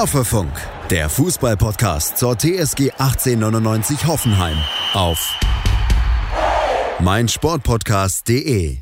Hoffefunk, 0.00 0.52
der 0.88 1.10
Fußballpodcast 1.10 2.16
zur 2.16 2.34
TSG 2.34 2.92
1899 2.96 4.06
Hoffenheim 4.06 4.56
auf 4.94 5.38
meinsportpodcast.de. 7.00 8.78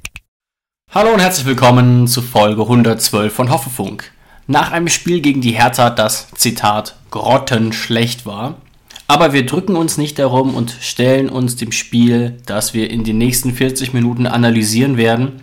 Hallo 0.92 1.12
und 1.12 1.18
herzlich 1.18 1.44
willkommen 1.44 2.06
zu 2.06 2.22
Folge 2.22 2.62
112 2.62 3.34
von 3.34 3.50
Hoffefunk. 3.50 4.12
Nach 4.46 4.70
einem 4.70 4.86
Spiel 4.86 5.20
gegen 5.20 5.40
die 5.40 5.50
Hertha, 5.50 5.90
das 5.90 6.28
Zitat 6.36 6.94
grottenschlecht 7.10 8.24
war, 8.24 8.58
aber 9.08 9.32
wir 9.32 9.44
drücken 9.44 9.74
uns 9.74 9.98
nicht 9.98 10.20
darum 10.20 10.54
und 10.54 10.76
stellen 10.80 11.30
uns 11.30 11.56
dem 11.56 11.72
Spiel, 11.72 12.40
das 12.46 12.74
wir 12.74 12.90
in 12.90 13.02
den 13.02 13.18
nächsten 13.18 13.52
40 13.52 13.92
Minuten 13.92 14.28
analysieren 14.28 14.96
werden, 14.96 15.42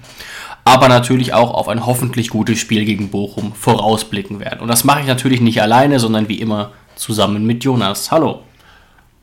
aber 0.66 0.90
natürlich 0.90 1.34
auch 1.34 1.54
auf 1.54 1.70
ein 1.70 1.86
hoffentlich 1.86 2.30
gutes 2.30 2.60
Spiel 2.60 2.86
gegen 2.86 3.10
Bochum 3.10 3.54
vorausblicken 3.54 4.40
werden. 4.40 4.60
Und 4.60 4.68
das 4.68 4.84
mache 4.84 5.00
ich 5.00 5.08
natürlich 5.08 5.40
nicht 5.40 5.62
alleine, 5.62 6.00
sondern 6.00 6.28
wie 6.28 6.42
immer 6.42 6.72
zusammen 6.96 7.46
mit 7.46 7.64
Jonas. 7.64 8.12
Hallo. 8.12 8.42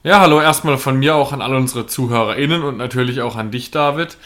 Ja, 0.04 0.20
hallo 0.20 0.40
erstmal 0.40 0.78
von 0.78 0.98
mir 0.98 1.16
auch 1.16 1.32
an 1.32 1.42
alle 1.42 1.56
unsere 1.56 1.86
ZuhörerInnen 1.86 2.62
und 2.62 2.76
natürlich 2.76 3.20
auch 3.20 3.36
an 3.36 3.50
dich, 3.50 3.72
David. 3.72 4.16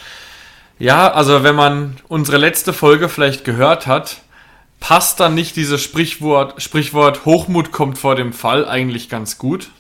Ja, 0.79 1.11
also 1.11 1.43
wenn 1.43 1.55
man 1.55 1.97
unsere 2.07 2.37
letzte 2.37 2.75
Folge 2.75 3.09
vielleicht 3.09 3.45
gehört 3.45 3.87
hat, 3.87 4.19
passt 4.79 5.19
dann 5.19 5.35
nicht 5.35 5.57
dieses 5.57 5.83
Sprichwort, 5.83 6.63
Sprichwort 6.63 7.25
Hochmut 7.25 7.73
kommt 7.73 7.97
vor 7.97 8.15
dem 8.15 8.35
Fall 8.35 8.69
eigentlich 8.69 9.09
ganz 9.09 9.39
gut? 9.39 9.71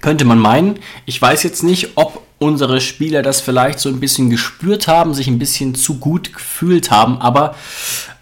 Könnte 0.00 0.24
man 0.24 0.38
meinen. 0.38 0.78
Ich 1.06 1.20
weiß 1.20 1.42
jetzt 1.42 1.62
nicht, 1.62 1.90
ob 1.94 2.22
unsere 2.38 2.80
Spieler 2.80 3.22
das 3.22 3.40
vielleicht 3.40 3.78
so 3.78 3.88
ein 3.88 4.00
bisschen 4.00 4.28
gespürt 4.30 4.88
haben, 4.88 5.14
sich 5.14 5.28
ein 5.28 5.38
bisschen 5.38 5.74
zu 5.74 5.98
gut 5.98 6.32
gefühlt 6.32 6.90
haben, 6.90 7.20
aber 7.20 7.54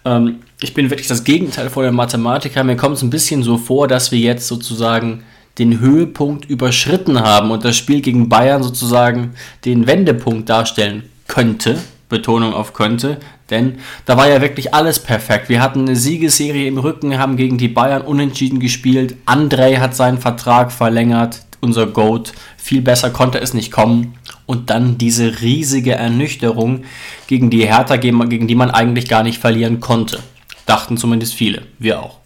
ähm, 0.05 0.41
ich 0.61 0.75
bin 0.75 0.91
wirklich 0.91 1.07
das 1.07 1.23
Gegenteil 1.23 1.71
von 1.71 1.83
der 1.83 1.91
Mathematiker. 1.91 2.63
Mir 2.63 2.77
kommt 2.77 2.97
es 2.97 3.01
ein 3.01 3.09
bisschen 3.09 3.41
so 3.41 3.57
vor, 3.57 3.87
dass 3.87 4.11
wir 4.11 4.19
jetzt 4.19 4.47
sozusagen 4.47 5.23
den 5.57 5.79
Höhepunkt 5.79 6.45
überschritten 6.45 7.19
haben 7.19 7.51
und 7.51 7.65
das 7.65 7.75
Spiel 7.75 8.01
gegen 8.01 8.29
Bayern 8.29 8.61
sozusagen 8.61 9.33
den 9.65 9.87
Wendepunkt 9.87 10.49
darstellen 10.49 11.03
könnte. 11.27 11.77
Betonung 12.09 12.53
auf 12.53 12.73
könnte, 12.73 13.17
denn 13.49 13.77
da 14.05 14.17
war 14.17 14.27
ja 14.27 14.41
wirklich 14.41 14.73
alles 14.73 14.99
perfekt. 14.99 15.47
Wir 15.47 15.61
hatten 15.61 15.81
eine 15.81 15.95
Siegesserie 15.95 16.67
im 16.67 16.77
Rücken, 16.77 17.17
haben 17.17 17.37
gegen 17.37 17.57
die 17.57 17.69
Bayern 17.69 18.01
unentschieden 18.01 18.59
gespielt. 18.59 19.15
Andrei 19.25 19.77
hat 19.77 19.95
seinen 19.95 20.17
Vertrag 20.17 20.73
verlängert, 20.73 21.41
unser 21.61 21.87
Goat. 21.87 22.33
Viel 22.57 22.81
besser 22.81 23.09
konnte 23.09 23.39
es 23.39 23.53
nicht 23.53 23.71
kommen. 23.71 24.15
Und 24.45 24.69
dann 24.69 24.97
diese 24.97 25.41
riesige 25.41 25.93
Ernüchterung 25.93 26.83
gegen 27.27 27.49
die 27.49 27.65
Hertha, 27.65 27.95
gegen 27.95 28.47
die 28.47 28.55
man 28.55 28.71
eigentlich 28.71 29.07
gar 29.07 29.23
nicht 29.23 29.39
verlieren 29.39 29.79
konnte. 29.79 30.19
Dachten 30.65 30.97
zumindest 30.97 31.33
viele, 31.33 31.63
wir 31.79 32.01
auch. 32.01 32.17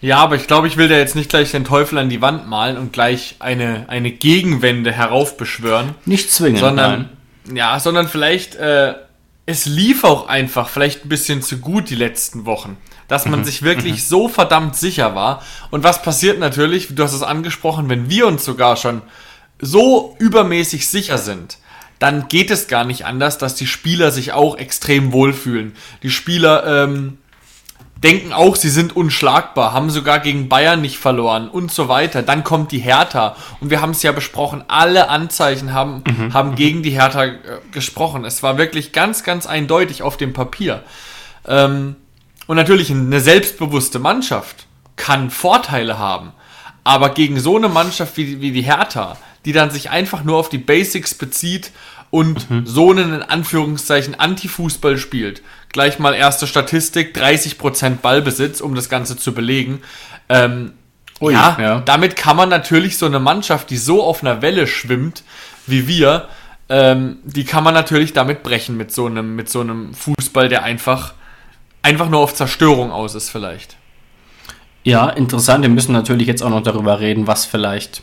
Ja, 0.00 0.18
aber 0.18 0.36
ich 0.36 0.46
glaube, 0.46 0.66
ich 0.66 0.78
will 0.78 0.88
da 0.88 0.96
jetzt 0.96 1.14
nicht 1.14 1.28
gleich 1.28 1.50
den 1.50 1.64
Teufel 1.64 1.98
an 1.98 2.08
die 2.08 2.22
Wand 2.22 2.48
malen 2.48 2.78
und 2.78 2.92
gleich 2.92 3.36
eine, 3.38 3.84
eine 3.88 4.10
Gegenwende 4.10 4.92
heraufbeschwören. 4.92 5.94
Nicht 6.06 6.32
zwingend, 6.32 6.60
sondern, 6.60 7.08
nein. 7.44 7.56
Ja, 7.56 7.78
sondern 7.80 8.08
vielleicht, 8.08 8.54
äh, 8.54 8.94
es 9.44 9.66
lief 9.66 10.04
auch 10.04 10.26
einfach 10.26 10.70
vielleicht 10.70 11.04
ein 11.04 11.10
bisschen 11.10 11.42
zu 11.42 11.58
gut 11.58 11.90
die 11.90 11.96
letzten 11.96 12.46
Wochen 12.46 12.78
dass 13.10 13.26
man 13.26 13.40
mhm. 13.40 13.44
sich 13.44 13.62
wirklich 13.62 13.94
mhm. 13.94 13.98
so 13.98 14.28
verdammt 14.28 14.76
sicher 14.76 15.14
war. 15.16 15.42
Und 15.70 15.82
was 15.82 16.00
passiert 16.00 16.38
natürlich, 16.38 16.94
du 16.94 17.02
hast 17.02 17.12
es 17.12 17.22
angesprochen, 17.22 17.88
wenn 17.88 18.08
wir 18.08 18.26
uns 18.26 18.44
sogar 18.44 18.76
schon 18.76 19.02
so 19.60 20.14
übermäßig 20.18 20.88
sicher 20.88 21.18
sind, 21.18 21.58
dann 21.98 22.28
geht 22.28 22.52
es 22.52 22.68
gar 22.68 22.84
nicht 22.84 23.04
anders, 23.04 23.36
dass 23.36 23.56
die 23.56 23.66
Spieler 23.66 24.12
sich 24.12 24.32
auch 24.32 24.56
extrem 24.56 25.12
wohlfühlen. 25.12 25.74
Die 26.04 26.10
Spieler 26.10 26.84
ähm, 26.84 27.18
denken 27.96 28.32
auch, 28.32 28.54
sie 28.54 28.70
sind 28.70 28.94
unschlagbar, 28.94 29.72
haben 29.72 29.90
sogar 29.90 30.20
gegen 30.20 30.48
Bayern 30.48 30.80
nicht 30.80 30.98
verloren 30.98 31.48
und 31.48 31.72
so 31.72 31.88
weiter. 31.88 32.22
Dann 32.22 32.44
kommt 32.44 32.70
die 32.70 32.78
Hertha 32.78 33.34
und 33.60 33.70
wir 33.70 33.80
haben 33.80 33.90
es 33.90 34.04
ja 34.04 34.12
besprochen, 34.12 34.64
alle 34.68 35.08
Anzeichen 35.08 35.74
haben, 35.74 36.04
mhm. 36.06 36.32
haben 36.32 36.54
gegen 36.54 36.84
die 36.84 36.90
Hertha 36.90 37.24
äh, 37.24 37.38
gesprochen. 37.72 38.24
Es 38.24 38.44
war 38.44 38.56
wirklich 38.56 38.92
ganz, 38.92 39.24
ganz 39.24 39.46
eindeutig 39.46 40.02
auf 40.02 40.16
dem 40.16 40.32
Papier. 40.32 40.84
Ähm, 41.44 41.96
und 42.50 42.56
natürlich 42.56 42.90
eine 42.90 43.20
selbstbewusste 43.20 44.00
Mannschaft 44.00 44.66
kann 44.96 45.30
Vorteile 45.30 46.00
haben. 46.00 46.32
Aber 46.82 47.10
gegen 47.10 47.38
so 47.38 47.56
eine 47.56 47.68
Mannschaft 47.68 48.16
wie, 48.16 48.40
wie 48.40 48.50
die 48.50 48.62
Hertha, 48.62 49.16
die 49.44 49.52
dann 49.52 49.70
sich 49.70 49.90
einfach 49.90 50.24
nur 50.24 50.36
auf 50.36 50.48
die 50.48 50.58
Basics 50.58 51.14
bezieht 51.14 51.70
und 52.10 52.50
mhm. 52.50 52.66
so 52.66 52.90
einen 52.90 53.14
in 53.14 53.22
Anführungszeichen 53.22 54.16
Anti-Fußball 54.18 54.98
spielt. 54.98 55.42
Gleich 55.68 56.00
mal 56.00 56.12
erste 56.12 56.48
Statistik, 56.48 57.16
30% 57.16 57.98
Ballbesitz, 57.98 58.60
um 58.60 58.74
das 58.74 58.88
Ganze 58.88 59.16
zu 59.16 59.32
belegen. 59.32 59.82
Ähm, 60.28 60.72
Ui, 61.20 61.32
ja, 61.32 61.56
ja, 61.56 61.80
damit 61.82 62.16
kann 62.16 62.36
man 62.36 62.48
natürlich 62.48 62.98
so 62.98 63.06
eine 63.06 63.20
Mannschaft, 63.20 63.70
die 63.70 63.76
so 63.76 64.02
auf 64.02 64.24
einer 64.24 64.42
Welle 64.42 64.66
schwimmt 64.66 65.22
wie 65.68 65.86
wir, 65.86 66.26
ähm, 66.68 67.18
die 67.22 67.44
kann 67.44 67.62
man 67.62 67.74
natürlich 67.74 68.12
damit 68.12 68.42
brechen 68.42 68.76
mit 68.76 68.90
so 68.90 69.06
einem, 69.06 69.36
mit 69.36 69.48
so 69.48 69.60
einem 69.60 69.94
Fußball, 69.94 70.48
der 70.48 70.64
einfach 70.64 71.14
einfach 71.82 72.08
nur 72.08 72.20
auf 72.20 72.34
Zerstörung 72.34 72.90
aus 72.90 73.14
ist 73.14 73.30
vielleicht. 73.30 73.76
Ja, 74.82 75.08
interessant. 75.10 75.62
Wir 75.62 75.70
müssen 75.70 75.92
natürlich 75.92 76.26
jetzt 76.26 76.42
auch 76.42 76.50
noch 76.50 76.62
darüber 76.62 77.00
reden, 77.00 77.26
was 77.26 77.44
vielleicht 77.44 78.02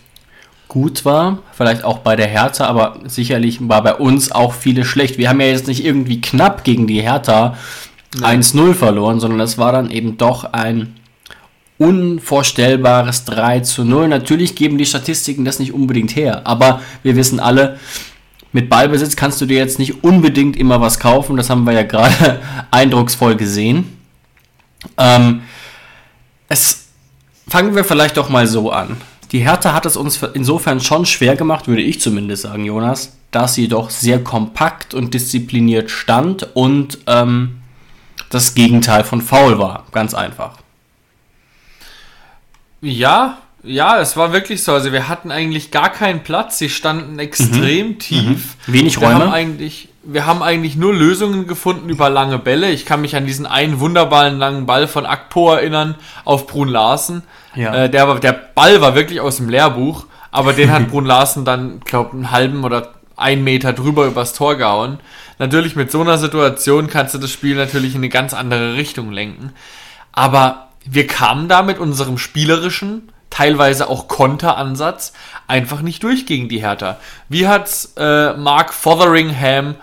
gut 0.68 1.06
war, 1.06 1.40
vielleicht 1.54 1.84
auch 1.84 2.00
bei 2.00 2.16
der 2.16 2.28
Hertha, 2.28 2.66
aber 2.66 3.00
sicherlich 3.06 3.68
war 3.68 3.82
bei 3.84 3.96
uns 3.96 4.32
auch 4.32 4.54
viele 4.54 4.84
schlecht. 4.84 5.18
Wir 5.18 5.30
haben 5.30 5.40
ja 5.40 5.48
jetzt 5.48 5.68
nicht 5.68 5.84
irgendwie 5.84 6.20
knapp 6.20 6.64
gegen 6.64 6.88
die 6.88 7.02
Hertha 7.02 7.56
1-0 8.16 8.74
verloren, 8.74 9.20
sondern 9.20 9.40
es 9.40 9.58
war 9.58 9.72
dann 9.72 9.90
eben 9.90 10.18
doch 10.18 10.44
ein 10.54 10.96
unvorstellbares 11.78 13.26
3 13.26 13.62
zu 13.62 13.86
0. 13.86 14.08
Natürlich 14.08 14.56
geben 14.56 14.78
die 14.78 14.86
Statistiken 14.86 15.46
das 15.46 15.60
nicht 15.60 15.74
unbedingt 15.74 16.16
her, 16.16 16.42
aber 16.46 16.82
wir 17.04 17.16
wissen 17.16 17.40
alle, 17.40 17.80
mit 18.52 18.70
Ballbesitz 18.70 19.16
kannst 19.16 19.42
du 19.42 19.46
dir 19.46 19.58
jetzt 19.58 19.80
nicht 19.80 20.04
unbedingt 20.04 20.58
immer 20.58 20.82
was 20.82 21.00
kaufen. 21.00 21.38
Das 21.38 21.50
haben 21.50 21.66
wir 21.66 21.74
ja 21.74 21.84
gerade 21.84 22.42
eindrucksvoll 22.72 23.36
gesehen. 23.36 23.98
Ähm, 24.98 25.42
es 26.50 26.88
fangen 27.48 27.76
wir 27.76 27.84
vielleicht 27.84 28.18
doch 28.18 28.30
mal 28.30 28.48
so 28.48 28.72
an. 28.72 28.98
Die 29.32 29.40
Hertha 29.40 29.74
hat 29.74 29.86
es 29.86 29.98
uns 29.98 30.22
insofern 30.34 30.80
schon 30.80 31.06
schwer 31.06 31.36
gemacht, 31.36 31.68
würde 31.68 31.82
ich 31.82 32.00
zumindest 32.00 32.44
sagen, 32.44 32.64
Jonas, 32.64 33.18
dass 33.32 33.56
sie 33.56 33.68
doch 33.68 33.90
sehr 33.90 34.24
kompakt 34.24 34.94
und 34.94 35.14
diszipliniert 35.14 35.92
stand 35.92 36.56
und 36.56 37.00
ähm, 37.08 37.58
das 38.30 38.56
Gegenteil 38.56 39.04
von 39.04 39.22
faul 39.22 39.60
war. 39.60 39.86
Ganz 39.92 40.14
einfach. 40.14 40.58
Ja, 42.82 43.40
ja, 43.68 44.00
es 44.00 44.18
war 44.18 44.34
wirklich 44.34 44.64
so. 44.64 44.74
Also 44.74 44.92
wir 44.92 45.08
hatten 45.08 45.32
eigentlich 45.32 45.72
gar 45.72 45.90
keinen 45.90 46.24
Platz. 46.24 46.58
Sie 46.58 46.70
standen 46.70 47.20
extrem 47.20 47.90
mhm. 47.90 48.00
tief. 48.00 48.56
Mhm. 48.66 48.74
Wenig 48.74 48.98
Räume. 48.98 49.10
Wir 49.10 49.20
haben, 49.20 49.32
eigentlich, 49.32 49.90
wir 50.04 50.26
haben 50.26 50.42
eigentlich 50.42 50.76
nur 50.76 50.94
Lösungen 50.94 51.48
gefunden 51.48 51.90
über 51.90 52.10
lange 52.10 52.40
Bälle. 52.40 52.72
Ich 52.72 52.86
kann 52.86 53.02
mich 53.02 53.16
an 53.16 53.26
diesen 53.26 53.46
einen 53.46 53.80
wunderbaren 53.80 54.38
langen 54.38 54.66
Ball 54.66 54.88
von 54.88 55.06
Akpo 55.06 55.54
erinnern 55.54 55.96
auf 56.26 56.48
Brun 56.48 56.70
Larsen. 56.70 57.24
Ja. 57.56 57.74
Äh, 57.74 57.90
der, 57.90 58.16
der 58.16 58.34
Ball 58.34 58.82
war 58.82 58.96
wirklich 58.96 59.22
aus 59.22 59.38
dem 59.38 59.50
Lehrbuch, 59.50 60.06
aber 60.32 60.54
den 60.54 60.72
hat 60.72 60.88
Brun 60.92 61.06
Larsen 61.06 61.46
dann, 61.46 61.82
glaube 61.82 62.14
einen 62.14 62.32
halben 62.32 62.64
oder 62.64 62.94
einen 63.16 63.44
Meter 63.44 63.74
drüber 63.74 64.06
übers 64.06 64.34
Tor 64.34 64.56
gehauen. 64.56 65.00
Natürlich 65.40 65.76
mit 65.76 65.92
so 65.92 66.02
einer 66.02 66.18
Situation 66.18 66.88
kannst 66.88 67.14
du 67.14 67.18
das 67.18 67.32
Spiel 67.32 67.56
natürlich 67.56 67.94
in 67.94 68.00
eine 68.00 68.10
ganz 68.10 68.34
andere 68.34 68.76
Richtung 68.76 69.12
lenken. 69.12 69.54
Aber 70.12 70.70
wir 70.86 71.06
kamen 71.06 71.48
da 71.48 71.62
mit 71.62 71.80
unserem 71.80 72.18
spielerischen 72.18 73.12
teilweise 73.38 73.88
auch 73.88 74.08
Konteransatz 74.08 75.14
einfach 75.46 75.82
nicht 75.82 76.02
durch 76.02 76.26
gegen 76.26 76.50
die 76.50 76.62
Hertha. 76.62 77.00
Wie 77.30 77.48
hat's 77.48 77.94
äh, 77.96 78.34
Mark 78.34 78.74
Fotheringham 78.74 79.76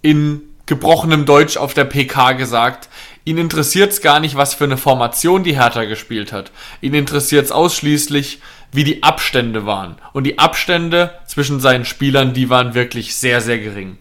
in 0.00 0.42
gebrochenem 0.66 1.26
Deutsch 1.26 1.56
auf 1.56 1.74
der 1.74 1.86
PK 1.86 2.32
gesagt? 2.32 2.88
Ihn 3.24 3.36
interessiert 3.36 3.90
es 3.90 4.00
gar 4.00 4.20
nicht, 4.20 4.36
was 4.36 4.54
für 4.54 4.64
eine 4.64 4.76
Formation 4.76 5.42
die 5.42 5.58
Hertha 5.58 5.84
gespielt 5.84 6.32
hat. 6.32 6.52
Ihn 6.80 6.94
interessiert 6.94 7.46
es 7.46 7.52
ausschließlich, 7.52 8.40
wie 8.70 8.84
die 8.84 9.02
Abstände 9.02 9.66
waren. 9.66 9.96
Und 10.12 10.22
die 10.22 10.38
Abstände 10.38 11.12
zwischen 11.26 11.58
seinen 11.58 11.84
Spielern, 11.84 12.32
die 12.32 12.48
waren 12.48 12.74
wirklich 12.74 13.16
sehr, 13.16 13.40
sehr 13.40 13.58
gering. 13.58 13.98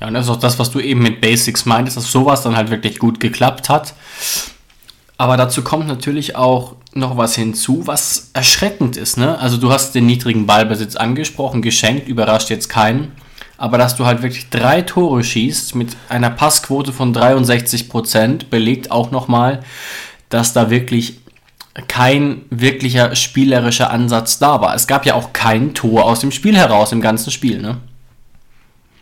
Ja, 0.00 0.06
und 0.06 0.14
das 0.14 0.24
ist 0.24 0.30
auch 0.30 0.40
das, 0.40 0.58
was 0.58 0.70
du 0.70 0.80
eben 0.80 1.02
mit 1.02 1.20
Basics 1.20 1.66
meintest, 1.66 1.98
dass 1.98 2.10
sowas 2.10 2.42
dann 2.42 2.56
halt 2.56 2.70
wirklich 2.70 2.98
gut 2.98 3.20
geklappt 3.20 3.68
hat. 3.68 3.92
Aber 5.18 5.36
dazu 5.36 5.62
kommt 5.62 5.88
natürlich 5.88 6.36
auch 6.36 6.76
noch 6.94 7.16
was 7.16 7.34
hinzu, 7.34 7.86
was 7.86 8.30
erschreckend 8.32 8.96
ist. 8.96 9.18
Ne? 9.18 9.38
Also 9.38 9.56
du 9.56 9.70
hast 9.72 9.94
den 9.94 10.06
niedrigen 10.06 10.46
Ballbesitz 10.46 10.96
angesprochen, 10.96 11.60
geschenkt, 11.60 12.08
überrascht 12.08 12.50
jetzt 12.50 12.68
keinen. 12.68 13.12
Aber 13.56 13.76
dass 13.76 13.96
du 13.96 14.06
halt 14.06 14.22
wirklich 14.22 14.48
drei 14.50 14.82
Tore 14.82 15.24
schießt 15.24 15.74
mit 15.74 15.96
einer 16.08 16.30
Passquote 16.30 16.92
von 16.92 17.12
63 17.12 17.88
Prozent, 17.88 18.50
belegt 18.50 18.92
auch 18.92 19.10
nochmal, 19.10 19.64
dass 20.28 20.52
da 20.52 20.70
wirklich 20.70 21.18
kein 21.88 22.42
wirklicher 22.50 23.16
spielerischer 23.16 23.90
Ansatz 23.90 24.38
da 24.38 24.60
war. 24.60 24.74
Es 24.74 24.86
gab 24.86 25.04
ja 25.04 25.14
auch 25.14 25.32
kein 25.32 25.74
Tor 25.74 26.04
aus 26.04 26.20
dem 26.20 26.30
Spiel 26.30 26.56
heraus 26.56 26.92
im 26.92 27.00
ganzen 27.00 27.32
Spiel. 27.32 27.60
Ne? 27.60 27.78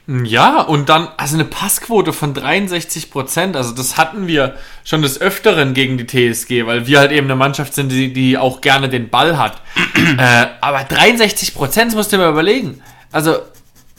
Ja, 0.08 0.61
und 0.61 0.88
dann, 0.88 1.08
also 1.17 1.35
eine 1.35 1.44
Passquote 1.44 2.12
von 2.12 2.32
63 2.32 3.11
Prozent, 3.11 3.56
also 3.56 3.73
das 3.73 3.97
hatten 3.97 4.29
wir 4.29 4.55
schon 4.85 5.03
des 5.03 5.20
Öfteren 5.20 5.75
gegen 5.75 5.99
die 5.99 6.06
TSG, 6.06 6.64
weil 6.64 6.87
wir 6.87 7.00
halt 7.00 7.11
eben 7.11 7.26
eine 7.26 7.35
Mannschaft 7.35 7.75
sind, 7.75 7.91
die, 7.91 8.12
die 8.12 8.38
auch 8.38 8.61
gerne 8.61 8.88
den 8.88 9.11
Ball 9.11 9.37
hat. 9.37 9.62
äh, 10.19 10.47
aber 10.61 10.85
63 10.85 11.55
Prozent, 11.55 11.94
musst 11.97 12.12
du 12.12 12.17
dir 12.17 12.23
mal 12.23 12.31
überlegen. 12.31 12.81
Also, 13.11 13.38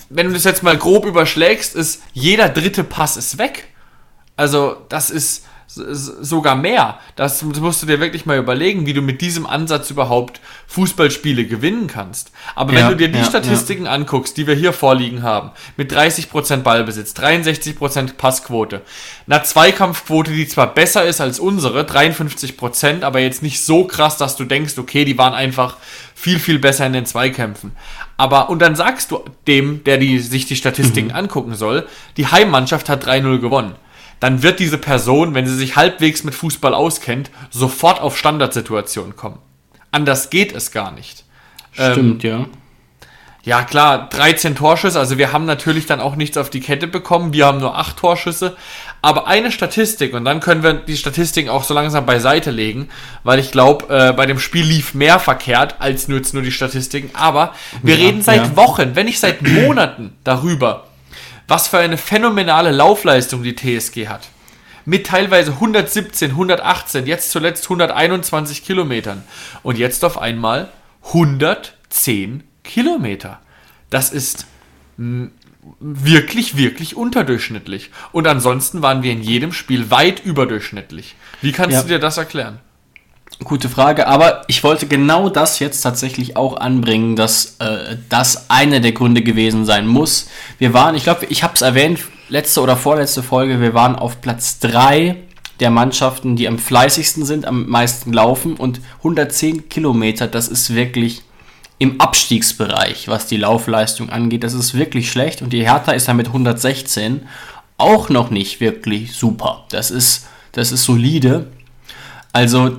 wenn 0.10 0.28
du 0.28 0.34
das 0.34 0.46
jetzt 0.46 0.64
mal 0.64 0.78
grob 0.78 1.06
überschlägst, 1.06 1.76
ist 1.76 2.02
jeder 2.14 2.48
dritte 2.48 2.86
Pass 2.86 3.18
ist 3.18 3.38
weg. 3.38 3.66
Also, 4.38 4.78
das 4.88 5.10
ist, 5.10 5.46
sogar 5.68 6.56
mehr. 6.56 6.98
Das 7.16 7.44
musst 7.44 7.84
du 7.84 7.86
dir 7.86 8.00
wirklich 8.00 8.26
mal 8.26 8.38
überlegen, 8.38 8.86
wie 8.86 8.94
du 8.94 9.02
mit 9.02 9.20
diesem 9.20 9.46
Ansatz 9.46 9.92
überhaupt 9.92 10.40
Fußballspiele 10.68 11.46
gewinnen 11.46 11.88
kannst. 11.88 12.32
Aber 12.56 12.74
ja, 12.74 12.80
wenn 12.80 12.90
du 12.90 12.96
dir 12.96 13.10
die 13.10 13.20
ja, 13.20 13.26
Statistiken 13.26 13.86
ja. 13.86 13.92
anguckst, 13.92 14.38
die 14.38 14.48
wir 14.48 14.56
hier 14.56 14.72
vorliegen 14.72 15.24
haben, 15.24 15.52
mit 15.76 15.92
30% 15.92 16.58
Ballbesitz, 16.58 17.14
63% 17.14 18.14
Passquote, 18.14 18.82
einer 19.28 19.44
Zweikampfquote, 19.44 20.32
die 20.32 20.48
zwar 20.48 20.74
besser 20.74 21.04
ist 21.04 21.20
als 21.20 21.40
unsere, 21.40 21.82
53%, 21.82 23.04
aber 23.04 23.20
jetzt 23.20 23.44
nicht 23.44 23.62
so 23.62 23.84
krass, 23.84 24.18
dass 24.18 24.38
du 24.38 24.46
denkst, 24.46 24.78
okay, 24.78 25.04
die 25.04 25.18
waren 25.18 25.34
einfach 25.34 25.78
viel, 26.16 26.40
viel 26.40 26.60
besser 26.60 26.86
in 26.86 26.94
den 26.94 27.06
Zweikämpfen. 27.06 27.74
Aber, 28.16 28.50
und 28.50 28.62
dann 28.62 28.76
sagst 28.76 29.12
du 29.12 29.24
dem, 29.48 29.84
der 29.84 29.98
die, 29.98 30.20
sich 30.20 30.46
die 30.46 30.56
Statistiken 30.56 31.10
mhm. 31.10 31.16
angucken 31.16 31.56
soll, 31.56 31.88
die 32.16 32.28
Heimmannschaft 32.28 32.90
hat 32.90 33.06
3-0 33.06 33.40
gewonnen 33.40 33.76
dann 34.20 34.44
wird 34.44 34.60
diese 34.60 34.78
Person, 34.78 35.34
wenn 35.34 35.48
sie 35.48 35.56
sich 35.56 35.76
halbwegs 35.76 36.24
mit 36.24 36.36
Fußball 36.36 36.74
auskennt, 36.74 37.30
sofort 37.50 38.02
auf 38.02 38.18
Standardsituationen 38.18 39.16
kommen. 39.16 39.40
Anders 39.92 40.30
geht 40.30 40.54
es 40.54 40.72
gar 40.72 40.92
nicht. 40.92 41.24
Stimmt, 41.72 42.24
ähm, 42.24 42.30
ja. 42.32 42.46
Ja, 43.48 43.64
klar, 43.64 44.10
13 44.10 44.56
Torschüsse, 44.56 45.00
also 45.00 45.18
wir 45.18 45.32
haben 45.32 45.46
natürlich 45.46 45.86
dann 45.86 46.02
auch 46.02 46.18
nichts 46.18 46.36
auf 46.36 46.50
die 46.50 46.60
Kette 46.60 46.86
bekommen. 46.86 47.32
Wir 47.32 47.46
haben 47.46 47.60
nur 47.60 47.78
8 47.78 47.96
Torschüsse. 47.96 48.58
Aber 49.02 49.26
eine 49.26 49.54
Statistik, 49.54 50.14
und 50.14 50.26
dann 50.26 50.42
können 50.42 50.64
wir 50.64 50.74
die 50.74 50.98
Statistiken 50.98 51.48
auch 51.48 51.64
so 51.64 51.74
langsam 51.74 52.06
beiseite 52.06 52.52
legen, 52.52 52.90
weil 53.24 53.40
ich 53.40 53.54
glaube, 53.54 53.86
äh, 53.88 54.12
bei 54.12 54.26
dem 54.26 54.38
Spiel 54.38 54.66
lief 54.66 54.94
mehr 54.94 55.18
verkehrt 55.20 55.76
als 55.80 56.10
nur 56.10 56.18
jetzt 56.18 56.34
nur 56.34 56.44
die 56.44 56.52
Statistiken. 56.52 57.12
Aber 57.14 57.54
wir 57.82 57.96
ja, 57.96 58.08
reden 58.08 58.22
seit 58.22 58.48
ja. 58.48 58.56
Wochen, 58.58 58.98
wenn 58.98 59.06
nicht 59.06 59.22
seit 59.22 59.42
Monaten 59.42 60.18
darüber, 60.26 60.87
was 61.48 61.68
für 61.68 61.78
eine 61.78 61.98
phänomenale 61.98 62.72
Laufleistung 62.72 63.44
die 63.44 63.56
TSG 63.56 64.08
hat. 64.08 64.30
Mit 64.86 65.08
teilweise 65.08 65.52
117, 65.52 66.32
118, 66.32 67.06
jetzt 67.08 67.32
zuletzt 67.32 67.66
121 67.66 68.64
Kilometern. 68.64 69.24
Und 69.64 69.78
jetzt 69.78 70.06
auf 70.06 70.18
einmal 70.18 70.70
110 71.08 72.44
Kilometer. 72.64 73.40
Das 73.90 74.12
ist 74.12 74.48
wirklich, 75.80 76.58
wirklich 76.58 76.96
unterdurchschnittlich. 76.96 77.92
Und 78.12 78.28
ansonsten 78.28 78.82
waren 78.82 79.04
wir 79.04 79.12
in 79.12 79.22
jedem 79.22 79.54
Spiel 79.54 79.92
weit 79.92 80.24
überdurchschnittlich. 80.24 81.16
Wie 81.42 81.52
kannst 81.52 81.74
ja. 81.74 81.82
du 81.82 81.88
dir 81.90 82.00
das 82.00 82.18
erklären? 82.18 82.60
Gute 83.44 83.70
Frage, 83.70 84.08
aber 84.08 84.42
ich 84.48 84.64
wollte 84.64 84.88
genau 84.88 85.30
das 85.30 85.60
jetzt 85.60 85.82
tatsächlich 85.82 86.36
auch 86.36 86.58
anbringen, 86.58 87.16
dass 87.16 87.58
äh, 87.60 87.98
das 88.10 88.50
einer 88.50 88.80
der 88.80 88.94
Gründe 88.94 89.22
gewesen 89.22 89.64
sein 89.64 89.86
muss. 89.86 90.28
Wir 90.58 90.74
waren, 90.74 90.96
ich 90.96 91.04
glaube, 91.04 91.28
ich 91.28 91.44
habe 91.44 91.54
es 91.54 91.62
erwähnt, 91.62 92.00
letzte 92.30 92.62
oder 92.62 92.76
vorletzte 92.76 93.22
Folge, 93.22 93.62
wir 93.62 93.76
waren 93.76 93.96
auf 93.96 94.22
Platz 94.22 94.58
3 94.60 95.18
der 95.60 95.70
Mannschaften, 95.70 96.36
die 96.36 96.48
am 96.48 96.58
fleißigsten 96.58 97.26
sind, 97.26 97.46
am 97.46 97.68
meisten 97.68 98.12
laufen 98.12 98.56
und 98.56 98.82
110 98.98 99.70
Kilometer, 99.70 100.28
das 100.28 100.48
ist 100.48 100.74
wirklich 100.74 101.22
im 101.78 102.02
Abstiegsbereich, 102.02 103.08
was 103.08 103.28
die 103.28 103.38
Laufleistung 103.38 104.10
angeht. 104.10 104.44
Das 104.44 104.54
ist 104.56 104.74
wirklich 104.74 105.12
schlecht 105.12 105.44
und 105.44 105.54
die 105.54 105.64
Hertha 105.64 105.92
ist 105.92 106.08
ja 106.08 106.16
mit 106.16 106.28
116 106.28 107.28
auch 107.78 108.10
noch 108.10 108.32
nicht 108.32 108.60
wirklich 108.60 109.14
super. 109.14 109.66
Das 109.70 109.92
ist, 109.92 110.26
das 110.54 110.72
ist 110.72 110.86
solide. 110.86 111.52
Also 112.34 112.78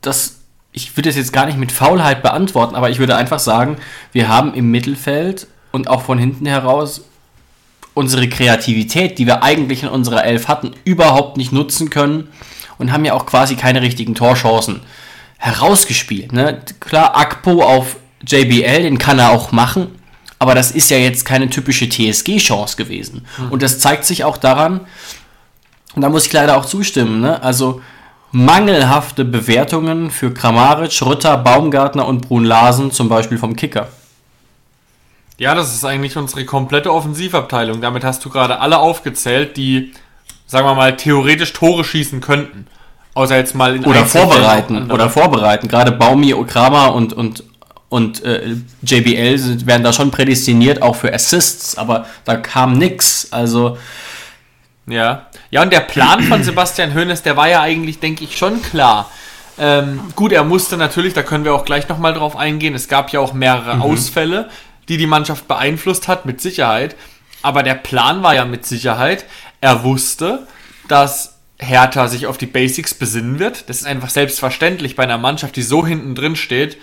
das, 0.00 0.40
ich 0.72 0.96
würde 0.96 1.08
es 1.08 1.16
jetzt 1.16 1.32
gar 1.32 1.46
nicht 1.46 1.58
mit 1.58 1.72
Faulheit 1.72 2.22
beantworten, 2.22 2.74
aber 2.74 2.90
ich 2.90 2.98
würde 2.98 3.16
einfach 3.16 3.38
sagen, 3.38 3.76
wir 4.12 4.28
haben 4.28 4.54
im 4.54 4.70
Mittelfeld 4.70 5.46
und 5.72 5.88
auch 5.88 6.02
von 6.02 6.18
hinten 6.18 6.46
heraus 6.46 7.02
unsere 7.94 8.28
Kreativität, 8.28 9.18
die 9.18 9.26
wir 9.26 9.42
eigentlich 9.42 9.82
in 9.82 9.88
unserer 9.88 10.24
Elf 10.24 10.48
hatten, 10.48 10.72
überhaupt 10.84 11.36
nicht 11.36 11.52
nutzen 11.52 11.90
können 11.90 12.28
und 12.78 12.92
haben 12.92 13.04
ja 13.04 13.14
auch 13.14 13.26
quasi 13.26 13.56
keine 13.56 13.82
richtigen 13.82 14.14
Torchancen 14.14 14.80
herausgespielt. 15.38 16.32
Ne? 16.32 16.60
Klar, 16.80 17.16
Akpo 17.16 17.62
auf 17.62 17.96
JBL, 18.26 18.82
den 18.82 18.98
kann 18.98 19.18
er 19.18 19.30
auch 19.30 19.52
machen, 19.52 19.98
aber 20.38 20.54
das 20.54 20.70
ist 20.70 20.90
ja 20.90 20.98
jetzt 20.98 21.24
keine 21.24 21.50
typische 21.50 21.88
TSG-Chance 21.88 22.76
gewesen. 22.76 23.26
Mhm. 23.38 23.52
Und 23.52 23.62
das 23.62 23.78
zeigt 23.78 24.04
sich 24.04 24.24
auch 24.24 24.36
daran, 24.36 24.80
und 25.94 26.02
da 26.02 26.08
muss 26.08 26.26
ich 26.26 26.32
leider 26.32 26.56
auch 26.56 26.66
zustimmen, 26.66 27.20
ne? 27.20 27.42
also 27.42 27.82
mangelhafte 28.32 29.24
Bewertungen 29.24 30.10
für 30.10 30.32
Kramaric, 30.32 31.02
Rütter, 31.02 31.36
Baumgartner 31.38 32.06
und 32.06 32.22
Brun 32.28 32.44
Larsen, 32.44 32.92
zum 32.92 33.08
Beispiel 33.08 33.38
vom 33.38 33.56
Kicker. 33.56 33.88
Ja, 35.38 35.54
das 35.54 35.74
ist 35.74 35.84
eigentlich 35.84 36.16
unsere 36.16 36.44
komplette 36.44 36.92
Offensivabteilung. 36.92 37.80
Damit 37.80 38.04
hast 38.04 38.24
du 38.24 38.28
gerade 38.28 38.60
alle 38.60 38.78
aufgezählt, 38.78 39.56
die, 39.56 39.92
sagen 40.46 40.66
wir 40.66 40.74
mal, 40.74 40.96
theoretisch 40.96 41.52
Tore 41.54 41.82
schießen 41.82 42.20
könnten. 42.20 42.66
Außer 43.14 43.36
jetzt 43.36 43.54
mal 43.54 43.74
in 43.74 43.84
Oder 43.84 44.04
vorbereiten. 44.04 44.90
Oder 44.90 45.10
vorbereiten. 45.10 45.66
Gerade 45.66 45.92
Baumi, 45.92 46.34
Kramer 46.46 46.94
und, 46.94 47.12
und, 47.12 47.42
und 47.88 48.22
äh, 48.22 48.54
JBL 48.82 49.38
sind, 49.38 49.66
werden 49.66 49.82
da 49.82 49.92
schon 49.92 50.10
prädestiniert, 50.10 50.82
auch 50.82 50.94
für 50.94 51.12
Assists, 51.12 51.76
aber 51.76 52.06
da 52.24 52.36
kam 52.36 52.74
nix. 52.74 53.28
Also 53.32 53.78
ja. 54.86 55.26
Ja, 55.50 55.62
und 55.62 55.72
der 55.72 55.80
Plan 55.80 56.22
von 56.22 56.42
Sebastian 56.44 56.94
Hoeneß, 56.94 57.22
der 57.22 57.36
war 57.36 57.48
ja 57.48 57.60
eigentlich, 57.60 57.98
denke 57.98 58.24
ich, 58.24 58.36
schon 58.36 58.62
klar. 58.62 59.10
Ähm, 59.58 60.00
gut, 60.16 60.32
er 60.32 60.44
musste 60.44 60.76
natürlich, 60.76 61.12
da 61.12 61.22
können 61.22 61.44
wir 61.44 61.54
auch 61.54 61.64
gleich 61.64 61.88
nochmal 61.88 62.14
drauf 62.14 62.36
eingehen, 62.36 62.74
es 62.74 62.88
gab 62.88 63.12
ja 63.12 63.20
auch 63.20 63.32
mehrere 63.32 63.76
mhm. 63.76 63.82
Ausfälle, 63.82 64.48
die 64.88 64.96
die 64.96 65.06
Mannschaft 65.06 65.48
beeinflusst 65.48 66.08
hat, 66.08 66.24
mit 66.24 66.40
Sicherheit. 66.40 66.96
Aber 67.42 67.62
der 67.62 67.74
Plan 67.74 68.22
war 68.22 68.34
ja 68.34 68.44
mit 68.44 68.64
Sicherheit, 68.64 69.24
er 69.60 69.84
wusste, 69.84 70.46
dass 70.88 71.38
Hertha 71.58 72.08
sich 72.08 72.26
auf 72.26 72.38
die 72.38 72.46
Basics 72.46 72.94
besinnen 72.94 73.38
wird. 73.38 73.68
Das 73.68 73.78
ist 73.78 73.86
einfach 73.86 74.10
selbstverständlich 74.10 74.96
bei 74.96 75.02
einer 75.02 75.18
Mannschaft, 75.18 75.56
die 75.56 75.62
so 75.62 75.86
hinten 75.86 76.14
drin 76.14 76.36
steht 76.36 76.78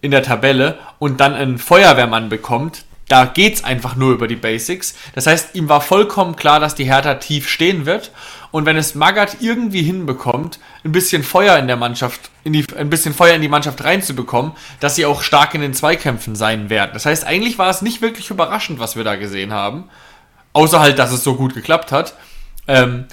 in 0.00 0.10
der 0.10 0.22
Tabelle 0.22 0.78
und 0.98 1.20
dann 1.20 1.34
einen 1.34 1.58
Feuerwehrmann 1.58 2.28
bekommt, 2.28 2.84
da 3.08 3.24
geht's 3.24 3.64
einfach 3.64 3.96
nur 3.96 4.12
über 4.12 4.28
die 4.28 4.36
Basics. 4.36 4.94
Das 5.14 5.26
heißt, 5.26 5.54
ihm 5.54 5.68
war 5.68 5.80
vollkommen 5.80 6.36
klar, 6.36 6.60
dass 6.60 6.74
die 6.74 6.84
Hertha 6.84 7.14
tief 7.14 7.48
stehen 7.48 7.86
wird. 7.86 8.12
Und 8.50 8.66
wenn 8.66 8.76
es 8.76 8.94
Magath 8.94 9.38
irgendwie 9.40 9.82
hinbekommt, 9.82 10.58
ein 10.84 10.92
bisschen 10.92 11.22
Feuer 11.22 11.58
in 11.58 11.66
der 11.66 11.76
Mannschaft, 11.76 12.30
in 12.44 12.52
die, 12.52 12.66
ein 12.76 12.90
bisschen 12.90 13.14
Feuer 13.14 13.34
in 13.34 13.42
die 13.42 13.48
Mannschaft 13.48 13.82
reinzubekommen, 13.82 14.52
dass 14.80 14.94
sie 14.94 15.06
auch 15.06 15.22
stark 15.22 15.54
in 15.54 15.60
den 15.60 15.74
Zweikämpfen 15.74 16.36
sein 16.36 16.70
werden. 16.70 16.90
Das 16.92 17.06
heißt, 17.06 17.24
eigentlich 17.24 17.58
war 17.58 17.70
es 17.70 17.82
nicht 17.82 18.02
wirklich 18.02 18.30
überraschend, 18.30 18.78
was 18.78 18.96
wir 18.96 19.04
da 19.04 19.16
gesehen 19.16 19.52
haben. 19.52 19.84
Außer 20.52 20.80
halt, 20.80 20.98
dass 20.98 21.12
es 21.12 21.24
so 21.24 21.34
gut 21.34 21.54
geklappt 21.54 21.92
hat. 21.92 22.14
Ähm, 22.66 23.06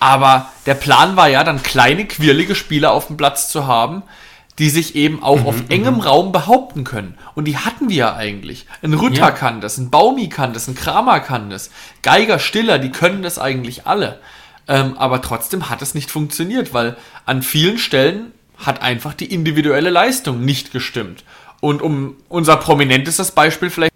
aber 0.00 0.50
der 0.66 0.74
Plan 0.74 1.16
war 1.16 1.28
ja, 1.28 1.44
dann 1.44 1.62
kleine, 1.62 2.04
quirlige 2.06 2.54
Spieler 2.54 2.92
auf 2.92 3.06
dem 3.06 3.16
Platz 3.16 3.48
zu 3.48 3.66
haben, 3.66 4.02
die 4.58 4.70
sich 4.70 4.94
eben 4.94 5.22
auch 5.22 5.40
mhm, 5.40 5.46
auf 5.46 5.56
engem 5.68 5.94
mhm. 5.94 6.00
Raum 6.00 6.32
behaupten 6.32 6.84
können. 6.84 7.18
Und 7.34 7.46
die 7.46 7.58
hatten 7.58 7.88
wir 7.88 7.96
ja 7.96 8.14
eigentlich. 8.14 8.66
Ein 8.82 8.94
Rütter 8.94 9.20
ja. 9.20 9.30
kann 9.30 9.60
das, 9.60 9.78
ein 9.78 9.90
Baumi 9.90 10.28
kann 10.28 10.52
das, 10.52 10.68
ein 10.68 10.74
Kramer 10.74 11.20
kann 11.20 11.50
das, 11.50 11.70
Geiger, 12.02 12.38
Stiller, 12.38 12.78
die 12.78 12.90
können 12.90 13.22
das 13.22 13.38
eigentlich 13.38 13.86
alle. 13.86 14.20
Ähm, 14.68 14.96
aber 14.96 15.20
trotzdem 15.22 15.68
hat 15.68 15.82
es 15.82 15.94
nicht 15.94 16.10
funktioniert, 16.10 16.72
weil 16.72 16.96
an 17.26 17.42
vielen 17.42 17.78
Stellen 17.78 18.32
hat 18.56 18.82
einfach 18.82 19.14
die 19.14 19.32
individuelle 19.32 19.90
Leistung 19.90 20.44
nicht 20.44 20.72
gestimmt. 20.72 21.24
Und 21.60 21.82
um 21.82 22.16
unser 22.28 22.56
prominentestes 22.56 23.32
Beispiel 23.32 23.70
vielleicht 23.70 23.92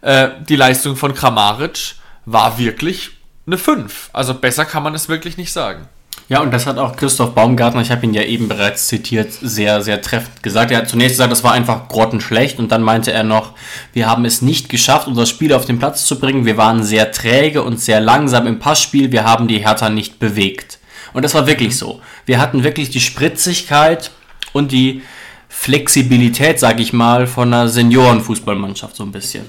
äh, 0.00 0.30
die 0.48 0.56
Leistung 0.56 0.96
von 0.96 1.14
Kramaric 1.14 1.94
war 2.24 2.58
wirklich 2.58 3.10
eine 3.46 3.58
5. 3.58 4.10
Also 4.12 4.34
besser 4.34 4.64
kann 4.64 4.82
man 4.82 4.94
es 4.94 5.08
wirklich 5.08 5.36
nicht 5.36 5.52
sagen. 5.52 5.88
Ja, 6.28 6.40
und 6.42 6.52
das 6.52 6.66
hat 6.66 6.76
auch 6.76 6.94
Christoph 6.94 7.34
Baumgartner, 7.34 7.80
ich 7.80 7.90
habe 7.90 8.04
ihn 8.04 8.12
ja 8.12 8.20
eben 8.22 8.48
bereits 8.48 8.86
zitiert, 8.86 9.32
sehr, 9.32 9.80
sehr 9.80 10.02
treffend 10.02 10.42
gesagt. 10.42 10.70
Er 10.70 10.78
hat 10.78 10.88
zunächst 10.88 11.14
gesagt, 11.14 11.32
das 11.32 11.42
war 11.42 11.52
einfach 11.52 11.88
grottenschlecht 11.88 12.58
und 12.58 12.70
dann 12.70 12.82
meinte 12.82 13.12
er 13.12 13.24
noch, 13.24 13.54
wir 13.94 14.06
haben 14.06 14.26
es 14.26 14.42
nicht 14.42 14.68
geschafft, 14.68 15.08
unser 15.08 15.24
Spiel 15.24 15.54
auf 15.54 15.64
den 15.64 15.78
Platz 15.78 16.04
zu 16.04 16.20
bringen. 16.20 16.44
Wir 16.44 16.58
waren 16.58 16.82
sehr 16.84 17.12
träge 17.12 17.62
und 17.62 17.80
sehr 17.80 18.00
langsam 18.00 18.46
im 18.46 18.58
Passspiel. 18.58 19.10
Wir 19.10 19.24
haben 19.24 19.48
die 19.48 19.64
Hertha 19.64 19.88
nicht 19.88 20.18
bewegt. 20.18 20.78
Und 21.14 21.24
das 21.24 21.32
war 21.32 21.46
wirklich 21.46 21.78
so. 21.78 22.02
Wir 22.26 22.38
hatten 22.38 22.62
wirklich 22.62 22.90
die 22.90 23.00
Spritzigkeit 23.00 24.10
und 24.52 24.70
die 24.70 25.00
Flexibilität, 25.48 26.60
sage 26.60 26.82
ich 26.82 26.92
mal, 26.92 27.26
von 27.26 27.54
einer 27.54 27.68
Seniorenfußballmannschaft 27.68 28.96
so 28.96 29.02
ein 29.02 29.12
bisschen. 29.12 29.46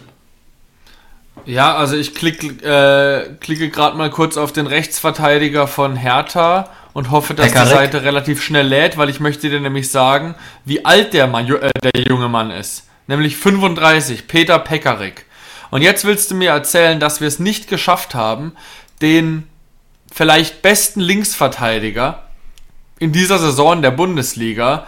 Ja, 1.45 1.75
also 1.75 1.95
ich 1.95 2.15
klick, 2.15 2.63
äh, 2.63 3.35
klicke 3.39 3.69
gerade 3.69 3.97
mal 3.97 4.09
kurz 4.09 4.37
auf 4.37 4.51
den 4.51 4.67
Rechtsverteidiger 4.67 5.67
von 5.67 5.95
Hertha 5.95 6.69
und 6.93 7.11
hoffe, 7.11 7.33
dass 7.33 7.47
Pekarik. 7.47 7.69
die 7.69 7.75
Seite 7.75 8.03
relativ 8.03 8.41
schnell 8.43 8.67
lädt, 8.67 8.97
weil 8.97 9.09
ich 9.09 9.19
möchte 9.19 9.49
dir 9.49 9.59
nämlich 9.59 9.89
sagen, 9.91 10.35
wie 10.65 10.85
alt 10.85 11.13
der, 11.13 11.27
Mann, 11.27 11.47
äh, 11.47 11.71
der 11.81 12.01
junge 12.07 12.29
Mann 12.29 12.51
ist. 12.51 12.87
Nämlich 13.07 13.37
35, 13.37 14.27
Peter 14.27 14.59
Pekarik. 14.59 15.25
Und 15.71 15.81
jetzt 15.81 16.05
willst 16.05 16.31
du 16.31 16.35
mir 16.35 16.51
erzählen, 16.51 16.99
dass 16.99 17.21
wir 17.21 17.27
es 17.27 17.39
nicht 17.39 17.67
geschafft 17.67 18.15
haben, 18.15 18.53
den 19.01 19.47
vielleicht 20.11 20.61
besten 20.61 20.99
Linksverteidiger 20.99 22.23
in 22.99 23.11
dieser 23.11 23.39
Saison 23.39 23.81
der 23.81 23.91
Bundesliga 23.91 24.85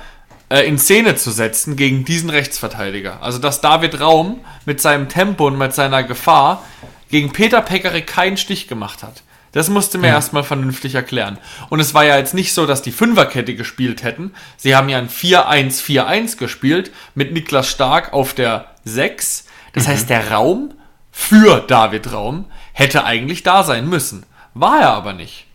äh, 0.51 0.67
in 0.67 0.77
Szene 0.77 1.15
zu 1.15 1.31
setzen 1.31 1.75
gegen 1.75 2.03
diesen 2.03 2.29
Rechtsverteidiger. 2.29 3.21
Also 3.21 3.39
dass 3.39 3.61
David 3.61 3.99
Raum 4.01 4.41
mit 4.65 4.81
seinem 4.81 5.07
Tempo 5.07 5.47
und 5.47 5.57
mit 5.57 5.73
seiner 5.73 6.03
Gefahr 6.03 6.63
gegen 7.09 7.31
Peter 7.31 7.61
Pekarik 7.61 8.05
keinen 8.05 8.37
Stich 8.37 8.67
gemacht 8.67 9.01
hat. 9.01 9.23
Das 9.53 9.69
musste 9.69 9.97
mir 9.97 10.07
ja. 10.07 10.13
erstmal 10.13 10.43
vernünftig 10.43 10.95
erklären. 10.95 11.37
Und 11.69 11.79
es 11.79 11.93
war 11.93 12.05
ja 12.05 12.17
jetzt 12.17 12.33
nicht 12.33 12.53
so, 12.53 12.65
dass 12.65 12.81
die 12.81 12.91
Fünferkette 12.91 13.55
gespielt 13.55 14.03
hätten. 14.03 14.33
Sie 14.57 14.75
haben 14.75 14.89
ja 14.89 14.97
ein 14.97 15.09
4-1-4-1 15.09 16.37
gespielt 16.37 16.91
mit 17.15 17.33
Niklas 17.33 17.67
Stark 17.69 18.13
auf 18.13 18.33
der 18.33 18.67
6. 18.85 19.45
Das 19.73 19.87
mhm. 19.87 19.91
heißt, 19.91 20.09
der 20.09 20.31
Raum 20.31 20.73
für 21.11 21.59
David 21.59 22.13
Raum 22.13 22.45
hätte 22.73 23.03
eigentlich 23.03 23.43
da 23.43 23.63
sein 23.63 23.87
müssen. 23.87 24.25
War 24.53 24.79
er 24.81 24.91
aber 24.91 25.13
nicht. 25.13 25.47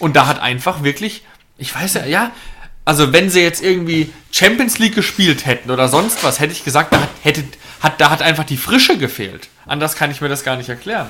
Und 0.00 0.16
da 0.16 0.26
hat 0.26 0.40
einfach 0.40 0.82
wirklich, 0.82 1.24
ich 1.56 1.72
weiß 1.74 1.94
ja, 1.94 2.06
ja, 2.06 2.32
also 2.84 3.12
wenn 3.12 3.30
sie 3.30 3.40
jetzt 3.40 3.62
irgendwie 3.62 4.12
Champions 4.30 4.78
League 4.78 4.94
gespielt 4.94 5.46
hätten 5.46 5.70
oder 5.70 5.88
sonst 5.88 6.22
was, 6.22 6.40
hätte 6.40 6.52
ich 6.52 6.64
gesagt, 6.64 6.92
da 6.92 7.00
hat, 7.00 7.08
hätte, 7.22 7.44
hat, 7.80 8.00
da 8.00 8.10
hat 8.10 8.20
einfach 8.20 8.44
die 8.44 8.56
Frische 8.56 8.98
gefehlt. 8.98 9.48
Anders 9.66 9.96
kann 9.96 10.10
ich 10.10 10.20
mir 10.20 10.28
das 10.28 10.44
gar 10.44 10.56
nicht 10.56 10.68
erklären. 10.68 11.08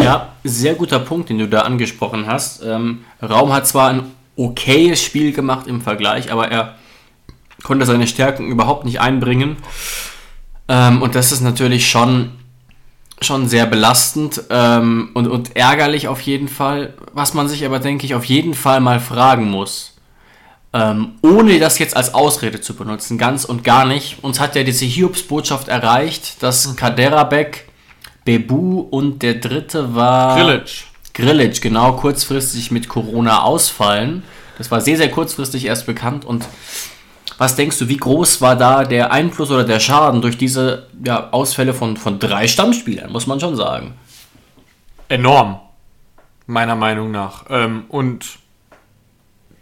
Ja, 0.00 0.34
sehr 0.44 0.74
guter 0.74 1.00
Punkt, 1.00 1.28
den 1.28 1.38
du 1.38 1.48
da 1.48 1.62
angesprochen 1.62 2.26
hast. 2.26 2.62
Ähm, 2.62 3.04
Raum 3.20 3.52
hat 3.52 3.66
zwar 3.66 3.90
ein 3.90 4.12
okayes 4.36 5.02
Spiel 5.02 5.32
gemacht 5.32 5.66
im 5.66 5.80
Vergleich, 5.80 6.30
aber 6.30 6.48
er 6.50 6.76
konnte 7.62 7.86
seine 7.86 8.06
Stärken 8.06 8.48
überhaupt 8.48 8.84
nicht 8.84 9.00
einbringen. 9.00 9.56
Ähm, 10.68 11.02
und 11.02 11.16
das 11.16 11.32
ist 11.32 11.40
natürlich 11.40 11.90
schon, 11.90 12.32
schon 13.20 13.48
sehr 13.48 13.66
belastend 13.66 14.42
ähm, 14.50 15.10
und, 15.14 15.26
und 15.26 15.56
ärgerlich 15.56 16.06
auf 16.06 16.20
jeden 16.20 16.48
Fall. 16.48 16.94
Was 17.12 17.34
man 17.34 17.48
sich 17.48 17.64
aber, 17.64 17.80
denke 17.80 18.06
ich, 18.06 18.14
auf 18.14 18.26
jeden 18.26 18.54
Fall 18.54 18.80
mal 18.80 19.00
fragen 19.00 19.50
muss 19.50 19.95
ähm, 20.76 21.12
ohne 21.22 21.58
das 21.58 21.78
jetzt 21.78 21.96
als 21.96 22.12
Ausrede 22.12 22.60
zu 22.60 22.74
benutzen, 22.74 23.16
ganz 23.16 23.46
und 23.46 23.64
gar 23.64 23.86
nicht. 23.86 24.22
Uns 24.22 24.40
hat 24.40 24.54
ja 24.56 24.62
diese 24.62 24.84
Hiobs-Botschaft 24.84 25.68
erreicht, 25.68 26.42
dass 26.42 26.66
mhm. 26.66 26.76
Kaderabek, 26.76 27.66
Bebu 28.26 28.80
und 28.80 29.22
der 29.22 29.34
dritte 29.34 29.94
war. 29.94 30.36
Grillitsch. 30.36 30.84
Grillitsch, 31.14 31.62
genau, 31.62 31.92
kurzfristig 31.92 32.70
mit 32.70 32.88
Corona 32.88 33.42
ausfallen. 33.42 34.22
Das 34.58 34.70
war 34.70 34.82
sehr, 34.82 34.98
sehr 34.98 35.10
kurzfristig 35.10 35.64
erst 35.64 35.86
bekannt. 35.86 36.26
Und 36.26 36.46
was 37.38 37.56
denkst 37.56 37.78
du, 37.78 37.88
wie 37.88 37.96
groß 37.96 38.42
war 38.42 38.54
da 38.54 38.84
der 38.84 39.12
Einfluss 39.12 39.50
oder 39.50 39.64
der 39.64 39.80
Schaden 39.80 40.20
durch 40.20 40.36
diese 40.36 40.88
ja, 41.02 41.30
Ausfälle 41.30 41.72
von, 41.72 41.96
von 41.96 42.18
drei 42.18 42.48
Stammspielern, 42.48 43.10
muss 43.10 43.26
man 43.26 43.40
schon 43.40 43.56
sagen? 43.56 43.94
Enorm, 45.08 45.58
meiner 46.46 46.74
Meinung 46.74 47.12
nach. 47.12 47.44
Ähm, 47.48 47.84
und 47.88 48.26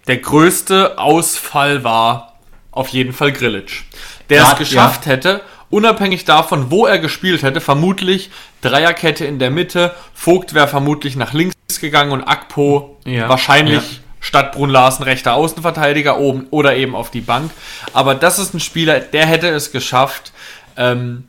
der 0.06 0.18
größte 0.18 0.99
Ausfall 0.99 1.84
war 1.84 2.34
auf 2.70 2.88
jeden 2.88 3.12
Fall 3.12 3.32
Grillitsch. 3.32 3.82
Der 4.30 4.38
ja, 4.38 4.52
es 4.52 4.58
geschafft 4.58 5.06
ja. 5.06 5.12
hätte, 5.12 5.40
unabhängig 5.70 6.25
davon, 6.25 6.70
wo 6.70 6.87
er 6.87 6.99
gespielt 6.99 7.42
hätte, 7.42 7.61
vermutlich 7.61 8.30
Dreierkette 8.61 9.25
in 9.25 9.38
der 9.38 9.50
Mitte, 9.50 9.94
Vogt 10.14 10.54
wäre 10.54 10.68
vermutlich 10.68 11.16
nach 11.16 11.32
links 11.32 11.54
gegangen 11.80 12.12
und 12.12 12.23
Akpo 12.23 12.99
ja, 13.04 13.28
wahrscheinlich 13.28 14.00
statt 14.20 14.52
Brun 14.52 14.70
Larsen 14.70 15.02
rechter 15.02 15.34
Außenverteidiger 15.34 16.18
oben 16.18 16.46
oder 16.50 16.76
eben 16.76 16.94
auf 16.94 17.11
die 17.11 17.20
Bank. 17.20 17.50
Aber 17.92 18.14
das 18.14 18.38
ist 18.38 18.54
ein 18.54 18.61
Spieler, 18.61 19.00
der 19.00 19.26
hätte 19.26 19.49
es 19.49 19.70
geschafft, 19.70 20.32
ähm, 20.76 21.25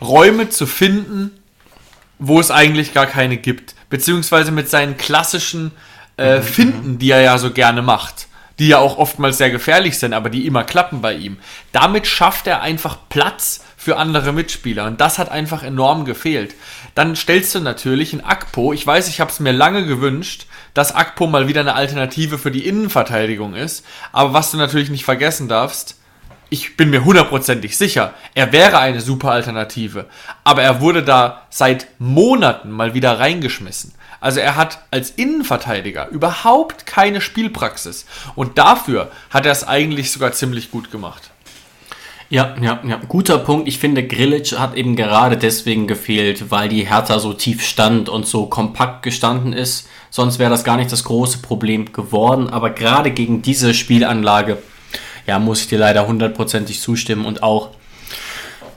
Räume 0.00 0.48
zu 0.48 0.66
finden, 0.66 1.30
wo 2.18 2.40
es 2.40 2.50
eigentlich 2.50 2.92
gar 2.92 3.06
keine 3.06 3.36
gibt. 3.36 3.74
Beziehungsweise 3.88 4.50
mit 4.50 4.68
seinen 4.68 4.96
klassischen 4.96 5.72
äh, 6.20 6.42
finden, 6.42 6.98
die 6.98 7.10
er 7.10 7.22
ja 7.22 7.38
so 7.38 7.50
gerne 7.50 7.82
macht. 7.82 8.28
Die 8.58 8.68
ja 8.68 8.78
auch 8.78 8.98
oftmals 8.98 9.38
sehr 9.38 9.50
gefährlich 9.50 9.98
sind, 9.98 10.12
aber 10.12 10.28
die 10.28 10.46
immer 10.46 10.64
klappen 10.64 11.00
bei 11.00 11.14
ihm. 11.14 11.38
Damit 11.72 12.06
schafft 12.06 12.46
er 12.46 12.60
einfach 12.60 12.98
Platz 13.08 13.64
für 13.80 13.96
andere 13.96 14.34
Mitspieler. 14.34 14.84
Und 14.86 15.00
das 15.00 15.18
hat 15.18 15.30
einfach 15.30 15.62
enorm 15.62 16.04
gefehlt. 16.04 16.54
Dann 16.94 17.16
stellst 17.16 17.54
du 17.54 17.60
natürlich 17.60 18.12
in 18.12 18.22
Akpo, 18.22 18.74
ich 18.74 18.86
weiß, 18.86 19.08
ich 19.08 19.20
habe 19.22 19.30
es 19.30 19.40
mir 19.40 19.52
lange 19.52 19.86
gewünscht, 19.86 20.44
dass 20.74 20.94
Akpo 20.94 21.26
mal 21.26 21.48
wieder 21.48 21.62
eine 21.62 21.74
Alternative 21.74 22.36
für 22.36 22.50
die 22.50 22.66
Innenverteidigung 22.66 23.54
ist. 23.54 23.86
Aber 24.12 24.34
was 24.34 24.50
du 24.50 24.58
natürlich 24.58 24.90
nicht 24.90 25.06
vergessen 25.06 25.48
darfst, 25.48 25.96
ich 26.50 26.76
bin 26.76 26.90
mir 26.90 27.04
hundertprozentig 27.04 27.78
sicher, 27.78 28.12
er 28.34 28.52
wäre 28.52 28.78
eine 28.78 29.00
super 29.00 29.30
Alternative. 29.30 30.06
Aber 30.44 30.62
er 30.62 30.82
wurde 30.82 31.02
da 31.02 31.46
seit 31.48 31.86
Monaten 31.98 32.70
mal 32.70 32.92
wieder 32.92 33.18
reingeschmissen. 33.18 33.94
Also 34.20 34.40
er 34.40 34.56
hat 34.56 34.80
als 34.90 35.10
Innenverteidiger 35.10 36.08
überhaupt 36.08 36.86
keine 36.86 37.20
Spielpraxis. 37.20 38.06
Und 38.34 38.58
dafür 38.58 39.10
hat 39.30 39.46
er 39.46 39.52
es 39.52 39.66
eigentlich 39.66 40.12
sogar 40.12 40.32
ziemlich 40.32 40.70
gut 40.70 40.90
gemacht. 40.90 41.30
Ja, 42.28 42.54
ja, 42.62 42.78
ja, 42.86 43.00
guter 43.08 43.38
Punkt. 43.38 43.66
Ich 43.66 43.80
finde, 43.80 44.06
Grilic 44.06 44.52
hat 44.56 44.76
eben 44.76 44.94
gerade 44.94 45.36
deswegen 45.36 45.88
gefehlt, 45.88 46.52
weil 46.52 46.68
die 46.68 46.88
Hertha 46.88 47.18
so 47.18 47.32
tief 47.32 47.66
stand 47.66 48.08
und 48.08 48.24
so 48.24 48.46
kompakt 48.46 49.02
gestanden 49.02 49.52
ist. 49.52 49.88
Sonst 50.10 50.38
wäre 50.38 50.50
das 50.50 50.62
gar 50.62 50.76
nicht 50.76 50.92
das 50.92 51.02
große 51.02 51.38
Problem 51.38 51.92
geworden. 51.92 52.48
Aber 52.48 52.70
gerade 52.70 53.10
gegen 53.10 53.42
diese 53.42 53.74
Spielanlage, 53.74 54.58
ja, 55.26 55.40
muss 55.40 55.62
ich 55.62 55.68
dir 55.68 55.78
leider 55.78 56.06
hundertprozentig 56.06 56.80
zustimmen 56.80 57.24
und 57.24 57.42
auch 57.42 57.70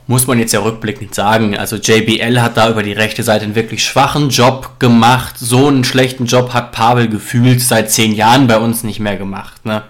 muss 0.06 0.26
man 0.26 0.38
jetzt 0.38 0.52
ja 0.52 0.60
rückblickend 0.60 1.14
sagen. 1.14 1.56
Also 1.56 1.76
JBL 1.76 2.40
hat 2.40 2.56
da 2.56 2.68
über 2.68 2.82
die 2.82 2.92
rechte 2.92 3.22
Seite 3.22 3.44
einen 3.44 3.54
wirklich 3.54 3.84
schwachen 3.84 4.28
Job 4.28 4.78
gemacht. 4.78 5.36
So 5.38 5.68
einen 5.68 5.84
schlechten 5.84 6.26
Job 6.26 6.52
hat 6.52 6.72
Pavel 6.72 7.08
gefühlt 7.08 7.60
seit 7.60 7.90
zehn 7.90 8.14
Jahren 8.14 8.46
bei 8.46 8.58
uns 8.58 8.84
nicht 8.84 9.00
mehr 9.00 9.16
gemacht. 9.16 9.64
Ne? 9.64 9.82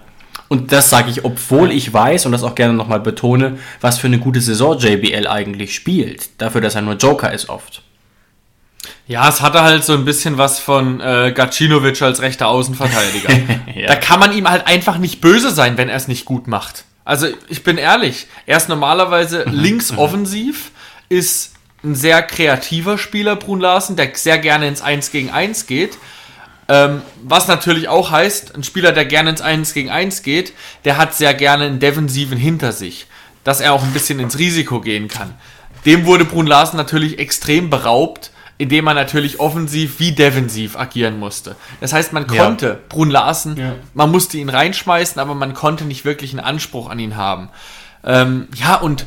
Und 0.47 0.71
das 0.71 0.89
sage 0.89 1.09
ich, 1.09 1.25
obwohl 1.25 1.71
ich 1.71 1.91
weiß 1.91 2.25
und 2.25 2.31
das 2.31 2.43
auch 2.43 2.55
gerne 2.55 2.73
nochmal 2.73 2.99
betone, 2.99 3.57
was 3.81 3.97
für 3.99 4.07
eine 4.07 4.19
gute 4.19 4.41
Saison 4.41 4.77
JBL 4.77 5.27
eigentlich 5.27 5.75
spielt. 5.75 6.29
Dafür, 6.39 6.61
dass 6.61 6.75
er 6.75 6.81
nur 6.81 6.95
Joker 6.95 7.33
ist 7.33 7.49
oft. 7.49 7.81
Ja, 9.07 9.27
es 9.27 9.41
hatte 9.41 9.61
halt 9.61 9.83
so 9.83 9.93
ein 9.93 10.05
bisschen 10.05 10.37
was 10.37 10.59
von 10.59 10.99
äh, 11.01 11.31
Gacinovic 11.35 12.01
als 12.01 12.21
rechter 12.21 12.47
Außenverteidiger. 12.47 13.29
ja. 13.75 13.87
Da 13.87 13.95
kann 13.95 14.19
man 14.19 14.31
ihm 14.31 14.49
halt 14.49 14.65
einfach 14.67 14.97
nicht 14.97 15.21
böse 15.21 15.51
sein, 15.51 15.77
wenn 15.77 15.89
er 15.89 15.95
es 15.95 16.07
nicht 16.07 16.25
gut 16.25 16.47
macht. 16.47 16.85
Also 17.05 17.27
ich 17.47 17.63
bin 17.63 17.77
ehrlich, 17.77 18.27
er 18.47 18.57
ist 18.57 18.67
normalerweise 18.67 19.45
mhm. 19.47 19.53
links 19.53 19.95
offensiv, 19.95 20.71
ist 21.07 21.53
ein 21.83 21.95
sehr 21.95 22.23
kreativer 22.23 22.97
Spieler, 22.97 23.35
Brun 23.35 23.59
Larsen, 23.59 23.95
der 23.95 24.09
sehr 24.15 24.39
gerne 24.39 24.67
ins 24.67 24.81
1 24.81 25.11
gegen 25.11 25.29
1 25.29 25.67
geht. 25.67 25.97
Ähm, 26.67 27.03
was 27.23 27.47
natürlich 27.47 27.87
auch 27.87 28.09
heißt, 28.09 28.55
ein 28.55 28.63
Spieler, 28.63 28.91
der 28.91 29.05
gerne 29.05 29.29
ins 29.29 29.41
1 29.41 29.73
gegen 29.75 29.91
1 29.91 30.23
geht, 30.23 30.53
der 30.83 30.97
hat 30.97 31.13
sehr 31.13 31.35
gerne 31.35 31.65
einen 31.65 31.79
Defensiven 31.79 32.39
hinter 32.39 32.71
sich, 32.71 33.05
dass 33.43 33.61
er 33.61 33.73
auch 33.73 33.83
ein 33.83 33.93
bisschen 33.93 34.19
ins 34.19 34.39
Risiko 34.39 34.81
gehen 34.81 35.07
kann. 35.07 35.35
Dem 35.85 36.07
wurde 36.07 36.25
Brun 36.25 36.47
Larsen 36.47 36.77
natürlich 36.77 37.19
extrem 37.19 37.69
beraubt, 37.69 38.31
indem 38.57 38.85
man 38.85 38.95
natürlich 38.95 39.39
offensiv 39.39 39.99
wie 39.99 40.13
defensiv 40.13 40.77
agieren 40.77 41.19
musste. 41.19 41.55
Das 41.81 41.93
heißt, 41.93 42.13
man 42.13 42.25
konnte 42.27 42.67
ja. 42.67 42.77
Brun 42.89 43.09
Larsen, 43.09 43.57
ja. 43.57 43.75
man 43.93 44.11
musste 44.11 44.37
ihn 44.37 44.49
reinschmeißen, 44.49 45.19
aber 45.19 45.35
man 45.35 45.53
konnte 45.53 45.85
nicht 45.85 46.05
wirklich 46.05 46.31
einen 46.31 46.39
Anspruch 46.39 46.89
an 46.89 46.99
ihn 46.99 47.17
haben. 47.17 47.49
Ähm, 48.03 48.47
ja, 48.55 48.75
und 48.75 49.05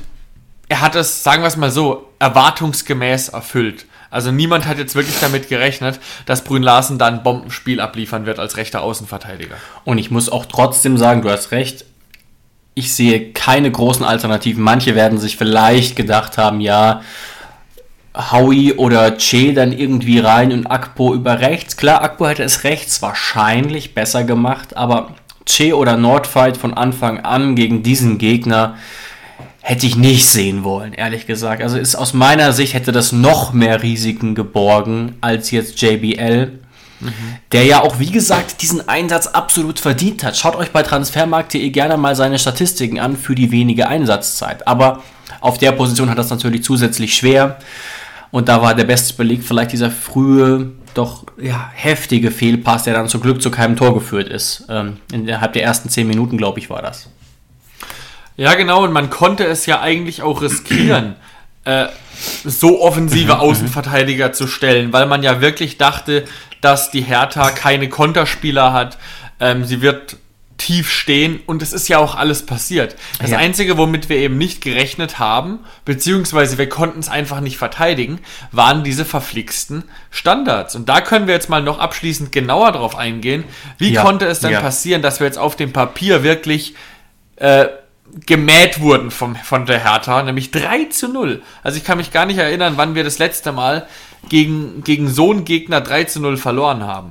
er 0.68 0.82
hat 0.82 0.96
es, 0.96 1.22
sagen 1.22 1.42
wir 1.42 1.46
es 1.48 1.56
mal 1.56 1.70
so, 1.70 2.12
erwartungsgemäß 2.18 3.30
erfüllt. 3.30 3.86
Also 4.10 4.30
niemand 4.30 4.66
hat 4.66 4.78
jetzt 4.78 4.94
wirklich 4.94 5.18
damit 5.20 5.48
gerechnet, 5.48 6.00
dass 6.26 6.44
Brün 6.44 6.62
Larsen 6.62 6.98
dann 6.98 7.14
ein 7.14 7.22
Bombenspiel 7.22 7.80
abliefern 7.80 8.26
wird 8.26 8.38
als 8.38 8.56
rechter 8.56 8.82
Außenverteidiger. 8.82 9.56
Und 9.84 9.98
ich 9.98 10.10
muss 10.10 10.28
auch 10.28 10.46
trotzdem 10.46 10.96
sagen, 10.96 11.22
du 11.22 11.30
hast 11.30 11.52
recht, 11.52 11.84
ich 12.74 12.94
sehe 12.94 13.32
keine 13.32 13.70
großen 13.70 14.04
Alternativen. 14.04 14.62
Manche 14.62 14.94
werden 14.94 15.18
sich 15.18 15.36
vielleicht 15.36 15.96
gedacht 15.96 16.38
haben, 16.38 16.60
ja, 16.60 17.02
Howie 18.14 18.72
oder 18.72 19.12
Che 19.12 19.52
dann 19.52 19.72
irgendwie 19.72 20.18
rein 20.18 20.52
und 20.52 20.66
Akpo 20.66 21.14
über 21.14 21.40
rechts. 21.40 21.76
Klar, 21.76 22.02
Akpo 22.02 22.26
hätte 22.26 22.42
es 22.42 22.64
rechts 22.64 23.00
wahrscheinlich 23.02 23.94
besser 23.94 24.24
gemacht, 24.24 24.76
aber 24.76 25.14
Che 25.46 25.72
oder 25.72 25.96
Nordfight 25.96 26.56
von 26.56 26.74
Anfang 26.74 27.20
an 27.20 27.54
gegen 27.54 27.82
diesen 27.82 28.18
Gegner 28.18 28.76
hätte 29.60 29.86
ich 29.86 29.96
nicht 29.96 30.26
sehen 30.26 30.64
wollen, 30.64 30.94
ehrlich 30.94 31.26
gesagt. 31.26 31.62
Also 31.62 31.78
ist 31.78 31.94
aus 31.94 32.14
meiner 32.14 32.52
Sicht 32.52 32.74
hätte 32.74 32.92
das 32.92 33.12
noch 33.12 33.52
mehr 33.52 33.82
Risiken 33.82 34.34
geborgen 34.34 35.16
als 35.20 35.50
jetzt 35.50 35.80
JBL. 35.80 36.58
Mhm. 37.00 37.12
Der 37.52 37.64
ja 37.64 37.82
auch, 37.82 37.98
wie 37.98 38.10
gesagt, 38.10 38.62
diesen 38.62 38.88
Einsatz 38.88 39.26
absolut 39.28 39.78
verdient 39.78 40.24
hat. 40.24 40.36
Schaut 40.36 40.56
euch 40.56 40.70
bei 40.70 40.82
transfermarkt.de 40.82 41.70
gerne 41.70 41.96
mal 41.96 42.16
seine 42.16 42.38
Statistiken 42.38 42.98
an 42.98 43.16
für 43.16 43.34
die 43.34 43.52
wenige 43.52 43.88
Einsatzzeit. 43.88 44.66
Aber 44.66 45.02
auf 45.40 45.58
der 45.58 45.72
Position 45.72 46.10
hat 46.10 46.18
das 46.18 46.30
natürlich 46.30 46.62
zusätzlich 46.62 47.14
schwer. 47.14 47.58
Und 48.30 48.48
da 48.48 48.60
war 48.60 48.74
der 48.74 48.84
beste 48.84 49.14
Beleg 49.14 49.42
vielleicht 49.42 49.72
dieser 49.72 49.90
frühe, 49.90 50.72
doch 50.94 51.24
ja, 51.40 51.70
heftige 51.74 52.30
Fehlpass, 52.30 52.84
der 52.84 52.94
dann 52.94 53.08
zum 53.08 53.20
Glück 53.20 53.40
zu 53.40 53.50
keinem 53.50 53.76
Tor 53.76 53.94
geführt 53.94 54.28
ist. 54.28 54.66
Ähm, 54.68 54.98
innerhalb 55.12 55.54
der 55.54 55.62
ersten 55.62 55.88
zehn 55.88 56.06
Minuten, 56.06 56.36
glaube 56.36 56.58
ich, 56.58 56.68
war 56.68 56.82
das. 56.82 57.08
Ja, 58.36 58.54
genau, 58.54 58.84
und 58.84 58.92
man 58.92 59.10
konnte 59.10 59.44
es 59.44 59.66
ja 59.66 59.80
eigentlich 59.80 60.22
auch 60.22 60.42
riskieren. 60.42 61.16
äh, 61.64 61.86
so 62.44 62.82
offensive 62.82 63.34
mhm, 63.34 63.40
Außenverteidiger 63.40 64.32
zu 64.32 64.46
stellen, 64.46 64.92
weil 64.92 65.06
man 65.06 65.22
ja 65.22 65.40
wirklich 65.40 65.78
dachte, 65.78 66.24
dass 66.60 66.90
die 66.90 67.02
Hertha 67.02 67.50
keine 67.50 67.88
Konterspieler 67.88 68.72
hat. 68.72 68.98
Ähm, 69.40 69.64
sie 69.64 69.80
wird 69.80 70.16
tief 70.58 70.90
stehen 70.90 71.40
und 71.46 71.62
es 71.62 71.72
ist 71.72 71.88
ja 71.88 71.98
auch 71.98 72.14
alles 72.14 72.44
passiert. 72.44 72.96
Das 73.20 73.30
ja. 73.30 73.38
Einzige, 73.38 73.78
womit 73.78 74.08
wir 74.08 74.16
eben 74.16 74.36
nicht 74.36 74.60
gerechnet 74.60 75.18
haben, 75.18 75.60
beziehungsweise 75.84 76.58
wir 76.58 76.68
konnten 76.68 76.98
es 76.98 77.08
einfach 77.08 77.40
nicht 77.40 77.56
verteidigen, 77.56 78.18
waren 78.52 78.84
diese 78.84 79.04
verflixten 79.04 79.84
Standards. 80.10 80.74
Und 80.74 80.88
da 80.88 81.00
können 81.00 81.26
wir 81.26 81.34
jetzt 81.34 81.48
mal 81.48 81.62
noch 81.62 81.78
abschließend 81.78 82.32
genauer 82.32 82.72
drauf 82.72 82.96
eingehen. 82.96 83.44
Wie 83.78 83.92
ja. 83.92 84.02
konnte 84.02 84.26
es 84.26 84.40
denn 84.40 84.50
ja. 84.50 84.60
passieren, 84.60 85.00
dass 85.00 85.20
wir 85.20 85.26
jetzt 85.26 85.38
auf 85.38 85.56
dem 85.56 85.72
Papier 85.72 86.22
wirklich 86.22 86.74
äh, 87.36 87.68
gemäht 88.26 88.80
wurden 88.80 89.10
vom, 89.10 89.36
von 89.36 89.64
der 89.66 89.82
Hertha, 89.84 90.22
nämlich 90.22 90.50
3 90.50 90.86
zu 90.86 91.08
0. 91.08 91.42
Also 91.62 91.78
ich 91.78 91.84
kann 91.84 91.98
mich 91.98 92.10
gar 92.10 92.26
nicht 92.26 92.38
erinnern, 92.38 92.74
wann 92.76 92.94
wir 92.94 93.04
das 93.04 93.18
letzte 93.18 93.52
Mal 93.52 93.86
gegen, 94.28 94.82
gegen 94.82 95.08
so 95.08 95.30
einen 95.30 95.44
Gegner 95.44 95.80
3 95.80 96.04
zu 96.04 96.20
0 96.20 96.36
verloren 96.36 96.84
haben. 96.84 97.10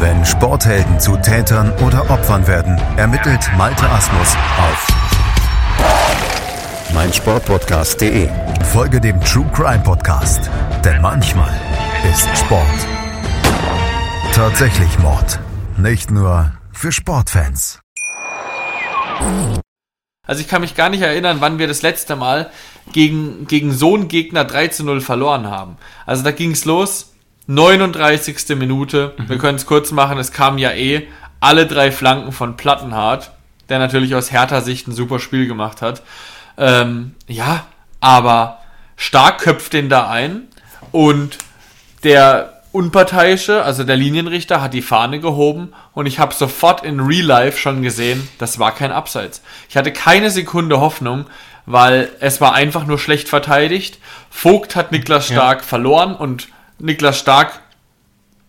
Wenn 0.00 0.24
Sporthelden 0.24 1.00
zu 1.00 1.16
Tätern 1.16 1.72
oder 1.84 2.08
Opfern 2.08 2.46
werden, 2.46 2.78
ermittelt 2.96 3.40
Malte 3.56 3.90
Asmus 3.90 4.36
auf 4.60 4.86
meinsportpodcast.de. 6.94 8.28
Folge 8.72 9.00
dem 9.00 9.20
True 9.22 9.50
Crime 9.52 9.82
Podcast, 9.82 10.48
denn 10.84 11.02
manchmal 11.02 11.52
ist 12.08 12.28
Sport 12.38 12.62
tatsächlich 14.32 15.00
Mord. 15.00 15.40
Nicht 15.76 16.12
nur 16.12 16.52
für 16.72 16.92
Sportfans. 16.92 17.80
Also 20.24 20.40
ich 20.40 20.46
kann 20.46 20.60
mich 20.60 20.76
gar 20.76 20.90
nicht 20.90 21.02
erinnern, 21.02 21.38
wann 21.40 21.58
wir 21.58 21.66
das 21.66 21.82
letzte 21.82 22.14
Mal 22.14 22.52
gegen, 22.92 23.48
gegen 23.48 23.72
so 23.72 23.96
einen 23.96 24.06
Gegner 24.06 24.44
3 24.44 24.68
zu 24.68 24.84
0 24.84 25.00
verloren 25.00 25.48
haben. 25.48 25.76
Also 26.06 26.22
da 26.22 26.30
ging 26.30 26.52
es 26.52 26.64
los 26.64 27.14
39. 27.48 28.56
Minute. 28.56 29.14
Mhm. 29.16 29.28
Wir 29.28 29.38
können 29.38 29.56
es 29.56 29.66
kurz 29.66 29.90
machen. 29.90 30.18
Es 30.18 30.32
kamen 30.32 30.58
ja 30.58 30.70
eh 30.70 31.08
alle 31.40 31.66
drei 31.66 31.90
Flanken 31.90 32.32
von 32.32 32.56
Plattenhardt, 32.56 33.32
der 33.68 33.78
natürlich 33.78 34.14
aus 34.14 34.30
härter 34.30 34.60
Sicht 34.60 34.86
ein 34.86 34.92
super 34.92 35.18
Spiel 35.18 35.48
gemacht 35.48 35.82
hat. 35.82 36.02
Ähm, 36.56 37.14
ja, 37.26 37.66
aber 38.00 38.58
stark 38.96 39.40
köpft 39.40 39.72
den 39.72 39.88
da 39.88 40.08
ein 40.08 40.42
und 40.92 41.38
der 42.04 42.54
Unparteiische, 42.70 43.64
also 43.64 43.82
der 43.82 43.96
Linienrichter, 43.96 44.60
hat 44.60 44.74
die 44.74 44.82
Fahne 44.82 45.20
gehoben 45.20 45.72
und 45.94 46.06
ich 46.06 46.18
habe 46.18 46.34
sofort 46.34 46.84
in 46.84 47.00
Real 47.00 47.24
Life 47.24 47.58
schon 47.58 47.82
gesehen, 47.82 48.28
das 48.38 48.58
war 48.58 48.74
kein 48.74 48.92
Abseits. 48.92 49.42
Ich 49.70 49.76
hatte 49.76 49.92
keine 49.92 50.30
Sekunde 50.30 50.80
Hoffnung, 50.80 51.24
weil 51.64 52.10
es 52.20 52.40
war 52.40 52.52
einfach 52.54 52.86
nur 52.86 52.98
schlecht 52.98 53.28
verteidigt. 53.28 53.98
Vogt 54.28 54.76
hat 54.76 54.92
Niklas 54.92 55.26
Stark 55.26 55.60
ja. 55.60 55.66
verloren 55.66 56.14
und 56.14 56.48
Niklas 56.78 57.18
Stark 57.18 57.60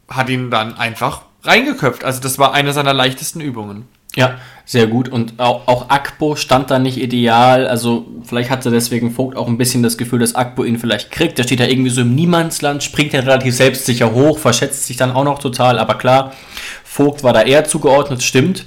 hat 0.08 0.30
ihn 0.30 0.52
dann 0.52 0.78
einfach 0.78 1.22
reingeköpft. 1.44 2.04
Also 2.04 2.22
das 2.22 2.40
war 2.40 2.54
eine 2.54 2.74
seiner 2.74 2.94
leichtesten 2.94 3.42
Übungen. 3.42 3.88
Ja, 4.16 4.40
sehr 4.66 4.88
gut. 4.88 5.08
Und 5.08 5.40
auch, 5.40 5.68
auch 5.68 5.90
Akpo 5.90 6.36
stand 6.36 6.72
da 6.72 6.80
nicht 6.80 6.98
ideal. 6.98 7.68
Also 7.68 8.08
vielleicht 8.24 8.50
hatte 8.50 8.72
deswegen 8.72 9.12
Vogt 9.12 9.38
auch 9.38 9.48
ein 9.48 9.58
bisschen 9.58 9.84
das 9.84 9.98
Gefühl, 9.98 10.20
dass 10.20 10.36
Akpo 10.36 10.64
ihn 10.64 10.80
vielleicht 10.80 11.12
kriegt. 11.12 11.38
Der 11.38 11.44
steht 11.44 11.60
da 11.60 11.66
irgendwie 11.66 11.92
so 11.92 12.02
im 12.02 12.16
Niemandsland, 12.16 12.84
springt 12.84 13.14
ja 13.14 13.20
relativ 13.20 13.56
selbstsicher 13.56 14.12
hoch, 14.12 14.40
verschätzt 14.40 14.88
sich 14.88 14.98
dann 14.98 15.12
auch 15.12 15.24
noch 15.24 15.40
total. 15.40 15.78
Aber 15.78 15.96
klar, 15.96 16.34
Vogt 16.84 17.24
war 17.24 17.34
da 17.34 17.44
eher 17.44 17.66
zugeordnet, 17.66 18.24
stimmt. 18.24 18.66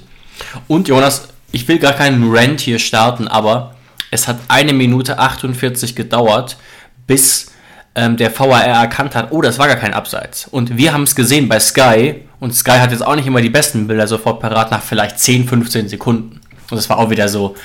Und 0.67 0.87
Jonas, 0.87 1.27
ich 1.51 1.67
will 1.67 1.77
gar 1.77 1.93
keinen 1.93 2.33
Rant 2.33 2.61
hier 2.61 2.79
starten, 2.79 3.27
aber 3.27 3.75
es 4.11 4.27
hat 4.27 4.37
eine 4.47 4.73
Minute 4.73 5.19
48 5.19 5.95
gedauert, 5.95 6.57
bis 7.05 7.52
ähm, 7.95 8.17
der 8.17 8.37
VAR 8.37 8.63
erkannt 8.63 9.15
hat, 9.15 9.31
oh, 9.31 9.41
das 9.41 9.59
war 9.59 9.67
gar 9.67 9.75
kein 9.75 9.93
Abseits. 9.93 10.47
Und 10.47 10.77
wir 10.77 10.93
haben 10.93 11.03
es 11.03 11.15
gesehen 11.15 11.47
bei 11.47 11.59
Sky 11.59 12.15
und 12.39 12.53
Sky 12.53 12.79
hat 12.79 12.91
jetzt 12.91 13.05
auch 13.05 13.15
nicht 13.15 13.27
immer 13.27 13.41
die 13.41 13.49
besten 13.49 13.87
Bilder 13.87 14.07
sofort 14.07 14.39
parat 14.39 14.71
nach 14.71 14.81
vielleicht 14.81 15.19
10, 15.19 15.47
15 15.47 15.89
Sekunden. 15.89 16.41
Und 16.69 16.77
das 16.77 16.89
war 16.89 16.97
auch 16.97 17.09
wieder 17.09 17.29
so 17.29 17.55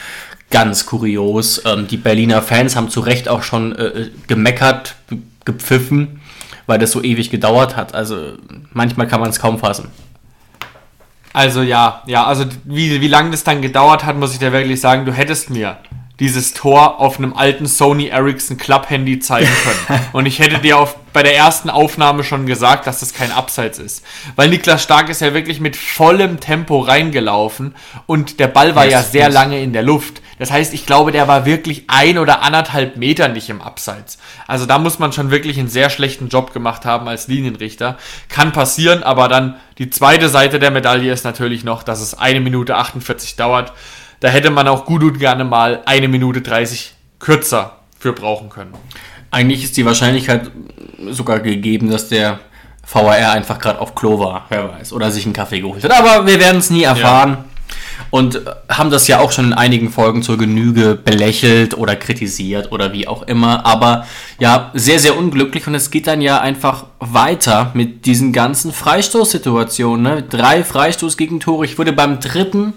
ganz 0.51 0.87
kurios. 0.87 1.63
Ähm, 1.65 1.87
die 1.87 1.97
Berliner 1.97 2.43
Fans 2.43 2.77
haben 2.77 2.91
zu 2.91 3.01
Recht 3.01 3.29
auch 3.29 3.43
schon 3.43 3.75
äh, 3.77 4.11
gemeckert, 4.27 4.97
gepfiffen, 5.45 6.21
weil 6.67 6.79
das 6.79 6.93
so 6.93 7.03
ewig 7.03 7.31
gedauert 7.31 7.77
hat. 7.77 7.95
Also 7.95 8.35
manchmal 8.73 9.09
kann 9.09 9.21
man 9.21 9.31
es 9.31 9.39
kaum 9.39 9.59
fassen. 9.59 9.89
Also 11.33 11.63
ja, 11.63 12.03
ja, 12.07 12.25
also 12.25 12.45
wie, 12.65 13.01
wie 13.01 13.09
lange 13.09 13.31
das 13.31 13.45
dann 13.45 13.63
gedauert 13.63 14.05
hat, 14.05 14.17
muss 14.17 14.33
ich 14.33 14.39
dir 14.39 14.53
wirklich 14.53 14.81
sagen, 14.81 15.05
du 15.05 15.13
hättest 15.13 15.51
mir 15.51 15.77
dieses 16.21 16.53
Tor 16.53 16.99
auf 16.99 17.19
einem 17.19 17.33
alten 17.33 17.67
Sony 17.67 18.09
Ericsson 18.09 18.57
Club 18.57 18.91
Handy 18.91 19.21
zeigen 19.21 19.51
können. 19.63 20.01
Und 20.13 20.27
ich 20.27 20.41
hätte 20.41 20.59
dir 20.59 20.79
auf, 20.79 20.97
bei 21.13 21.23
der 21.23 21.37
ersten 21.37 21.71
Aufnahme 21.71 22.25
schon 22.25 22.47
gesagt, 22.47 22.87
dass 22.87 23.01
das 23.01 23.15
kein 23.15 23.31
Abseits 23.31 23.79
ist. 23.79 24.05
Weil 24.35 24.49
Niklas 24.49 24.83
Stark 24.83 25.09
ist 25.09 25.21
ja 25.21 25.33
wirklich 25.33 25.61
mit 25.61 25.77
vollem 25.77 26.41
Tempo 26.41 26.81
reingelaufen 26.81 27.75
und 28.07 28.41
der 28.41 28.49
Ball 28.49 28.75
war 28.75 28.87
ja 28.87 29.03
sehr 29.03 29.29
lange 29.29 29.63
in 29.63 29.73
der 29.73 29.83
Luft. 29.83 30.23
Das 30.39 30.53
heißt, 30.53 30.73
ich 30.73 30.87
glaube, 30.87 31.11
der 31.11 31.27
war 31.27 31.45
wirklich 31.45 31.85
ein 31.89 32.19
oder 32.19 32.43
anderthalb 32.43 32.97
Meter 32.97 33.29
nicht 33.29 33.51
im 33.51 33.61
Abseits. 33.61 34.19
Also 34.47 34.67
da 34.67 34.79
muss 34.79 34.99
man 34.99 35.13
schon 35.13 35.31
wirklich 35.31 35.59
einen 35.59 35.69
sehr 35.69 35.91
schlechten 35.91 36.29
Job 36.29 36.53
gemacht 36.53 36.85
haben 36.85 37.09
als 37.09 37.27
Linienrichter. 37.27 37.99
Kann 38.29 38.53
passieren, 38.53 39.03
aber 39.03 39.29
dann 39.29 39.57
die 39.79 39.91
zweite 39.91 40.29
Seite 40.29 40.59
der 40.59 40.71
Medaille 40.71 41.13
ist 41.13 41.25
natürlich 41.25 41.65
noch, 41.65 41.83
dass 41.83 42.01
es 42.01 42.15
eine 42.15 42.41
Minute 42.41 42.77
48 42.77 43.37
dauert. 43.37 43.73
Da 44.21 44.29
hätte 44.29 44.51
man 44.51 44.67
auch 44.69 44.85
gut 44.85 45.03
und 45.03 45.19
gerne 45.19 45.45
mal 45.45 45.83
eine 45.85 46.09
Minute 46.09 46.43
30 46.43 46.95
kürzer 47.19 47.77
für 47.99 48.13
brauchen 48.13 48.49
können. 48.49 48.75
Eigentlich 49.31 49.65
ist 49.65 49.77
die 49.77 49.85
Wahrscheinlichkeit 49.85 50.51
sogar 51.11 51.41
gegeben, 51.41 51.91
dass 51.91 52.09
der 52.09 52.41
VAR 52.91 53.33
einfach 53.33 53.59
gerade 53.59 53.81
auf 53.81 53.95
Klo 53.95 54.19
war, 54.19 54.47
wer 54.49 54.73
weiß, 54.73 54.93
oder 54.93 55.11
sich 55.11 55.25
einen 55.25 55.35
Kaffee 55.35 55.61
geholt 55.61 55.85
hat. 55.85 55.93
Aber 55.93 56.27
wir 56.27 56.41
werden 56.41 56.59
es 56.59 56.71
nie 56.71 56.85
erfahren. 56.85 57.31
Ja. 57.31 57.45
Und 58.11 58.41
haben 58.71 58.91
das 58.91 59.07
ja 59.07 59.19
auch 59.19 59.33
schon 59.33 59.47
in 59.47 59.53
einigen 59.53 59.91
Folgen 59.91 60.23
zur 60.23 60.39
Genüge 60.39 60.95
belächelt 60.95 61.77
oder 61.77 61.95
kritisiert 61.95 62.73
oder 62.73 62.93
wie 62.93 63.07
auch 63.07 63.25
immer. 63.25 63.67
Aber 63.67 64.07
ja, 64.39 64.71
sehr, 64.73 64.99
sehr 64.99 65.19
unglücklich. 65.19 65.67
Und 65.67 65.75
es 65.75 65.91
geht 65.91 66.07
dann 66.07 66.23
ja 66.23 66.41
einfach 66.41 66.87
weiter 67.01 67.71
mit 67.75 68.07
diesen 68.07 68.33
ganzen 68.33 68.73
Freistoßsituationen. 68.73 70.03
Ne? 70.03 70.23
Drei 70.23 70.65
Freistoßgegentore. 70.65 71.67
Ich 71.67 71.77
würde 71.77 71.93
beim 71.93 72.21
dritten 72.21 72.73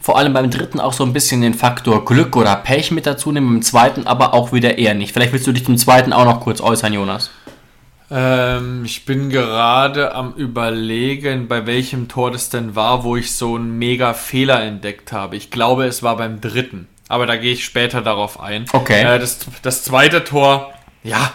vor 0.00 0.16
allem 0.16 0.32
beim 0.32 0.50
dritten 0.50 0.80
auch 0.80 0.94
so 0.94 1.04
ein 1.04 1.12
bisschen 1.12 1.42
den 1.42 1.54
Faktor 1.54 2.04
Glück 2.04 2.34
oder 2.34 2.56
Pech 2.56 2.90
mit 2.90 3.06
dazu 3.06 3.30
nehmen, 3.30 3.56
im 3.56 3.62
zweiten 3.62 4.06
aber 4.06 4.32
auch 4.32 4.52
wieder 4.52 4.78
eher 4.78 4.94
nicht. 4.94 5.12
Vielleicht 5.12 5.32
willst 5.32 5.46
du 5.46 5.52
dich 5.52 5.64
zum 5.64 5.76
zweiten 5.76 6.12
auch 6.12 6.24
noch 6.24 6.40
kurz 6.40 6.60
äußern, 6.60 6.92
Jonas. 6.92 7.30
Ähm, 8.10 8.84
ich 8.84 9.04
bin 9.04 9.30
gerade 9.30 10.14
am 10.14 10.32
überlegen, 10.32 11.46
bei 11.46 11.66
welchem 11.66 12.08
Tor 12.08 12.30
das 12.32 12.48
denn 12.48 12.74
war, 12.74 13.04
wo 13.04 13.16
ich 13.16 13.34
so 13.34 13.54
einen 13.54 13.78
mega 13.78 14.14
Fehler 14.14 14.62
entdeckt 14.62 15.12
habe. 15.12 15.36
Ich 15.36 15.50
glaube, 15.50 15.84
es 15.84 16.02
war 16.02 16.16
beim 16.16 16.40
dritten. 16.40 16.88
Aber 17.08 17.26
da 17.26 17.36
gehe 17.36 17.52
ich 17.52 17.64
später 17.64 18.02
darauf 18.02 18.40
ein. 18.40 18.64
Okay. 18.72 19.02
Äh, 19.02 19.18
das, 19.18 19.40
das 19.62 19.84
zweite 19.84 20.24
Tor, 20.24 20.72
ja, 21.02 21.32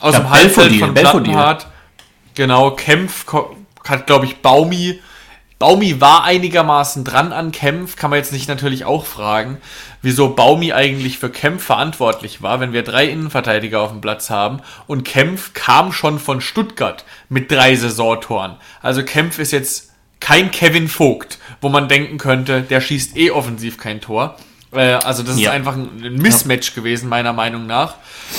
aus 0.00 0.14
ja, 0.14 0.20
dem 0.20 0.30
Halbfeld 0.30 0.76
von 0.76 0.94
Plattenhardt. 0.94 1.66
Genau, 2.34 2.70
Kempf 2.70 3.26
hat, 3.86 4.06
glaube 4.06 4.26
ich, 4.26 4.42
Baumi 4.42 5.00
Baumi 5.58 6.00
war 6.00 6.22
einigermaßen 6.22 7.02
dran 7.02 7.32
an 7.32 7.50
Kempf, 7.50 7.96
kann 7.96 8.10
man 8.10 8.18
jetzt 8.18 8.32
nicht 8.32 8.48
natürlich 8.48 8.84
auch 8.84 9.04
fragen, 9.04 9.58
wieso 10.02 10.30
Baumi 10.30 10.72
eigentlich 10.72 11.18
für 11.18 11.30
Kempf 11.30 11.64
verantwortlich 11.64 12.42
war, 12.42 12.60
wenn 12.60 12.72
wir 12.72 12.84
drei 12.84 13.06
Innenverteidiger 13.06 13.80
auf 13.80 13.90
dem 13.90 14.00
Platz 14.00 14.30
haben 14.30 14.60
und 14.86 15.04
Kempf 15.04 15.54
kam 15.54 15.92
schon 15.92 16.20
von 16.20 16.40
Stuttgart 16.40 17.04
mit 17.28 17.50
drei 17.50 17.74
Saisontoren. 17.74 18.54
Also 18.82 19.02
Kempf 19.02 19.40
ist 19.40 19.50
jetzt 19.50 19.90
kein 20.20 20.52
Kevin 20.52 20.88
Vogt, 20.88 21.38
wo 21.60 21.68
man 21.68 21.88
denken 21.88 22.18
könnte, 22.18 22.62
der 22.62 22.80
schießt 22.80 23.16
eh 23.16 23.32
offensiv 23.32 23.78
kein 23.78 24.00
Tor. 24.00 24.36
Äh, 24.72 24.92
also 24.92 25.24
das 25.24 25.40
ja. 25.40 25.50
ist 25.50 25.56
einfach 25.56 25.74
ein 25.74 26.18
Mismatch 26.18 26.74
gewesen, 26.74 27.08
meiner 27.08 27.32
Meinung 27.32 27.66
nach. 27.66 27.94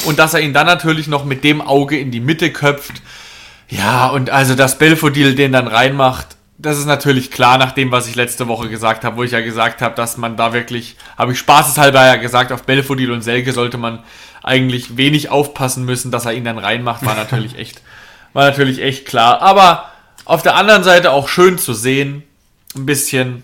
Und 0.06 0.20
dass 0.20 0.34
er 0.34 0.40
ihn 0.40 0.54
dann 0.54 0.68
natürlich 0.68 1.08
noch 1.08 1.26
mit 1.26 1.44
dem 1.44 1.62
Auge 1.62 1.98
in 2.00 2.12
die 2.12 2.20
Mitte 2.22 2.52
köpft. 2.52 3.02
Ja, 3.70 4.08
und 4.08 4.30
also 4.30 4.56
dass 4.56 4.78
Belfodil 4.78 5.36
den 5.36 5.52
dann 5.52 5.68
reinmacht, 5.68 6.39
das 6.60 6.78
ist 6.78 6.86
natürlich 6.86 7.32
klar 7.32 7.58
nach 7.58 7.72
dem, 7.72 7.92
was 7.92 8.08
ich 8.08 8.16
letzte 8.16 8.48
Woche 8.48 8.70
gesagt 8.70 9.04
habe, 9.04 9.18
wo 9.18 9.24
ich 9.24 9.32
ja 9.32 9.42
gesagt 9.42 9.82
habe, 9.82 9.96
dass 9.96 10.18
man 10.18 10.38
da 10.38 10.54
wirklich, 10.54 10.98
habe 11.18 11.32
ich 11.32 11.40
spaßeshalber 11.40 12.06
ja 12.06 12.18
gesagt, 12.18 12.52
auf 12.52 12.64
Belfodil 12.64 13.12
und 13.12 13.22
Selke 13.22 13.54
sollte 13.54 13.78
man 13.78 14.04
eigentlich 14.44 14.98
wenig 14.98 15.30
aufpassen 15.30 15.86
müssen, 15.86 16.12
dass 16.12 16.26
er 16.26 16.34
ihn 16.34 16.44
dann 16.44 16.58
reinmacht, 16.58 17.06
war 17.06 17.16
natürlich 17.16 17.58
echt 17.58 17.82
war 18.34 18.46
natürlich 18.46 18.82
echt 18.82 19.06
klar. 19.06 19.42
Aber 19.42 19.90
auf 20.26 20.42
der 20.42 20.56
anderen 20.56 20.84
Seite 20.84 21.12
auch 21.12 21.28
schön 21.28 21.58
zu 21.58 21.74
sehen, 21.74 22.24
ein 22.76 22.86
bisschen, 22.86 23.44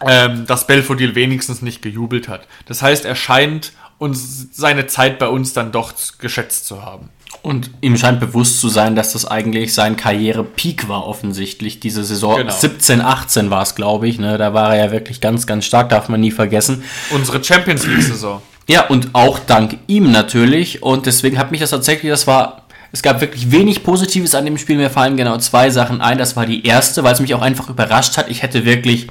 ähm, 0.00 0.46
dass 0.46 0.66
Belfodil 0.66 1.14
wenigstens 1.14 1.62
nicht 1.62 1.82
gejubelt 1.82 2.28
hat. 2.28 2.46
Das 2.66 2.82
heißt, 2.82 3.04
er 3.04 3.14
scheint 3.14 3.72
uns 3.98 4.48
seine 4.52 4.86
Zeit 4.86 5.18
bei 5.18 5.28
uns 5.28 5.52
dann 5.52 5.72
doch 5.72 5.94
geschätzt 6.18 6.66
zu 6.66 6.84
haben. 6.84 7.10
Und 7.42 7.70
ihm 7.80 7.96
scheint 7.96 8.18
bewusst 8.18 8.60
zu 8.60 8.68
sein, 8.68 8.96
dass 8.96 9.12
das 9.12 9.24
eigentlich 9.24 9.72
sein 9.72 9.96
Karriere-Peak 9.96 10.88
war, 10.88 11.06
offensichtlich. 11.06 11.78
Diese 11.78 12.02
Saison 12.02 12.38
Genau. 12.38 12.52
17, 12.52 13.00
18 13.00 13.50
war 13.50 13.62
es, 13.62 13.74
glaube 13.74 14.08
ich. 14.08 14.18
Ne? 14.18 14.36
Da 14.36 14.52
war 14.52 14.74
er 14.74 14.86
ja 14.86 14.92
wirklich 14.92 15.20
ganz, 15.20 15.46
ganz 15.46 15.64
stark, 15.64 15.88
darf 15.90 16.08
man 16.08 16.20
nie 16.20 16.32
vergessen. 16.32 16.82
Unsere 17.10 17.42
Champions 17.42 17.86
League-Saison. 17.86 18.42
Ja, 18.68 18.86
und 18.88 19.10
auch 19.12 19.38
dank 19.38 19.78
ihm 19.86 20.10
natürlich. 20.10 20.82
Und 20.82 21.06
deswegen 21.06 21.38
hat 21.38 21.52
mich 21.52 21.60
das 21.60 21.70
tatsächlich, 21.70 22.10
das 22.10 22.26
war, 22.26 22.62
es 22.90 23.00
gab 23.02 23.20
wirklich 23.20 23.52
wenig 23.52 23.84
Positives 23.84 24.34
an 24.34 24.44
dem 24.44 24.58
Spiel. 24.58 24.76
Mir 24.76 24.90
fallen 24.90 25.16
genau 25.16 25.38
zwei 25.38 25.70
Sachen 25.70 26.00
ein. 26.00 26.18
Das 26.18 26.34
war 26.34 26.46
die 26.46 26.66
erste, 26.66 27.04
weil 27.04 27.12
es 27.12 27.20
mich 27.20 27.32
auch 27.34 27.42
einfach 27.42 27.70
überrascht 27.70 28.16
hat. 28.16 28.28
Ich 28.28 28.42
hätte 28.42 28.64
wirklich 28.64 29.06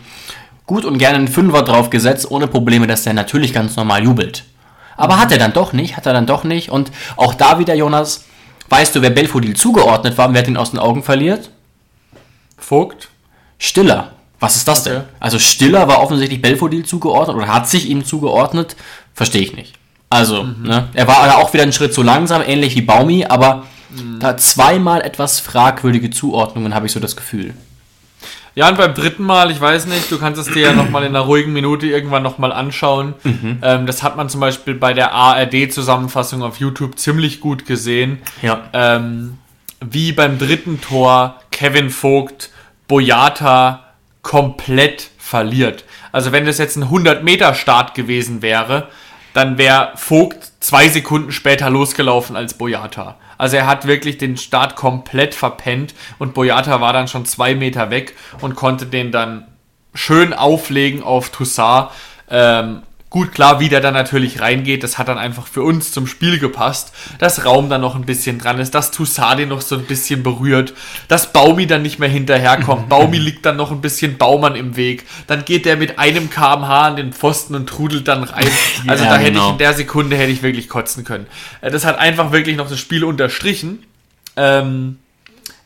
gut 0.66 0.84
und 0.84 0.98
gerne 0.98 1.20
einen 1.20 1.28
Fünfer 1.30 1.62
drauf 1.62 1.90
gesetzt, 1.90 2.30
ohne 2.30 2.48
Probleme, 2.48 2.86
dass 2.88 3.04
der 3.04 3.14
natürlich 3.14 3.54
ganz 3.54 3.78
normal 3.78 4.04
jubelt. 4.04 4.44
Aber 4.98 5.20
hat 5.20 5.32
er 5.32 5.38
dann 5.38 5.54
doch 5.54 5.74
nicht, 5.74 5.98
hat 5.98 6.06
er 6.06 6.14
dann 6.14 6.26
doch 6.26 6.44
nicht. 6.44 6.70
Und 6.70 6.92
auch 7.18 7.34
da 7.34 7.60
wieder, 7.60 7.76
Jonas, 7.76 8.26
weißt 8.70 8.96
du, 8.96 9.02
wer 9.02 9.10
Belfodil 9.10 9.56
zugeordnet 9.56 10.18
war 10.18 10.28
und 10.28 10.34
wer 10.34 10.42
hat 10.42 10.48
ihn 10.48 10.58
aus 10.58 10.72
den 10.72 10.80
Augen 10.80 11.04
verliert? 11.04 11.50
Vogt. 12.58 13.10
Stiller. 13.58 14.12
Was 14.40 14.56
ist 14.58 14.68
das 14.68 14.84
denn? 14.84 14.98
Okay. 14.98 15.06
Also 15.20 15.40
Stiller 15.40 15.88
war 15.88 16.02
offensichtlich 16.02 16.42
Belfodil 16.42 16.86
zugeordnet 16.86 17.38
oder 17.38 17.48
hat 17.48 17.70
sich 17.70 17.90
ihm 17.90 18.06
zugeordnet. 18.06 18.76
Verstehe 19.14 19.42
ich 19.42 19.56
nicht. 19.56 19.76
Also, 20.10 20.44
ne, 20.44 20.90
er 20.94 21.08
war 21.08 21.38
auch 21.38 21.54
wieder 21.54 21.64
einen 21.64 21.74
Schritt 21.74 21.94
zu 21.94 22.04
langsam, 22.04 22.42
ähnlich 22.46 22.76
wie 22.76 22.82
Baumi, 22.82 23.26
aber 23.26 23.66
da 24.20 24.38
zweimal 24.38 25.02
etwas 25.02 25.40
fragwürdige 25.40 26.10
Zuordnungen, 26.10 26.76
habe 26.76 26.86
ich 26.86 26.92
so 26.92 27.00
das 27.00 27.16
Gefühl. 27.16 27.54
Ja, 28.56 28.70
und 28.70 28.78
beim 28.78 28.94
dritten 28.94 29.24
Mal, 29.24 29.52
ich 29.52 29.60
weiß 29.60 29.86
nicht, 29.88 30.10
du 30.10 30.18
kannst 30.18 30.40
es 30.40 30.48
dir 30.48 30.68
ja 30.68 30.74
nochmal 30.74 31.04
in 31.04 31.10
einer 31.10 31.26
ruhigen 31.26 31.52
Minute 31.52 31.88
irgendwann 31.88 32.24
nochmal 32.24 32.54
anschauen. 32.54 33.14
Ähm, 33.62 33.86
das 33.86 34.02
hat 34.02 34.16
man 34.16 34.30
zum 34.30 34.40
Beispiel 34.40 34.76
bei 34.76 34.94
der 34.94 35.12
ARD-Zusammenfassung 35.12 36.42
auf 36.42 36.58
YouTube 36.58 36.98
ziemlich 36.98 37.42
gut 37.42 37.66
gesehen. 37.66 38.20
Ja. 38.42 38.64
ähm, 38.74 39.38
wie 39.82 40.14
beim 40.14 40.38
dritten 40.40 40.80
Tor 40.82 41.42
Kevin 41.52 41.90
Vogt 41.90 42.50
Boyata 42.88 43.84
komplett 44.22 45.10
verliert. 45.18 45.84
Also 46.12 46.32
wenn 46.32 46.46
das 46.46 46.58
jetzt 46.58 46.78
ein 46.78 46.86
100-Meter-Start 46.86 47.94
gewesen 47.94 48.42
wäre, 48.42 48.88
dann 49.34 49.58
wäre 49.58 49.92
Vogt 49.96 50.52
zwei 50.62 50.88
Sekunden 50.88 51.32
später 51.32 51.70
losgelaufen 51.70 52.36
als 52.36 52.54
Boyata. 52.54 53.18
Also 53.38 53.58
er 53.58 53.68
hat 53.68 53.88
wirklich 53.88 54.18
den 54.18 54.38
Start 54.38 54.76
komplett 54.76 55.36
verpennt 55.36 55.94
und 56.20 56.34
Boyata 56.34 56.82
war 56.82 56.94
dann 56.94 57.08
schon 57.08 57.26
zwei 57.26 57.56
Meter 57.56 57.90
weg 57.90 58.16
und 58.42 58.56
konnte 58.56 58.86
den 58.86 59.12
dann 59.12 59.48
schön 59.94 60.34
auflegen 60.34 61.04
auf 61.04 61.30
Toussaint. 61.30 61.90
Ähm, 62.30 62.84
gut, 63.10 63.32
klar, 63.32 63.60
wie 63.60 63.70
der 63.70 63.80
dann 63.80 63.94
natürlich 63.94 64.42
reingeht, 64.42 64.84
das 64.84 64.98
hat 64.98 65.08
dann 65.08 65.18
einfach 65.18 65.48
für 65.48 65.62
uns 65.64 65.92
zum 65.92 66.06
Spiel 66.06 66.38
gepasst. 66.38 66.92
Dass 67.20 67.46
Raum 67.46 67.70
dann 67.70 67.82
noch 67.82 67.96
ein 67.96 68.06
bisschen 68.06 68.40
dran 68.40 68.60
ist, 68.60 68.76
dass 68.76 68.92
Toussaint 68.92 69.40
den 69.40 69.50
noch 69.50 69.62
so 69.62 69.76
ein 69.76 69.86
bisschen 69.86 70.22
berührt, 70.24 70.74
dass 71.08 71.32
Baumi 71.32 71.66
dann 71.68 71.82
nicht 71.82 71.98
mehr 72.00 72.10
hinterherkommt. 72.10 72.90
Baumi 72.90 73.18
liegt 73.18 73.46
dann 73.46 73.56
noch 73.56 73.72
ein 73.72 73.82
bisschen 73.82 74.18
Baumann 74.18 74.56
im 74.56 74.76
Weg. 74.76 75.06
Dann 75.28 75.46
geht 75.46 75.66
der 75.66 75.78
mit 75.78 75.98
einem 75.98 76.30
kmh 76.30 76.88
an 76.88 76.96
den 76.98 77.14
Pfosten 77.14 77.56
und 77.56 77.68
trudelt 77.68 78.08
dann 78.08 78.24
rein. 78.24 78.48
Also 78.88 79.04
Ja, 79.04 79.12
da 79.12 79.18
hätte 79.18 79.32
genau. 79.32 79.46
ich 79.46 79.52
in 79.54 79.58
der 79.60 79.74
Sekunde 79.74 80.18
hätte 80.18 80.32
ich 80.32 80.44
wirklich 80.44 80.68
kotzen 80.70 81.04
können. 81.04 81.28
Äh, 81.62 81.72
Das 81.72 81.86
hat 81.86 81.98
einfach 81.98 82.32
wirklich 82.32 82.58
noch 82.58 82.70
das 82.70 82.80
Spiel 82.80 83.04
unterstrichen. 83.04 83.84
Ähm, 84.36 85.00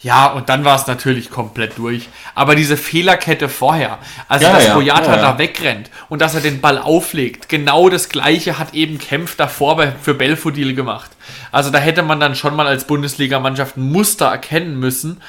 ja, 0.01 0.27
und 0.27 0.47
dann 0.47 0.63
war 0.63 0.77
es 0.77 0.87
natürlich 0.87 1.29
komplett 1.29 1.77
durch. 1.77 2.07
Aber 2.33 2.55
diese 2.55 2.77
Fehlerkette 2.77 3.49
vorher, 3.49 3.99
also 4.29 4.45
Ja, 4.45 4.53
dass 4.53 4.67
ja, 4.67 4.73
Boyata 4.73 5.17
ja, 5.17 5.21
da 5.21 5.37
wegrennt 5.37 5.89
und 6.07 6.21
dass 6.21 6.35
er 6.35 6.41
den 6.41 6.61
Ball 6.61 6.77
auflegt, 6.77 7.49
genau 7.49 7.89
das 7.89 8.07
gleiche 8.07 8.57
hat 8.57 8.73
eben 8.73 8.97
Kempf 8.97 9.35
davor 9.35 9.75
bei, 9.75 9.91
für 9.91 10.13
Belfodil 10.13 10.73
gemacht. 10.73 11.11
Also 11.51 11.69
da 11.69 11.79
hätte 11.79 12.01
man 12.01 12.21
dann 12.21 12.35
schon 12.35 12.55
mal 12.55 12.65
als 12.65 12.85
Bundesligamannschaft 12.85 13.75
ein 13.75 13.91
Muster 13.91 14.27
erkennen 14.27 14.79
müssen. 14.79 15.21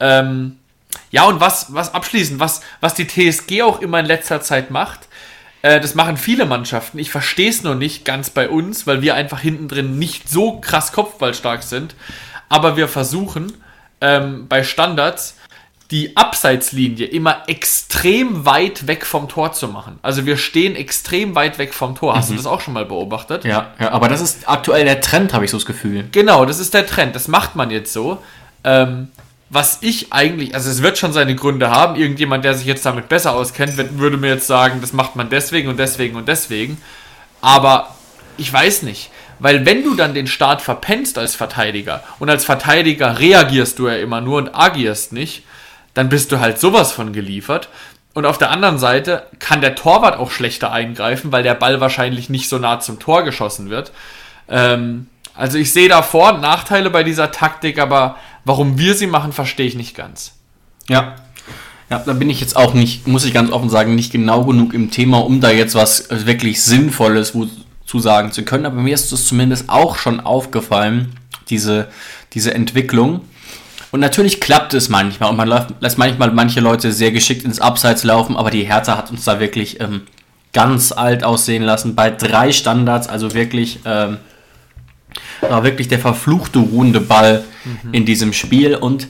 Ähm, 0.00 0.58
ja, 1.10 1.24
und 1.24 1.40
was, 1.40 1.74
was 1.74 1.92
abschließend, 1.92 2.40
was, 2.40 2.62
was 2.80 2.94
die 2.94 3.06
TSG 3.06 3.62
auch 3.62 3.82
immer 3.82 4.00
in 4.00 4.06
letzter 4.06 4.40
Zeit 4.40 4.70
macht, 4.70 5.00
äh, 5.60 5.80
das 5.80 5.94
machen 5.94 6.16
viele 6.16 6.46
Mannschaften. 6.46 6.98
Ich 6.98 7.10
verstehe 7.10 7.50
es 7.50 7.62
nur 7.62 7.74
nicht 7.74 8.06
ganz 8.06 8.30
bei 8.30 8.48
uns, 8.48 8.86
weil 8.86 9.02
wir 9.02 9.16
einfach 9.16 9.40
hinten 9.40 9.68
drin 9.68 9.98
nicht 9.98 10.30
so 10.30 10.60
krass 10.60 10.92
kopfballstark 10.92 11.62
sind. 11.62 11.94
Aber 12.48 12.78
wir 12.78 12.88
versuchen 12.88 13.52
ähm, 14.04 14.46
bei 14.48 14.62
Standards 14.62 15.36
die 15.90 16.16
Abseitslinie 16.16 17.06
immer 17.06 17.42
extrem 17.46 18.46
weit 18.46 18.86
weg 18.86 19.06
vom 19.06 19.28
Tor 19.28 19.52
zu 19.52 19.68
machen. 19.68 19.98
Also 20.02 20.26
wir 20.26 20.36
stehen 20.36 20.76
extrem 20.76 21.34
weit 21.34 21.58
weg 21.58 21.72
vom 21.74 21.94
Tor. 21.94 22.16
Hast 22.16 22.30
du 22.30 22.34
das 22.34 22.46
auch 22.46 22.60
schon 22.60 22.74
mal 22.74 22.84
beobachtet? 22.84 23.44
Ja, 23.44 23.72
ja, 23.78 23.92
aber 23.92 24.08
das 24.08 24.20
ist 24.20 24.48
aktuell 24.48 24.84
der 24.84 25.00
Trend, 25.00 25.32
habe 25.34 25.44
ich 25.44 25.50
so 25.50 25.56
das 25.56 25.66
Gefühl. 25.66 26.06
Genau, 26.10 26.46
das 26.46 26.58
ist 26.58 26.74
der 26.74 26.86
Trend. 26.86 27.14
Das 27.14 27.28
macht 27.28 27.54
man 27.54 27.70
jetzt 27.70 27.92
so. 27.92 28.22
Ähm, 28.64 29.08
was 29.50 29.78
ich 29.82 30.12
eigentlich, 30.12 30.54
also 30.54 30.70
es 30.70 30.82
wird 30.82 30.98
schon 30.98 31.12
seine 31.12 31.36
Gründe 31.36 31.70
haben. 31.70 31.96
Irgendjemand, 31.96 32.44
der 32.44 32.54
sich 32.54 32.66
jetzt 32.66 32.84
damit 32.84 33.08
besser 33.08 33.32
auskennt, 33.32 33.76
würde 33.76 34.16
mir 34.16 34.30
jetzt 34.30 34.46
sagen, 34.46 34.80
das 34.80 34.92
macht 34.92 35.16
man 35.16 35.28
deswegen 35.28 35.68
und 35.68 35.78
deswegen 35.78 36.16
und 36.16 36.26
deswegen. 36.28 36.78
Aber 37.40 37.94
ich 38.36 38.52
weiß 38.52 38.82
nicht. 38.82 39.10
Weil 39.38 39.66
wenn 39.66 39.82
du 39.82 39.94
dann 39.94 40.14
den 40.14 40.26
Start 40.26 40.62
verpennst 40.62 41.18
als 41.18 41.34
Verteidiger 41.34 42.02
und 42.18 42.30
als 42.30 42.44
Verteidiger 42.44 43.18
reagierst 43.18 43.78
du 43.78 43.88
ja 43.88 43.96
immer 43.96 44.20
nur 44.20 44.38
und 44.38 44.54
agierst 44.54 45.12
nicht, 45.12 45.44
dann 45.94 46.08
bist 46.08 46.32
du 46.32 46.40
halt 46.40 46.58
sowas 46.58 46.92
von 46.92 47.12
geliefert. 47.12 47.68
Und 48.14 48.26
auf 48.26 48.38
der 48.38 48.50
anderen 48.50 48.78
Seite 48.78 49.26
kann 49.40 49.60
der 49.60 49.74
Torwart 49.74 50.18
auch 50.18 50.30
schlechter 50.30 50.70
eingreifen, 50.70 51.32
weil 51.32 51.42
der 51.42 51.54
Ball 51.54 51.80
wahrscheinlich 51.80 52.30
nicht 52.30 52.48
so 52.48 52.58
nah 52.58 52.78
zum 52.78 53.00
Tor 53.00 53.24
geschossen 53.24 53.70
wird. 53.70 53.92
Ähm, 54.48 55.08
also 55.34 55.58
ich 55.58 55.72
sehe 55.72 55.88
da 55.88 56.02
Vor- 56.02 56.34
und 56.34 56.40
Nachteile 56.40 56.90
bei 56.90 57.02
dieser 57.02 57.32
Taktik, 57.32 57.80
aber 57.80 58.16
warum 58.44 58.78
wir 58.78 58.94
sie 58.94 59.08
machen, 59.08 59.32
verstehe 59.32 59.66
ich 59.66 59.74
nicht 59.74 59.96
ganz. 59.96 60.34
Ja. 60.88 61.16
Ja, 61.90 61.98
da 61.98 62.12
bin 62.14 62.30
ich 62.30 62.40
jetzt 62.40 62.56
auch 62.56 62.72
nicht, 62.72 63.06
muss 63.06 63.24
ich 63.24 63.34
ganz 63.34 63.52
offen 63.52 63.68
sagen, 63.68 63.94
nicht 63.94 64.10
genau 64.10 64.44
genug 64.44 64.72
im 64.72 64.90
Thema, 64.90 65.18
um 65.18 65.40
da 65.40 65.50
jetzt 65.50 65.74
was 65.74 66.08
wirklich 66.10 66.62
Sinnvolles 66.62 67.34
wo, 67.34 67.46
zu 67.94 68.00
sagen 68.00 68.32
zu 68.32 68.42
können. 68.42 68.66
Aber 68.66 68.80
mir 68.80 68.92
ist 68.92 69.12
das 69.12 69.26
zumindest 69.28 69.68
auch 69.68 69.96
schon 69.96 70.18
aufgefallen, 70.18 71.14
diese, 71.48 71.86
diese 72.32 72.52
Entwicklung. 72.52 73.20
Und 73.92 74.00
natürlich 74.00 74.40
klappt 74.40 74.74
es 74.74 74.88
manchmal 74.88 75.30
und 75.30 75.36
man 75.36 75.46
läuft, 75.46 75.80
lässt 75.80 75.96
manchmal 75.96 76.32
manche 76.32 76.58
Leute 76.58 76.92
sehr 76.92 77.12
geschickt 77.12 77.44
ins 77.44 77.60
Abseits 77.60 78.02
laufen, 78.02 78.36
aber 78.36 78.50
die 78.50 78.64
Hertha 78.64 78.96
hat 78.96 79.12
uns 79.12 79.24
da 79.24 79.38
wirklich 79.38 79.78
ähm, 79.80 80.00
ganz 80.52 80.90
alt 80.90 81.22
aussehen 81.22 81.62
lassen 81.62 81.94
bei 81.94 82.10
drei 82.10 82.50
Standards, 82.50 83.06
also 83.08 83.32
wirklich, 83.32 83.78
ähm, 83.84 84.16
war 85.48 85.62
wirklich 85.62 85.86
der 85.86 86.00
verfluchte 86.00 86.58
ruhende 86.58 87.00
Ball 87.00 87.44
in 87.92 88.04
diesem 88.04 88.32
Spiel 88.32 88.74
und 88.74 89.06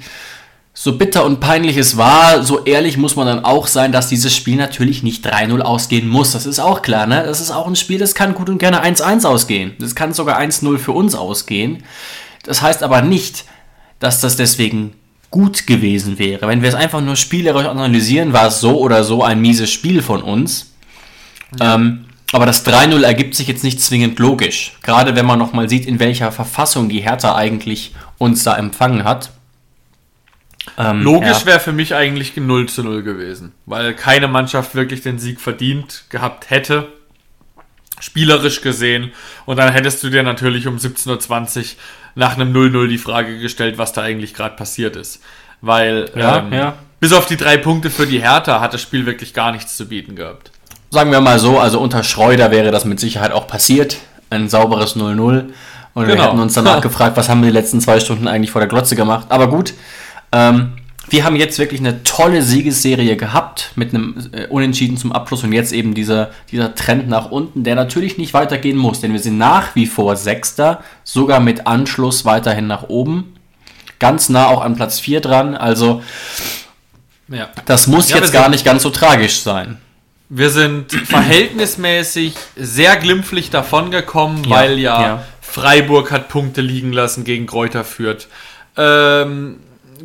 so 0.77 0.99
bitter 0.99 1.25
und 1.25 1.39
peinlich 1.39 1.77
es 1.77 1.97
war, 1.97 2.43
so 2.43 2.65
ehrlich 2.65 2.97
muss 2.97 3.15
man 3.15 3.29
dann 3.29 3.45
auch 3.45 3.69
sein, 3.69 3.93
dass 3.93 4.09
dieses 4.09 4.35
Spiel 4.35 4.57
natürlich 4.57 5.05
nicht 5.05 5.25
3-0 5.25 5.61
ausgehen 5.61 6.09
muss. 6.09 6.33
Das 6.33 6.47
ist 6.47 6.59
auch 6.59 6.83
klar, 6.83 7.07
ne? 7.07 7.23
Das 7.25 7.41
ist 7.41 7.53
auch 7.53 7.69
ein 7.69 7.77
Spiel, 7.77 7.99
das 7.99 8.17
kann 8.17 8.35
gut 8.35 8.51
und 8.51 8.59
gerne 8.59 8.85
1-1 8.85 9.25
ausgehen. 9.25 9.75
Das 9.79 9.95
kann 9.95 10.13
sogar 10.13 10.39
1-0 10.41 10.79
für 10.79 10.91
uns 10.91 11.15
ausgehen. 11.15 11.85
Das 12.43 12.61
heißt 12.61 12.83
aber 12.83 13.03
nicht, 13.03 13.45
dass 14.01 14.21
das 14.21 14.37
deswegen 14.37 14.95
gut 15.31 15.69
gewesen 15.69 16.19
wäre. 16.19 16.49
Wenn 16.49 16.63
wir 16.63 16.69
es 16.69 16.75
einfach 16.75 17.01
nur 17.01 17.15
spielerisch 17.15 17.67
analysieren, 17.67 18.33
war 18.33 18.49
es 18.49 18.61
so 18.61 18.79
oder 18.79 19.05
so 19.05 19.23
ein 19.23 19.41
mieses 19.41 19.71
Spiel 19.71 20.03
von 20.03 20.23
uns. 20.23 20.75
Ähm, 21.61 22.07
aber 22.33 22.47
das 22.47 22.67
3-0 22.67 23.01
ergibt 23.05 23.37
sich 23.37 23.47
jetzt 23.47 23.63
nicht 23.63 23.81
zwingend 23.81 24.19
logisch. 24.19 24.77
Gerade 24.83 25.15
wenn 25.15 25.25
man 25.25 25.39
nochmal 25.39 25.69
sieht, 25.69 25.87
in 25.87 26.01
welcher 26.01 26.33
Verfassung 26.33 26.89
die 26.89 27.01
Hertha 27.01 27.37
eigentlich 27.37 27.95
uns 28.19 28.43
da 28.43 28.57
empfangen 28.57 29.05
hat. 29.05 29.31
Ähm, 30.79 31.03
Logisch 31.03 31.41
ja. 31.41 31.47
wäre 31.47 31.61
für 31.61 31.73
mich 31.73 31.95
eigentlich 31.95 32.37
ein 32.37 32.47
0 32.47 32.69
zu 32.69 32.83
0 32.83 33.03
gewesen, 33.03 33.53
weil 33.67 33.95
keine 33.95 34.29
Mannschaft 34.29 34.75
wirklich 34.75 35.03
den 35.03 35.19
Sieg 35.19 35.41
verdient 35.41 36.05
gehabt 36.09 36.51
hätte, 36.51 36.89
spielerisch 38.01 38.61
gesehen. 38.61 39.13
Und 39.47 39.59
dann 39.59 39.73
hättest 39.73 40.03
du 40.03 40.11
dir 40.11 40.23
natürlich 40.23 40.67
um 40.67 40.77
17.20 40.77 41.59
Uhr 41.59 41.65
nach 42.17 42.35
einem 42.37 42.53
0-0 42.55 42.89
die 42.89 42.99
Frage 42.99 43.39
gestellt, 43.39 43.79
was 43.79 43.93
da 43.93 44.03
eigentlich 44.03 44.35
gerade 44.35 44.57
passiert 44.57 44.97
ist. 44.97 45.21
Weil 45.61 46.11
Ja, 46.15 46.39
ähm, 46.39 46.53
ja. 46.53 46.75
bis 47.01 47.13
auf 47.13 47.27
die 47.27 47.37
drei 47.37 47.57
Punkte 47.57 47.91
für 47.91 48.07
die 48.07 48.21
Hertha 48.23 48.61
hat 48.61 48.75
das 48.75 48.83
Spiel 48.83 49.07
wirklich 49.07 49.35
gar 49.35 49.53
nichts 49.53 49.77
zu 49.77 49.87
bieten 49.87 50.17
gehabt. 50.17 50.51
Sagen 50.91 51.11
wir 51.11 51.21
mal 51.21 51.39
so, 51.39 51.59
also 51.59 51.81
unter 51.81 52.03
Schreuder 52.05 52.51
wäre 52.51 52.71
das 52.71 52.85
mit 52.85 53.01
Sicherheit 53.01 53.33
auch 53.33 53.47
passiert. 53.49 53.97
Ein 54.31 54.49
sauberes 54.49 54.97
0-0. 54.97 55.51
Und 55.95 56.07
wir 56.09 56.15
Genau. 56.15 56.27
hätten 56.29 56.41
uns 56.41 56.55
danach 56.55 56.81
gefragt, 56.83 57.17
was 57.17 57.29
haben 57.29 57.43
wir 57.43 57.51
die 57.51 57.57
letzten 57.57 57.81
zwei 57.81 58.01
Stunden 58.01 58.29
eigentlich 58.29 58.51
vor 58.51 58.61
der 58.61 58.69
Glotze 58.69 58.97
gemacht. 58.97 59.27
Aber 59.31 59.49
gut, 59.49 59.75
ähm, 60.35 60.73
wir 61.11 61.25
haben 61.25 61.37
jetzt 61.37 61.59
wirklich 61.59 61.81
eine 61.81 62.03
tolle 62.03 62.43
Siegesserie 62.43 63.17
gehabt 63.17 63.73
mit 63.77 63.95
einem 63.95 64.31
äh, 64.33 64.47
Unentschieden 64.47 64.97
zum 64.97 65.13
Abschluss 65.13 65.45
und 65.45 65.53
jetzt 65.53 65.73
eben 65.73 65.95
dieser, 65.95 66.31
dieser 66.51 66.75
Trend 66.75 67.09
nach 67.09 67.31
unten, 67.31 67.63
der 67.63 67.75
natürlich 67.75 68.17
nicht 68.19 68.33
weitergehen 68.35 68.77
muss, 68.79 69.01
denn 69.01 69.13
wir 69.13 69.21
sind 69.21 69.37
nach 69.39 69.75
wie 69.75 69.87
vor 69.87 70.17
Sechster, 70.17 70.83
sogar 71.05 71.41
mit 71.41 71.67
Anschluss 71.67 72.25
weiterhin 72.25 72.67
nach 72.67 72.85
oben. 72.89 73.35
ganz 74.01 74.29
nah 74.29 74.47
auch 74.49 74.63
an 74.63 74.75
Platz 74.77 74.99
4 75.01 75.21
dran. 75.21 75.55
Also 75.55 76.03
Ja. 77.29 77.49
das 77.67 77.87
muss 77.87 78.11
Ja, 78.11 78.17
jetzt 78.19 78.33
gar 78.33 78.49
nicht 78.49 78.65
ganz 78.65 78.83
so 78.83 78.91
tragisch 78.91 79.41
sein. 79.41 79.79
Wir 80.31 80.51
sind 80.51 80.91
verhältnismäßig 80.93 82.35
sehr 82.57 82.97
glimpflich 82.97 83.51
davongekommen, 83.51 84.45
Ja, 84.45 84.51
weil 84.51 84.79
ja. 84.79 85.23
Freiburg 85.41 86.11
hat 86.11 86.29
Punkte 86.29 86.61
liegen 86.61 86.93
lassen 86.93 87.25
gegen 87.25 87.47
Kräuter 87.47 87.85
Fürth. 87.85 88.27
Ähm, 88.77 89.59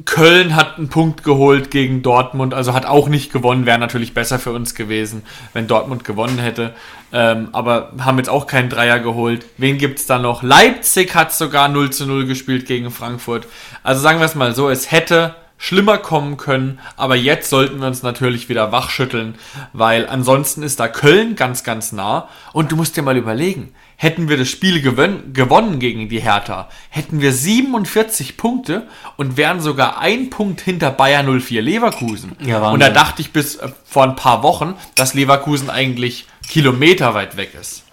Köln 0.05 0.55
hat 0.55 0.77
einen 0.77 0.89
Punkt 0.89 1.23
geholt 1.23 1.71
gegen 1.71 2.01
Dortmund, 2.01 2.53
also 2.53 2.73
hat 2.73 2.85
auch 2.85 3.09
nicht 3.09 3.33
gewonnen, 3.33 3.65
wäre 3.65 3.79
natürlich 3.79 4.13
besser 4.13 4.39
für 4.39 4.51
uns 4.51 4.75
gewesen, 4.75 5.23
wenn 5.53 5.67
Dortmund 5.67 6.03
gewonnen 6.03 6.37
hätte. 6.37 6.73
Ähm, 7.11 7.49
aber 7.53 7.93
haben 7.99 8.17
jetzt 8.17 8.29
auch 8.29 8.45
keinen 8.45 8.69
Dreier 8.69 8.99
geholt. 8.99 9.45
Wen 9.57 9.77
gibt's 9.77 10.05
da 10.05 10.19
noch? 10.19 10.43
Leipzig 10.43 11.15
hat 11.15 11.33
sogar 11.33 11.67
0 11.67 11.89
zu 11.89 12.05
0 12.05 12.25
gespielt 12.25 12.65
gegen 12.67 12.91
Frankfurt. 12.91 13.47
Also 13.83 14.01
sagen 14.01 14.19
wir 14.19 14.25
es 14.25 14.35
mal 14.35 14.53
so, 14.53 14.69
es 14.69 14.91
hätte 14.91 15.35
schlimmer 15.57 15.97
kommen 15.97 16.37
können, 16.37 16.79
aber 16.95 17.15
jetzt 17.15 17.49
sollten 17.49 17.79
wir 17.79 17.87
uns 17.87 18.01
natürlich 18.01 18.47
wieder 18.47 18.71
wachschütteln, 18.71 19.35
weil 19.73 20.07
ansonsten 20.07 20.63
ist 20.63 20.79
da 20.79 20.87
Köln 20.87 21.35
ganz, 21.35 21.63
ganz 21.63 21.91
nah. 21.91 22.29
Und 22.53 22.71
du 22.71 22.75
musst 22.75 22.95
dir 22.95 23.01
mal 23.01 23.17
überlegen, 23.17 23.73
hätten 24.01 24.29
wir 24.29 24.37
das 24.37 24.47
Spiel 24.47 24.81
gewonnen 24.81 25.79
gegen 25.79 26.07
die 26.07 26.21
Hertha, 26.21 26.69
hätten 26.89 27.19
wir 27.19 27.33
47 27.33 28.37
Punkte 28.37 28.87
und 29.17 29.35
wären 29.35 29.59
sogar 29.59 29.99
ein 29.99 30.29
Punkt 30.29 30.61
hinter 30.61 30.89
Bayer 30.89 31.21
04 31.21 31.61
Leverkusen. 31.61 32.31
Ja, 32.39 32.61
Wahnsinn. 32.61 32.73
und 32.75 32.79
da 32.79 32.89
dachte 32.91 33.21
ich 33.21 33.33
bis 33.33 33.57
äh, 33.57 33.67
vor 33.83 34.03
ein 34.03 34.15
paar 34.15 34.41
Wochen, 34.41 34.75
dass 34.95 35.15
Leverkusen 35.15 35.69
eigentlich 35.69 36.27
Kilometer 36.47 37.13
weit 37.13 37.35
weg 37.35 37.51
ist. 37.59 37.83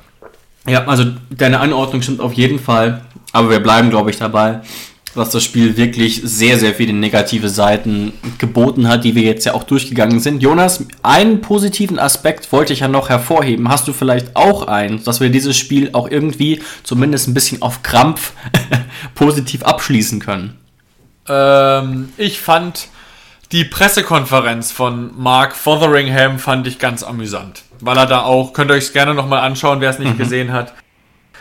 Ja, 0.64 0.86
also 0.86 1.06
deine 1.30 1.58
Anordnung 1.58 2.02
stimmt 2.02 2.20
auf 2.20 2.34
jeden 2.34 2.60
Fall, 2.60 3.02
aber 3.32 3.50
wir 3.50 3.60
bleiben, 3.60 3.90
glaube 3.90 4.10
ich, 4.10 4.16
dabei, 4.16 4.60
dass 5.16 5.30
das 5.30 5.42
Spiel 5.42 5.76
wirklich 5.76 6.20
sehr, 6.24 6.58
sehr 6.58 6.74
viele 6.74 6.92
negative 6.92 7.48
Seiten 7.48 8.12
geboten 8.38 8.88
hat, 8.88 9.04
die 9.04 9.14
wir 9.14 9.22
jetzt 9.22 9.46
ja 9.46 9.54
auch 9.54 9.64
durchgegangen 9.64 10.20
sind. 10.20 10.42
Jonas, 10.42 10.84
einen 11.02 11.40
positiven 11.40 11.98
Aspekt 11.98 12.52
wollte 12.52 12.72
ich 12.72 12.80
ja 12.80 12.88
noch 12.88 13.08
hervorheben. 13.08 13.68
Hast 13.68 13.88
du 13.88 13.92
vielleicht 13.92 14.36
auch 14.36 14.66
einen, 14.66 15.02
dass 15.02 15.20
wir 15.20 15.30
dieses 15.30 15.56
Spiel 15.56 15.90
auch 15.92 16.10
irgendwie 16.10 16.62
zumindest 16.82 17.28
ein 17.28 17.34
bisschen 17.34 17.62
auf 17.62 17.82
Krampf 17.82 18.32
positiv 19.14 19.62
abschließen 19.62 20.20
können? 20.20 20.56
Ähm, 21.28 22.10
ich 22.16 22.40
fand 22.40 22.88
die 23.52 23.64
Pressekonferenz 23.64 24.72
von 24.72 25.12
Mark 25.16 25.54
Fotheringham 25.54 26.38
fand 26.38 26.66
ich 26.66 26.78
ganz 26.78 27.02
amüsant. 27.02 27.62
Weil 27.80 27.96
er 27.96 28.06
da 28.06 28.22
auch, 28.22 28.52
könnt 28.52 28.70
ihr 28.70 28.74
euch 28.74 28.92
gerne 28.92 29.14
nochmal 29.14 29.40
anschauen, 29.40 29.80
wer 29.80 29.90
es 29.90 29.98
nicht 29.98 30.18
gesehen 30.18 30.52
hat. 30.52 30.72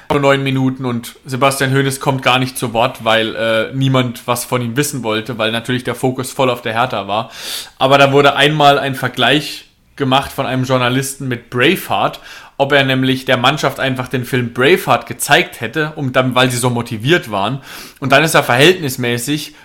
Nur 0.09 0.19
neun 0.19 0.43
Minuten 0.43 0.85
und 0.85 1.15
Sebastian 1.25 1.73
Hoeneß 1.73 1.99
kommt 1.99 2.21
gar 2.21 2.39
nicht 2.39 2.57
zu 2.57 2.73
Wort, 2.73 3.03
weil 3.03 3.35
äh, 3.35 3.73
niemand 3.73 4.27
was 4.27 4.45
von 4.45 4.61
ihm 4.61 4.77
wissen 4.77 5.03
wollte, 5.03 5.37
weil 5.37 5.51
natürlich 5.51 5.83
der 5.83 5.95
Fokus 5.95 6.31
voll 6.31 6.49
auf 6.49 6.61
der 6.61 6.73
Hertha 6.73 7.07
war. 7.07 7.31
Aber 7.79 7.97
da 7.97 8.11
wurde 8.11 8.35
einmal 8.35 8.79
ein 8.79 8.95
Vergleich 8.95 9.65
gemacht 9.95 10.31
von 10.31 10.45
einem 10.45 10.65
Journalisten 10.65 11.27
mit 11.27 11.49
Braveheart, 11.49 12.19
ob 12.57 12.71
er 12.71 12.83
nämlich 12.83 13.25
der 13.25 13.37
Mannschaft 13.37 13.79
einfach 13.79 14.07
den 14.07 14.25
Film 14.25 14.53
Braveheart 14.53 15.07
gezeigt 15.07 15.61
hätte, 15.61 15.93
um 15.95 16.11
dann, 16.11 16.35
weil 16.35 16.51
sie 16.51 16.57
so 16.57 16.69
motiviert 16.69 17.31
waren. 17.31 17.61
Und 17.99 18.11
dann 18.11 18.23
ist 18.23 18.33
er 18.33 18.43
verhältnismäßig 18.43 19.55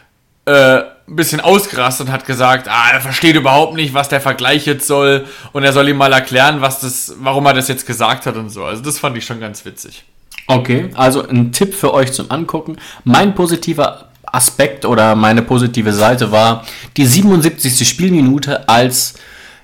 äh, 0.47 0.83
ein 1.11 1.17
bisschen 1.17 1.41
ausgerastet 1.41 2.07
und 2.07 2.13
hat 2.13 2.27
gesagt, 2.27 2.69
ah, 2.69 2.91
er 2.93 3.01
versteht 3.01 3.37
überhaupt 3.37 3.75
nicht, 3.75 3.95
was 3.95 4.09
der 4.09 4.21
Vergleich 4.21 4.67
jetzt 4.67 4.87
soll 4.87 5.27
und 5.53 5.65
er 5.65 5.73
soll 5.73 5.89
ihm 5.89 5.97
mal 5.97 6.13
erklären, 6.13 6.61
was 6.61 6.81
das, 6.81 7.15
warum 7.19 7.47
er 7.47 7.55
das 7.55 7.69
jetzt 7.69 7.87
gesagt 7.87 8.27
hat 8.27 8.37
und 8.37 8.51
so. 8.51 8.65
Also 8.65 8.83
das 8.83 8.99
fand 8.99 9.17
ich 9.17 9.25
schon 9.25 9.41
ganz 9.41 9.65
witzig. 9.65 10.05
Okay, 10.51 10.91
also 10.95 11.27
ein 11.29 11.53
Tipp 11.53 11.75
für 11.75 11.95
euch 11.95 12.13
zum 12.13 12.31
Angucken. 12.31 12.77
Mein 13.05 13.35
positiver 13.37 14.09
Aspekt 14.25 14.85
oder 14.85 15.15
meine 15.15 15.43
positive 15.43 15.93
Seite 15.93 16.33
war 16.33 16.65
die 16.97 17.07
77. 17.07 17.89
Spielminute, 17.89 18.69
als 18.69 19.15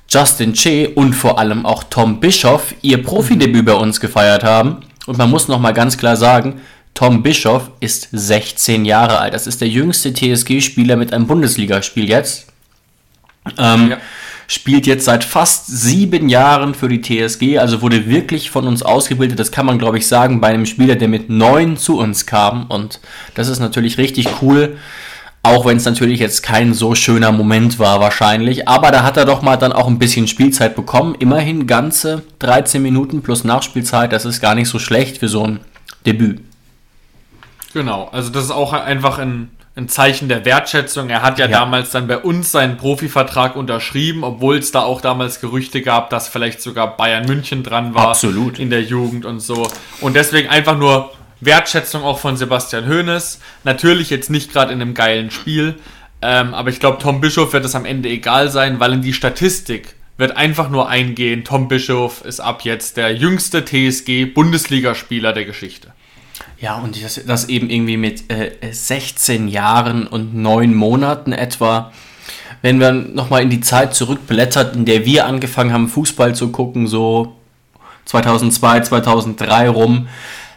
Justin 0.09 0.53
Che 0.53 0.89
und 0.95 1.15
vor 1.15 1.39
allem 1.41 1.67
auch 1.67 1.83
Tom 1.85 2.21
Bischoff 2.21 2.73
ihr 2.83 3.03
Profidebüt 3.03 3.67
bei 3.67 3.75
uns 3.75 4.01
gefeiert 4.01 4.45
haben. 4.45 4.83
Und 5.07 5.19
man 5.19 5.29
muss 5.29 5.49
nochmal 5.49 5.73
ganz 5.75 5.99
klar 5.99 6.17
sagen, 6.17 6.61
Tom 6.95 7.23
Bischoff 7.23 7.71
ist 7.81 8.09
16 8.13 8.85
Jahre 8.85 9.19
alt. 9.19 9.35
Das 9.35 9.49
ist 9.49 9.61
der 9.61 9.69
jüngste 9.69 10.13
TSG-Spieler 10.15 10.95
mit 10.97 11.13
einem 11.13 11.27
Bundesligaspiel 11.27 12.09
jetzt. 12.09 12.47
Ähm, 13.59 13.91
Ja. 13.91 13.97
Spielt 14.49 14.87
jetzt 14.87 15.05
seit 15.05 15.25
fast 15.25 15.67
sieben 15.67 16.29
Jahren 16.29 16.75
für 16.75 16.89
die 16.89 17.01
TSG, 17.01 17.59
also 17.59 17.83
wurde 17.83 18.09
wirklich 18.09 18.51
von 18.51 18.67
uns 18.67 18.83
ausgebildet. 18.83 19.39
Das 19.39 19.51
kann 19.51 19.67
man, 19.67 19.79
glaube 19.79 19.99
ich, 19.99 20.07
sagen, 20.07 20.41
bei 20.41 20.49
einem 20.49 20.67
Spieler, 20.67 20.95
der 20.95 21.09
mit 21.09 21.31
neun 21.31 21.77
zu 21.77 21.99
uns 21.99 22.27
kam. 22.27 22.67
Und 22.67 23.01
das 23.35 23.49
ist 23.49 23.59
natürlich 23.59 23.99
richtig 23.99 24.29
cool. 24.43 24.77
Auch 25.43 25.65
wenn 25.65 25.77
es 25.77 25.85
natürlich 25.85 26.19
jetzt 26.19 26.43
kein 26.43 26.75
so 26.75 26.97
schöner 26.97 27.31
Moment 27.31 27.79
war, 27.79 28.01
wahrscheinlich. 28.01 28.67
Aber 28.67 28.91
da 28.91 29.05
hat 29.05 29.17
er 29.17 29.25
doch 29.25 29.43
mal 29.43 29.57
dann 29.57 29.73
auch 29.73 29.87
ein 29.87 30.01
bisschen 30.01 30.27
Spielzeit 30.27 30.75
bekommen. 30.75 31.15
Immerhin 31.19 31.69
ganze 31.69 32.25
13 32.41 32.83
Minuten 32.83 33.23
plus 33.23 33.45
Nachspielzeit. 33.45 34.13
Das 34.13 34.25
ist 34.25 34.41
gar 34.41 34.57
nicht 34.57 34.69
so 34.69 34.81
schlecht 34.81 35.19
für 35.19 35.29
so 35.29 35.45
ein 35.45 35.61
Debüt. 36.05 36.41
Genau, 37.73 38.09
also 38.11 38.31
das 38.31 38.45
ist 38.45 38.51
auch 38.51 38.73
einfach 38.73 39.19
ein, 39.19 39.51
ein 39.77 39.89
Zeichen 39.89 40.29
der 40.29 40.45
Wertschätzung. 40.47 41.11
Er 41.11 41.21
hat 41.23 41.39
ja, 41.39 41.47
Ja. 41.47 41.61
damals 41.61 41.91
dann 41.91 42.07
bei 42.07 42.17
uns 42.19 42.51
seinen 42.51 42.79
Profivertrag 42.79 43.57
unterschrieben, 43.57 44.25
obwohl 44.25 44.57
es 44.57 44.73
da 44.73 44.81
auch 44.81 45.03
damals 45.03 45.41
Gerüchte 45.41 45.83
gab, 45.83 46.09
dass 46.11 46.29
vielleicht 46.29 46.63
sogar 46.63 46.97
Bayern 46.97 47.27
München 47.27 47.63
dran 47.63 47.95
war. 47.95 48.09
Absolut. 48.09 48.59
In 48.59 48.71
der 48.71 48.83
Jugend 48.83 49.27
und 49.27 49.41
so. 49.41 49.69
Und 50.01 50.17
deswegen 50.17 50.49
einfach 50.49 50.79
nur 50.79 51.13
Wertschätzung 51.41 52.03
auch 52.05 52.19
von 52.19 52.39
Sebastian 52.39 52.89
Hoeneß. 52.89 53.39
Natürlich 53.65 54.09
jetzt 54.09 54.31
nicht 54.31 54.51
gerade 54.51 54.73
in 54.73 54.81
einem 54.81 54.95
geilen 54.95 55.31
Spiel, 55.31 55.75
ähm, 56.23 56.55
aber 56.55 56.71
ich 56.71 56.81
glaube, 56.81 56.97
Tom 57.03 57.21
Bischof 57.21 57.53
wird 57.53 57.67
es 57.67 57.75
am 57.75 57.85
Ende 57.85 58.09
egal 58.09 58.49
sein, 58.51 58.81
weil 58.81 58.95
in 58.95 59.03
die 59.03 59.13
Statistik 59.13 59.95
wird 60.17 60.35
einfach 60.35 60.71
nur 60.71 60.89
eingehen, 60.89 61.45
Tom 61.45 61.69
Bischof 61.69 62.25
ist 62.25 62.41
ab 62.41 62.63
jetzt 62.63 62.97
der 62.97 63.15
jüngste 63.15 63.63
TSG-Bundesligaspieler 63.63 65.35
der 65.35 65.45
Geschichte. 65.45 65.93
Ja, 66.59 66.77
und 66.77 67.03
das, 67.03 67.21
das 67.27 67.49
eben 67.49 67.69
irgendwie 67.69 67.97
mit 67.97 68.31
äh, 68.31 68.53
16 68.71 69.49
Jahren 69.49 70.07
und 70.07 70.35
9 70.35 70.75
Monaten 70.75 71.33
etwa. 71.33 71.93
Wenn 72.63 72.81
wir 72.81 72.93
nochmal 72.93 73.43
in 73.43 73.51
die 73.51 73.61
Zeit 73.61 73.95
zurückblättert, 73.95 74.75
in 74.75 74.87
der 74.87 75.05
wir 75.05 75.27
angefangen 75.27 75.73
haben, 75.73 75.89
Fußball 75.89 76.35
zu 76.35 76.49
gucken, 76.49 76.87
so 76.87 77.37
2002, 78.07 78.81
2003 78.81 79.69
rum, 79.69 80.09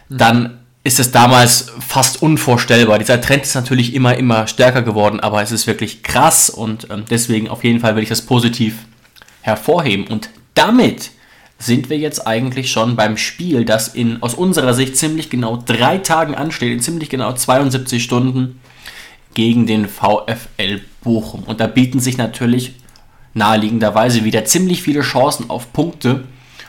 dann 0.08 0.60
ist 0.82 0.98
es 0.98 1.10
damals 1.10 1.70
fast 1.86 2.22
unvorstellbar. 2.22 2.98
Dieser 2.98 3.20
Trend 3.20 3.42
ist 3.42 3.54
natürlich 3.54 3.94
immer, 3.94 4.16
immer 4.16 4.46
stärker 4.46 4.82
geworden, 4.82 5.20
aber 5.20 5.42
es 5.42 5.52
ist 5.52 5.66
wirklich 5.66 6.02
krass 6.02 6.48
und 6.48 6.88
ähm, 6.90 7.04
deswegen 7.10 7.48
auf 7.48 7.64
jeden 7.64 7.80
Fall 7.80 7.96
will 7.96 8.02
ich 8.02 8.08
das 8.08 8.22
positiv 8.22 8.78
hervorheben. 9.42 10.06
Und 10.06 10.30
damit 10.54 11.10
sind 11.60 11.90
wir 11.90 11.98
jetzt 11.98 12.26
eigentlich 12.26 12.72
schon 12.72 12.96
beim 12.96 13.18
Spiel, 13.18 13.66
das 13.66 13.88
in 13.88 14.22
aus 14.22 14.34
unserer 14.34 14.72
Sicht 14.72 14.96
ziemlich 14.96 15.28
genau 15.28 15.62
drei 15.64 15.98
Tagen 15.98 16.34
ansteht, 16.34 16.72
in 16.72 16.80
ziemlich 16.80 17.10
genau 17.10 17.32
72 17.32 18.02
Stunden 18.02 18.60
gegen 19.34 19.66
den 19.66 19.86
VfL 19.86 20.80
Bochum. 21.02 21.44
Und 21.44 21.60
da 21.60 21.66
bieten 21.66 22.00
sich 22.00 22.16
natürlich 22.16 22.74
naheliegenderweise 23.34 24.24
wieder 24.24 24.46
ziemlich 24.46 24.82
viele 24.82 25.02
Chancen 25.02 25.50
auf 25.50 25.72
Punkte 25.72 26.24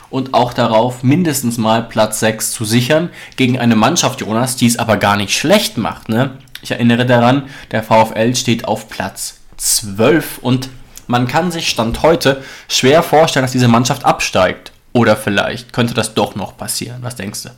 und 0.10 0.34
auch 0.34 0.54
darauf, 0.54 1.04
mindestens 1.04 1.58
mal 1.58 1.84
Platz 1.84 2.20
6 2.20 2.52
zu 2.52 2.66
sichern 2.66 3.10
gegen 3.38 3.58
eine 3.58 3.78
Mannschaft, 3.78 4.20
Jonas, 4.20 4.58
die 4.58 4.68
es 4.68 4.78
aber 4.78 4.98
gar 4.98 5.16
nicht 5.16 5.34
schlecht 5.34 5.78
macht. 5.78 6.10
Ne? 6.10 6.32
Ich 6.62 6.72
erinnere 6.72 7.06
daran, 7.06 7.44
der 7.72 7.82
VfL 7.82 8.36
steht 8.36 8.66
auf 8.66 8.90
Platz 8.90 9.40
12 9.56 10.40
und 10.40 10.70
man 11.08 11.28
kann 11.28 11.50
sich 11.52 11.70
Stand 11.70 12.04
heute 12.04 12.44
schwer 12.68 13.04
vorstellen, 13.04 13.44
dass 13.44 13.52
diese 13.54 13.70
Mannschaft 13.70 14.06
absteigt. 14.06 14.71
Oder 14.94 15.16
vielleicht 15.16 15.74
könnte 15.74 15.94
das 15.94 16.14
doch 16.14 16.36
noch 16.36 16.58
passieren. 16.58 16.98
Was 17.02 17.16
denkst 17.16 17.44
du? 17.44 17.50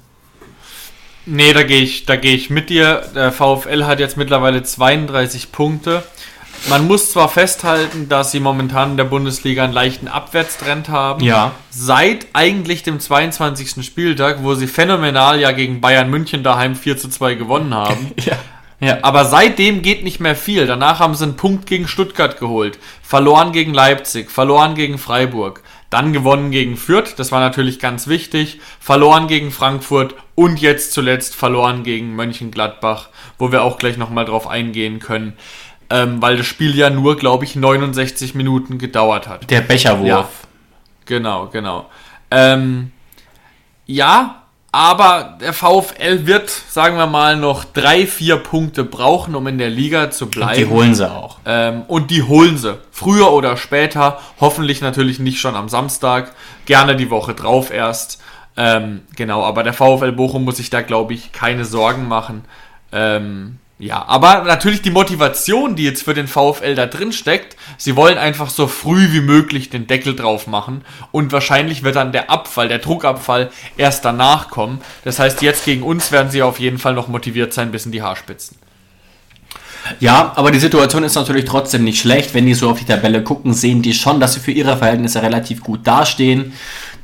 Nee, 1.26 1.54
da 1.54 1.64
gehe 1.64 1.82
ich, 1.82 2.06
da 2.06 2.16
gehe 2.16 2.36
ich 2.36 2.50
mit 2.50 2.70
dir. 2.70 3.04
Der 3.16 3.32
VfL 3.32 3.86
hat 3.86 4.00
jetzt 4.00 4.18
mittlerweile 4.18 4.64
32 4.64 5.52
Punkte. 5.52 6.04
Man 6.70 6.88
muss 6.88 7.12
zwar 7.12 7.30
festhalten, 7.30 8.08
dass 8.08 8.32
sie 8.32 8.40
momentan 8.40 8.92
in 8.92 8.98
der 8.98 9.04
Bundesliga 9.06 9.64
einen 9.64 9.74
leichten 9.74 10.08
Abwärtstrend 10.08 10.90
haben. 10.90 11.24
Ja. 11.24 11.52
Seit 11.70 12.28
eigentlich 12.34 12.84
dem 12.84 13.00
22. 13.00 13.86
Spieltag, 13.86 14.44
wo 14.44 14.54
sie 14.54 14.68
phänomenal 14.68 15.40
ja 15.40 15.52
gegen 15.52 15.82
Bayern 15.82 16.10
München 16.10 16.44
daheim 16.44 16.76
4 16.76 16.98
zu 16.98 17.10
2 17.10 17.36
gewonnen 17.36 17.74
haben. 17.76 18.12
Ja. 18.24 18.38
Ja, 18.80 18.98
Aber 19.02 19.24
seitdem 19.24 19.82
geht 19.82 20.04
nicht 20.04 20.20
mehr 20.20 20.36
viel. 20.36 20.68
Danach 20.68 21.00
haben 21.00 21.16
sie 21.16 21.24
einen 21.24 21.38
Punkt 21.38 21.68
gegen 21.68 21.88
Stuttgart 21.88 22.38
geholt, 22.38 22.80
verloren 23.02 23.54
gegen 23.54 23.74
Leipzig, 23.74 24.30
verloren 24.30 24.76
gegen 24.76 24.98
Freiburg, 24.98 25.62
dann 25.94 26.12
gewonnen 26.12 26.50
gegen 26.52 26.76
Fürth, 26.76 27.14
das 27.18 27.32
war 27.32 27.40
natürlich 27.40 27.80
ganz 27.80 28.08
wichtig, 28.08 28.60
verloren 28.80 29.28
gegen 29.28 29.52
Frankfurt 29.52 30.16
und 30.36 30.60
jetzt 30.60 30.92
zuletzt 30.92 31.36
verloren 31.36 31.84
gegen 31.84 32.16
Mönchengladbach, 32.16 33.10
wo 33.38 33.52
wir 33.52 33.64
auch 33.64 33.78
gleich 33.78 33.98
nochmal 33.98 34.26
drauf 34.26 34.48
eingehen 34.48 35.00
können, 35.00 35.34
ähm, 35.92 36.22
weil 36.22 36.38
das 36.38 36.48
Spiel 36.48 36.76
ja 36.76 36.90
nur, 36.90 37.16
glaube 37.16 37.46
ich, 37.46 37.56
69 37.56 38.34
Minuten 38.34 38.80
gedauert 38.80 39.28
hat. 39.28 39.50
der 39.52 39.62
Becherwurf. 39.62 40.08
Ja. 40.08 40.30
Genau, 41.06 41.48
genau. 41.48 41.90
Ähm, 42.32 42.92
ja, 43.86 44.43
Aber 44.76 45.38
der 45.40 45.54
VfL 45.54 46.26
wird, 46.26 46.50
sagen 46.50 46.98
wir 46.98 47.06
mal, 47.06 47.38
noch 47.38 47.64
drei, 47.64 48.08
vier 48.08 48.38
Punkte 48.38 48.84
brauchen, 48.84 49.36
um 49.36 49.46
in 49.46 49.60
der 49.60 49.70
Liga 49.70 50.10
zu 50.10 50.26
bleiben. 50.26 50.58
Die 50.58 50.66
holen 50.66 50.96
sie 50.96 51.08
auch. 51.10 51.38
Ähm, 51.46 51.84
und 51.88 52.10
die 52.10 52.24
holen 52.24 52.58
sie. 52.58 52.80
Früher 52.92 53.32
oder 53.34 53.56
später. 53.56 54.20
Hoffentlich 54.42 54.82
natürlich 54.82 55.20
nicht 55.20 55.40
schon 55.40 55.56
am 55.56 55.70
Samstag. 55.70 56.34
Gerne 56.66 56.96
die 56.96 57.12
Woche 57.12 57.36
drauf 57.36 57.72
erst. 57.72 58.20
Ähm, 58.58 59.02
genau, 59.16 59.44
aber 59.44 59.62
der 59.62 59.74
VfL 59.74 60.12
Bochum 60.12 60.44
muss 60.44 60.58
sich 60.58 60.72
da, 60.72 60.82
glaube 60.82 61.14
ich, 61.14 61.32
keine 61.32 61.66
Sorgen 61.66 62.08
machen. 62.08 62.44
Ähm, 62.92 63.60
ja, 63.84 64.06
aber 64.08 64.44
natürlich 64.44 64.82
die 64.82 64.92
Motivation, 64.92 65.76
die 65.76 65.84
jetzt 65.84 66.04
für 66.04 66.14
den 66.14 66.30
VfL 66.30 66.74
da 66.74 66.86
drin 66.86 67.12
steckt, 67.12 67.58
sie 67.78 67.98
wollen 67.98 68.18
einfach 68.18 68.50
so 68.50 68.68
früh 68.68 69.12
wie 69.12 69.20
möglich 69.20 69.70
den 69.70 69.88
Deckel 69.88 70.16
drauf 70.16 70.48
machen 70.48 70.86
und 71.12 71.34
wahrscheinlich 71.34 71.84
wird 71.84 71.98
dann 71.98 72.14
der 72.14 72.30
Abfall, 72.30 72.70
der 72.70 72.80
Druckabfall 72.80 73.52
erst 73.76 74.06
danach 74.06 74.50
kommen. 74.50 74.80
Das 75.04 75.20
heißt, 75.20 75.42
jetzt 75.42 75.66
gegen 75.66 75.84
uns 75.84 76.14
werden 76.14 76.32
sie 76.32 76.44
auf 76.44 76.62
jeden 76.62 76.78
Fall 76.78 76.94
noch 76.94 77.10
motiviert 77.10 77.54
sein 77.54 77.72
bis 77.74 77.86
in 77.86 77.92
die 77.92 78.02
Haarspitzen. 78.02 78.58
Ja, 80.00 80.32
aber 80.36 80.52
die 80.52 80.60
Situation 80.60 81.04
ist 81.04 81.16
natürlich 81.16 81.44
trotzdem 81.44 81.84
nicht 81.84 82.00
schlecht. 82.00 82.34
Wenn 82.34 82.46
die 82.46 82.54
so 82.54 82.70
auf 82.70 82.80
die 82.80 82.86
Tabelle 82.86 83.22
gucken, 83.22 83.54
sehen 83.54 83.82
die 83.82 83.94
schon, 83.94 84.22
dass 84.22 84.36
sie 84.36 84.40
für 84.40 84.52
ihre 84.52 84.78
Verhältnisse 84.78 85.22
relativ 85.22 85.62
gut 85.62 85.86
dastehen. 85.86 86.54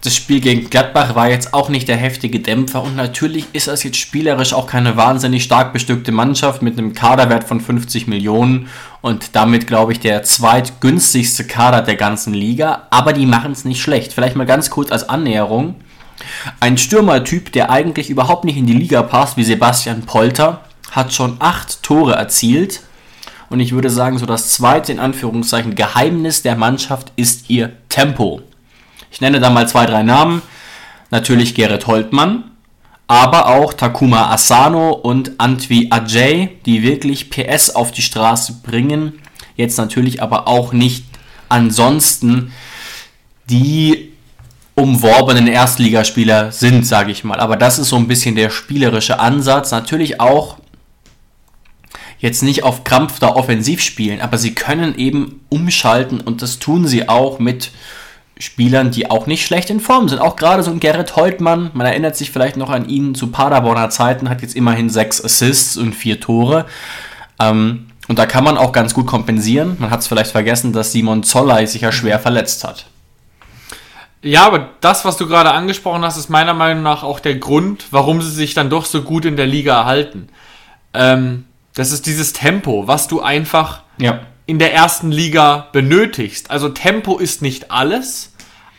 Das 0.01 0.15
Spiel 0.15 0.39
gegen 0.39 0.69
Gladbach 0.69 1.13
war 1.15 1.29
jetzt 1.29 1.53
auch 1.53 1.67
nicht 1.67 1.89
der 1.89 1.97
heftige 1.97 2.39
Dämpfer 2.39 2.81
und 2.81 2.95
natürlich 2.95 3.47
ist 3.51 3.67
das 3.67 3.83
jetzt 3.83 3.97
spielerisch 3.97 4.53
auch 4.53 4.65
keine 4.65 4.95
wahnsinnig 4.95 5.43
stark 5.43 5.73
bestückte 5.73 6.13
Mannschaft 6.13 6.61
mit 6.61 6.77
einem 6.77 6.93
Kaderwert 6.93 7.43
von 7.43 7.59
50 7.59 8.07
Millionen 8.07 8.69
und 9.01 9.35
damit, 9.35 9.67
glaube 9.67 9.91
ich, 9.91 9.99
der 9.99 10.23
zweitgünstigste 10.23 11.45
Kader 11.47 11.81
der 11.81 11.97
ganzen 11.97 12.33
Liga, 12.33 12.87
aber 12.91 13.11
die 13.11 13.25
machen 13.25 13.51
es 13.51 13.65
nicht 13.65 13.81
schlecht. 13.81 14.13
Vielleicht 14.13 14.37
mal 14.37 14.45
ganz 14.45 14.69
kurz 14.69 14.89
als 14.89 15.09
Annäherung. 15.09 15.75
Ein 16.61 16.77
Stürmertyp, 16.77 17.51
der 17.51 17.69
eigentlich 17.69 18.09
überhaupt 18.09 18.45
nicht 18.45 18.57
in 18.57 18.67
die 18.67 18.73
Liga 18.73 19.03
passt, 19.03 19.35
wie 19.35 19.43
Sebastian 19.43 20.03
Polter, 20.03 20.61
hat 20.91 21.13
schon 21.13 21.35
acht 21.39 21.83
Tore 21.83 22.13
erzielt. 22.13 22.81
Und 23.49 23.59
ich 23.59 23.73
würde 23.73 23.89
sagen, 23.89 24.17
so 24.17 24.25
das 24.25 24.53
zweite 24.53 24.93
in 24.93 24.99
Anführungszeichen 24.99 25.75
Geheimnis 25.75 26.41
der 26.41 26.55
Mannschaft 26.55 27.11
ist 27.17 27.49
ihr 27.49 27.73
Tempo. 27.89 28.41
Ich 29.11 29.21
nenne 29.21 29.39
da 29.39 29.49
mal 29.49 29.67
zwei, 29.67 29.85
drei 29.85 30.03
Namen. 30.03 30.41
Natürlich 31.11 31.55
Gerrit 31.55 31.87
Holtmann, 31.87 32.51
aber 33.07 33.47
auch 33.47 33.73
Takuma 33.73 34.31
Asano 34.31 34.91
und 34.91 35.39
Antwi 35.39 35.87
Ajay, 35.89 36.59
die 36.65 36.83
wirklich 36.83 37.31
PS 37.31 37.71
auf 37.71 37.91
die 37.91 38.03
Straße 38.03 38.61
bringen. 38.63 39.13
Jetzt 39.55 39.77
natürlich 39.77 40.21
aber 40.21 40.47
auch 40.47 40.71
nicht 40.71 41.05
ansonsten 41.49 42.53
die 43.49 44.13
umworbenen 44.75 45.47
Erstligaspieler 45.47 46.51
sind, 46.51 46.85
sage 46.85 47.11
ich 47.11 47.23
mal. 47.23 47.39
Aber 47.39 47.57
das 47.57 47.79
ist 47.79 47.89
so 47.89 47.97
ein 47.97 48.07
bisschen 48.07 48.35
der 48.35 48.49
spielerische 48.49 49.19
Ansatz. 49.19 49.71
Natürlich 49.71 50.21
auch 50.21 50.57
jetzt 52.19 52.43
nicht 52.43 52.63
auf 52.63 52.83
Krampf 52.83 53.19
da 53.19 53.29
offensiv 53.29 53.81
spielen, 53.81 54.21
aber 54.21 54.37
sie 54.37 54.53
können 54.53 54.95
eben 54.95 55.41
umschalten 55.49 56.21
und 56.21 56.41
das 56.41 56.59
tun 56.59 56.85
sie 56.85 57.09
auch 57.09 57.39
mit 57.39 57.71
Spielern, 58.39 58.89
die 58.91 59.11
auch 59.11 59.27
nicht 59.27 59.45
schlecht 59.45 59.69
in 59.69 59.79
Form 59.81 60.07
sind. 60.07 60.19
Auch 60.19 60.35
gerade 60.37 60.63
so 60.63 60.71
ein 60.71 60.79
Gerrit 60.79 61.15
Heutmann, 61.15 61.71
man 61.73 61.85
erinnert 61.85 62.15
sich 62.15 62.31
vielleicht 62.31 62.55
noch 62.57 62.69
an 62.69 62.87
ihn 62.87 63.13
zu 63.13 63.27
Paderborner 63.27 63.89
Zeiten, 63.89 64.29
hat 64.29 64.41
jetzt 64.41 64.55
immerhin 64.55 64.89
sechs 64.89 65.23
Assists 65.23 65.75
und 65.77 65.93
vier 65.93 66.19
Tore. 66.21 66.65
Ähm, 67.39 67.87
und 68.07 68.17
da 68.17 68.25
kann 68.25 68.43
man 68.43 68.57
auch 68.57 68.71
ganz 68.71 68.93
gut 68.93 69.05
kompensieren. 69.07 69.75
Man 69.79 69.91
hat 69.91 69.99
es 69.99 70.07
vielleicht 70.07 70.31
vergessen, 70.31 70.73
dass 70.73 70.91
Simon 70.93 71.23
Zollei 71.23 71.65
sich 71.65 71.81
ja 71.81 71.91
schwer 71.91 72.17
verletzt 72.17 72.63
hat. 72.63 72.85
Ja, 74.21 74.45
aber 74.47 74.69
das, 74.81 75.05
was 75.05 75.17
du 75.17 75.27
gerade 75.27 75.51
angesprochen 75.51 76.03
hast, 76.03 76.17
ist 76.17 76.29
meiner 76.29 76.53
Meinung 76.53 76.83
nach 76.83 77.03
auch 77.03 77.19
der 77.19 77.35
Grund, 77.35 77.85
warum 77.91 78.21
sie 78.21 78.31
sich 78.31 78.53
dann 78.53 78.69
doch 78.69 78.85
so 78.85 79.01
gut 79.03 79.25
in 79.25 79.37
der 79.37 79.45
Liga 79.47 79.79
erhalten. 79.79 80.29
Ähm, 80.93 81.45
das 81.75 81.91
ist 81.91 82.05
dieses 82.05 82.33
Tempo, 82.33 82.87
was 82.87 83.07
du 83.07 83.21
einfach 83.21 83.83
Ja. 83.97 84.21
in 84.45 84.59
der 84.59 84.73
ersten 84.73 85.11
Liga 85.11 85.67
benötigst. 85.71 86.51
Also 86.51 86.69
Tempo 86.69 87.17
ist 87.17 87.41
nicht 87.41 87.71
alles, 87.71 88.28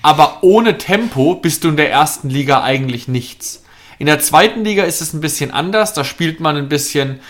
aber 0.03 0.39
ohne 0.43 0.79
Tempo 0.79 1.35
bist 1.35 1.65
du 1.65 1.69
in 1.69 1.77
der 1.77 1.91
ersten 1.91 2.31
Liga 2.31 2.63
eigentlich 2.63 3.09
nichts. 3.09 3.63
In 3.99 4.07
der 4.07 4.19
zweiten 4.19 4.65
Liga 4.65 4.85
ist 4.85 5.01
es 5.01 5.13
ein 5.13 5.21
bisschen 5.21 5.51
anders, 5.51 5.93
da 5.93 6.05
spielt 6.05 6.41
man 6.41 6.57
ein 6.57 6.69
bisschen 6.69 7.21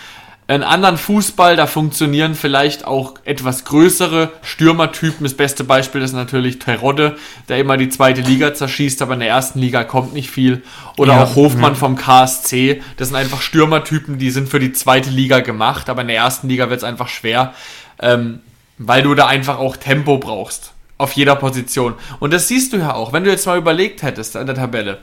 einen 0.51 0.65
anderen 0.65 0.97
Fußball, 0.97 1.55
da 1.55 1.69
funktionieren 1.69 2.35
vielleicht 2.35 2.85
auch 2.85 3.15
etwas 3.25 3.65
größere 3.65 4.33
Stürmertypen. 4.43 5.23
Das 5.23 5.35
beste 5.35 5.63
Beispiel 5.63 6.03
ist 6.03 6.13
natürlich 6.13 6.59
Terodde, 6.59 7.17
der 7.49 7.59
immer 7.59 7.77
die 7.77 7.89
zweite 7.89 8.21
Liga 8.21 8.53
zerschießt, 8.53 9.01
aber 9.01 9.15
in 9.15 9.21
der 9.21 9.29
ersten 9.29 9.61
Liga 9.61 9.85
kommt 9.85 10.13
nicht 10.13 10.31
viel. 10.31 10.63
Oder 10.97 11.15
Ja, 11.15 11.25
auch 11.25 11.37
Hofmann 11.37 11.75
ja. 11.75 11.79
vom 11.79 11.95
KSC, 11.95 12.83
das 12.97 13.09
sind 13.09 13.17
einfach 13.17 13.43
Stürmertypen, 13.43 14.19
die 14.19 14.31
sind 14.31 14.49
für 14.49 14.59
die 14.59 14.73
zweite 14.73 15.11
Liga 15.11 15.39
gemacht, 15.39 15.89
aber 15.89 16.03
in 16.03 16.09
der 16.09 16.17
ersten 16.17 16.49
Liga 16.49 16.69
wird 16.69 16.79
es 16.79 16.85
einfach 16.85 17.09
schwer, 17.09 17.55
ähm, 18.01 18.41
weil 18.77 19.03
du 19.03 19.15
da 19.15 19.27
einfach 19.27 19.59
auch 19.59 19.77
Tempo 19.77 20.19
brauchst. 20.19 20.73
Auf 21.01 21.13
jeder 21.13 21.35
Position. 21.35 21.95
Und 22.19 22.31
das 22.35 22.47
siehst 22.47 22.75
du 22.75 22.77
ja 22.77 22.93
auch, 22.93 23.15
wenn 23.15 23.25
du 23.25 23.31
jetzt 23.31 23.47
mal 23.47 23.57
überlegt 23.57 24.03
hättest 24.03 24.37
an 24.37 24.45
der 24.45 24.55
Tabelle. 24.55 25.01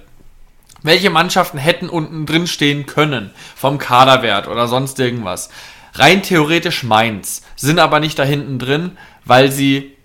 Welche 0.83 1.09
Mannschaften 1.09 1.57
hätten 1.57 1.89
unten 1.89 2.27
drin 2.27 2.45
stehen 2.45 2.85
können 2.85 3.31
vom 3.55 3.79
Kaderwert 3.79 4.47
oder 4.47 4.67
sonst 4.67 4.99
irgendwas? 4.99 5.49
Rein 5.95 6.21
theoretisch 6.21 6.83
Mainz, 6.83 7.41
sind 7.55 7.79
aber 7.79 7.99
nicht 7.99 8.19
da 8.19 8.23
hinten 8.23 8.59
drin, 8.59 8.95
weil 9.25 9.51
sie 9.51 9.97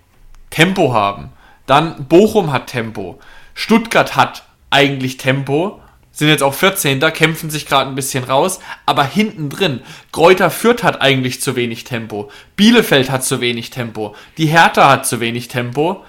Tempo 0.49 0.93
haben. 0.93 1.29
Dann 1.67 2.05
Bochum 2.05 2.51
hat 2.51 2.65
Tempo. 2.65 3.19
Stuttgart 3.53 4.15
hat 4.15 4.45
eigentlich 4.71 5.17
Tempo. 5.17 5.79
Sind 6.15 6.29
jetzt 6.29 6.43
auch 6.43 6.53
14. 6.53 6.99
kämpfen 7.11 7.49
sich 7.49 7.65
gerade 7.65 7.89
ein 7.89 7.95
bisschen 7.95 8.23
raus. 8.23 8.59
Aber 8.85 9.03
hinten 9.03 9.49
drin, 9.49 9.81
Kräuter 10.11 10.51
Fürth 10.51 10.83
hat 10.83 11.01
eigentlich 11.01 11.41
zu 11.41 11.55
wenig 11.55 11.83
Tempo. 11.83 12.29
Bielefeld 12.55 13.09
hat 13.09 13.25
zu 13.25 13.41
wenig 13.41 13.71
Tempo. 13.71 14.15
Die 14.37 14.45
Hertha 14.45 14.89
hat 14.89 15.07
zu 15.07 15.19
wenig 15.19 15.47
Tempo. 15.47 16.05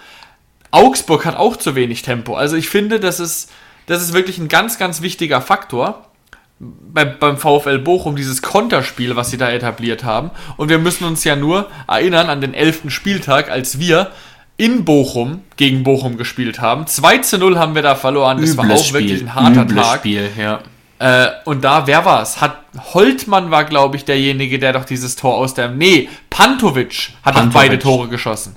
Augsburg 0.70 1.24
hat 1.24 1.36
auch 1.36 1.56
zu 1.56 1.74
wenig 1.74 2.02
Tempo. 2.02 2.36
Also 2.36 2.56
ich 2.56 2.68
finde, 2.68 3.00
das 3.00 3.18
ist, 3.18 3.50
das 3.86 4.02
ist 4.02 4.12
wirklich 4.12 4.36
ein 4.36 4.48
ganz, 4.48 4.78
ganz 4.78 5.00
wichtiger 5.00 5.40
Faktor 5.40 6.10
beim, 6.58 7.18
beim 7.18 7.38
VfL 7.38 7.78
Bochum, 7.78 8.14
dieses 8.14 8.42
Konterspiel, 8.42 9.16
was 9.16 9.30
sie 9.30 9.38
da 9.38 9.50
etabliert 9.50 10.04
haben. 10.04 10.30
Und 10.56 10.68
wir 10.68 10.78
müssen 10.78 11.04
uns 11.04 11.24
ja 11.24 11.34
nur 11.34 11.70
erinnern 11.88 12.28
an 12.28 12.40
den 12.40 12.54
11. 12.54 12.90
Spieltag, 12.90 13.50
als 13.50 13.78
wir 13.78 14.10
in 14.56 14.84
Bochum 14.84 15.42
gegen 15.56 15.82
Bochum 15.82 16.16
gespielt 16.16 16.60
haben. 16.60 16.86
2 16.86 17.18
zu 17.18 17.38
0 17.38 17.58
haben 17.58 17.74
wir 17.74 17.82
da 17.82 17.94
verloren. 17.94 18.40
Das 18.40 18.56
war 18.56 18.70
auch 18.70 18.92
wirklich 18.92 19.22
ein 19.22 19.34
harter 19.34 19.62
Übles 19.62 19.82
Tag. 19.82 19.98
Spiel, 20.00 20.30
ja. 20.38 20.60
Äh, 20.98 21.28
und 21.44 21.64
da, 21.64 21.86
wer 21.86 22.04
war 22.04 22.22
es? 22.22 22.40
Hat 22.40 22.58
Holtmann 22.94 23.50
war, 23.50 23.64
glaube 23.64 23.96
ich, 23.96 24.04
derjenige, 24.04 24.58
der 24.58 24.72
doch 24.72 24.84
dieses 24.84 25.16
Tor 25.16 25.34
aus 25.34 25.54
der. 25.54 25.68
Nee, 25.68 26.08
Pantovic 26.30 27.10
hat 27.24 27.34
Pantovic. 27.34 27.52
beide 27.52 27.78
Tore 27.78 28.08
geschossen. 28.08 28.56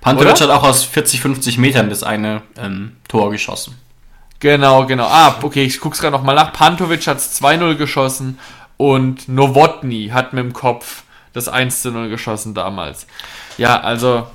Pantovic 0.00 0.32
Oder? 0.32 0.40
hat 0.40 0.50
auch 0.50 0.64
aus 0.64 0.84
40, 0.84 1.20
50 1.20 1.58
Metern 1.58 1.88
das 1.88 2.02
eine 2.02 2.42
ähm, 2.58 2.96
Tor 3.08 3.30
geschossen. 3.30 3.76
Genau, 4.40 4.86
genau. 4.86 5.06
Ah, 5.06 5.36
okay, 5.42 5.64
ich 5.64 5.80
guck's 5.80 6.00
gerade 6.00 6.16
nochmal 6.16 6.34
nach. 6.34 6.52
Pantovic 6.52 7.06
hat's 7.06 7.40
2-0 7.40 7.76
geschossen 7.76 8.38
und 8.76 9.28
Nowotny 9.28 10.10
hat 10.12 10.32
mit 10.32 10.44
dem 10.44 10.52
Kopf 10.52 11.04
das 11.32 11.50
1-0 11.50 12.08
geschossen 12.08 12.52
damals. 12.52 13.06
Ja, 13.56 13.80
also 13.80 14.26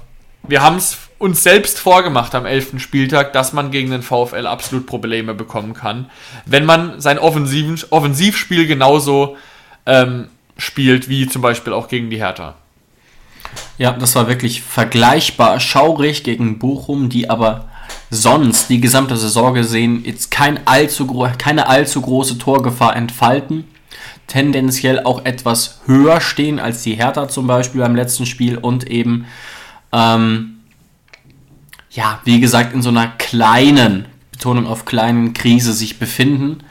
wir 0.48 0.62
haben 0.62 0.78
es 0.78 0.98
uns 1.20 1.44
selbst 1.44 1.80
vorgemacht 1.80 2.36
am 2.36 2.46
11. 2.46 2.80
Spieltag, 2.80 3.34
dass 3.34 3.54
man 3.54 3.72
gegen 3.72 3.90
den 3.90 4.04
VfL 4.04 4.46
absolut 4.46 4.86
Probleme 4.86 5.34
bekommen 5.34 5.74
kann, 5.74 6.10
wenn 6.46 6.66
man 6.66 7.02
sein 7.02 7.18
Offensiven, 7.18 7.80
Offensivspiel 7.90 8.68
genauso 8.68 9.36
ähm, 9.86 10.28
spielt 10.58 11.10
wie 11.10 11.28
zum 11.28 11.42
Beispiel 11.42 11.74
auch 11.74 11.88
gegen 11.88 12.10
die 12.10 12.18
Hertha. 12.18 12.56
Ja, 13.78 13.94
das 13.94 14.16
war 14.16 14.28
wirklich 14.28 14.62
vergleichbar 14.62 15.60
schaurig 15.60 16.24
gegen 16.24 16.60
Bochum, 16.60 17.10
die 17.10 17.30
aber 17.30 17.70
sonst 18.10 18.70
die 18.70 18.82
gesamte 18.82 19.18
Saison 19.18 19.54
gesehen 19.54 20.04
jetzt 20.06 20.32
kein 20.32 20.66
allzu 20.66 21.08
keine 21.38 21.68
allzu 21.68 22.02
große 22.02 22.38
Torgefahr 22.38 22.96
entfalten. 22.96 23.66
Tendenziell 24.28 25.04
auch 25.04 25.24
etwas 25.26 25.82
höher 25.86 26.20
stehen 26.20 26.60
als 26.60 26.84
die 26.84 26.95
Hertha 26.95 27.30
zum 27.30 27.48
Beispiel 27.48 27.82
beim 27.82 27.95
letzten 27.95 28.26
Spiel 28.26 28.58
und 28.58 28.89
eben, 28.89 29.26
ähm, 29.92 30.60
ja, 31.92 32.20
wie 32.26 32.40
gesagt, 32.40 32.74
in 32.74 32.82
so 32.82 32.90
einer 32.90 33.08
kleinen, 33.08 34.06
Betonung 34.32 34.68
auf 34.68 34.86
kleinen 34.86 35.34
Krise 35.34 35.74
sich 35.74 36.00
befinden. 36.00 36.64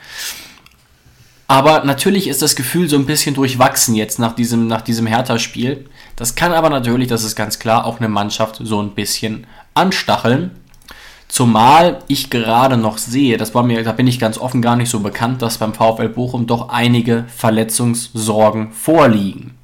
Aber 1.48 1.84
natürlich 1.84 2.28
ist 2.28 2.42
das 2.42 2.56
Gefühl 2.56 2.88
so 2.88 2.96
ein 2.96 3.06
bisschen 3.06 3.34
durchwachsen 3.34 3.94
jetzt 3.94 4.18
nach 4.18 4.34
diesem, 4.34 4.66
nach 4.66 4.82
diesem 4.82 5.06
Hertha-Spiel. 5.06 5.88
Das 6.16 6.34
kann 6.34 6.52
aber 6.52 6.70
natürlich, 6.70 7.08
das 7.08 7.24
ist 7.24 7.36
ganz 7.36 7.58
klar, 7.58 7.84
auch 7.86 7.98
eine 7.98 8.08
Mannschaft 8.08 8.58
so 8.62 8.80
ein 8.82 8.94
bisschen 8.94 9.46
anstacheln. 9.74 10.52
Zumal 11.28 12.02
ich 12.06 12.30
gerade 12.30 12.76
noch 12.76 12.98
sehe, 12.98 13.36
das 13.36 13.54
war 13.54 13.64
mir, 13.64 13.82
da 13.82 13.92
bin 13.92 14.06
ich 14.06 14.20
ganz 14.20 14.38
offen 14.38 14.62
gar 14.62 14.76
nicht 14.76 14.90
so 14.90 15.00
bekannt, 15.00 15.42
dass 15.42 15.58
beim 15.58 15.74
VfL 15.74 16.08
Bochum 16.08 16.46
doch 16.46 16.68
einige 16.68 17.24
Verletzungssorgen 17.36 18.72
vorliegen. 18.72 19.55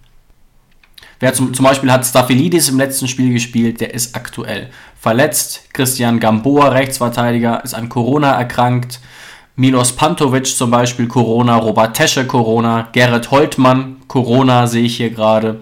Wer 1.22 1.32
zum, 1.34 1.54
zum 1.54 1.64
Beispiel 1.64 1.92
hat 1.92 2.04
Staphylidis 2.04 2.68
im 2.68 2.78
letzten 2.78 3.06
Spiel 3.06 3.32
gespielt, 3.32 3.80
der 3.80 3.94
ist 3.94 4.16
aktuell 4.16 4.70
verletzt. 4.98 5.72
Christian 5.72 6.18
Gamboa, 6.18 6.70
Rechtsverteidiger, 6.70 7.62
ist 7.62 7.74
an 7.74 7.88
Corona 7.88 8.32
erkrankt. 8.32 8.98
Milos 9.54 9.92
Pantovic 9.92 10.48
zum 10.48 10.72
Beispiel 10.72 11.06
Corona, 11.06 11.58
Robert 11.58 11.94
Tesche 11.94 12.26
Corona, 12.26 12.88
Gerrit 12.90 13.30
Holtmann 13.30 13.98
Corona 14.08 14.66
sehe 14.66 14.82
ich 14.82 14.96
hier 14.96 15.10
gerade. 15.10 15.60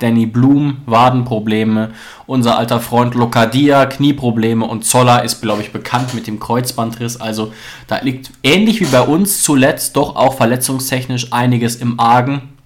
Danny 0.00 0.26
Blum, 0.26 0.78
Wadenprobleme, 0.86 1.92
unser 2.26 2.58
alter 2.58 2.80
Freund 2.80 3.14
Lokadia, 3.14 3.86
Knieprobleme 3.86 4.64
und 4.64 4.84
Zoller 4.84 5.22
ist, 5.22 5.40
glaube 5.40 5.62
ich, 5.62 5.70
bekannt 5.70 6.12
mit 6.12 6.26
dem 6.26 6.40
Kreuzbandriss. 6.40 7.20
Also 7.20 7.52
da 7.86 8.00
liegt 8.00 8.32
ähnlich 8.42 8.80
wie 8.80 8.86
bei 8.86 9.02
uns 9.02 9.44
zuletzt 9.44 9.94
doch 9.94 10.16
auch 10.16 10.34
verletzungstechnisch 10.34 11.32
einiges 11.32 11.76
im 11.76 12.00
Argen, 12.00 12.57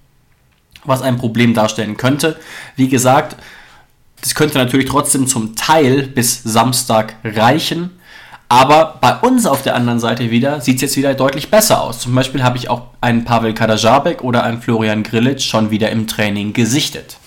was 0.85 1.01
ein 1.01 1.17
Problem 1.17 1.53
darstellen 1.53 1.97
könnte. 1.97 2.37
Wie 2.75 2.89
gesagt, 2.89 3.35
das 4.21 4.35
könnte 4.35 4.57
natürlich 4.57 4.87
trotzdem 4.87 5.27
zum 5.27 5.55
Teil 5.55 6.03
bis 6.03 6.43
Samstag 6.43 7.15
reichen. 7.23 7.91
Aber 8.49 8.99
bei 9.01 9.15
uns 9.17 9.45
auf 9.45 9.63
der 9.63 9.75
anderen 9.75 9.99
Seite 9.99 10.29
wieder 10.29 10.61
sieht 10.61 10.75
es 10.75 10.81
jetzt 10.81 10.97
wieder 10.97 11.13
deutlich 11.15 11.49
besser 11.49 11.81
aus. 11.81 11.99
Zum 11.99 12.13
Beispiel 12.13 12.43
habe 12.43 12.57
ich 12.57 12.69
auch 12.69 12.83
einen 13.01 13.25
Pavel 13.25 13.53
Kadajabek 13.53 14.23
oder 14.23 14.43
einen 14.43 14.61
Florian 14.61 15.03
Grillitsch 15.03 15.49
schon 15.49 15.71
wieder 15.71 15.89
im 15.89 16.07
Training 16.07 16.53
gesichtet. 16.53 17.17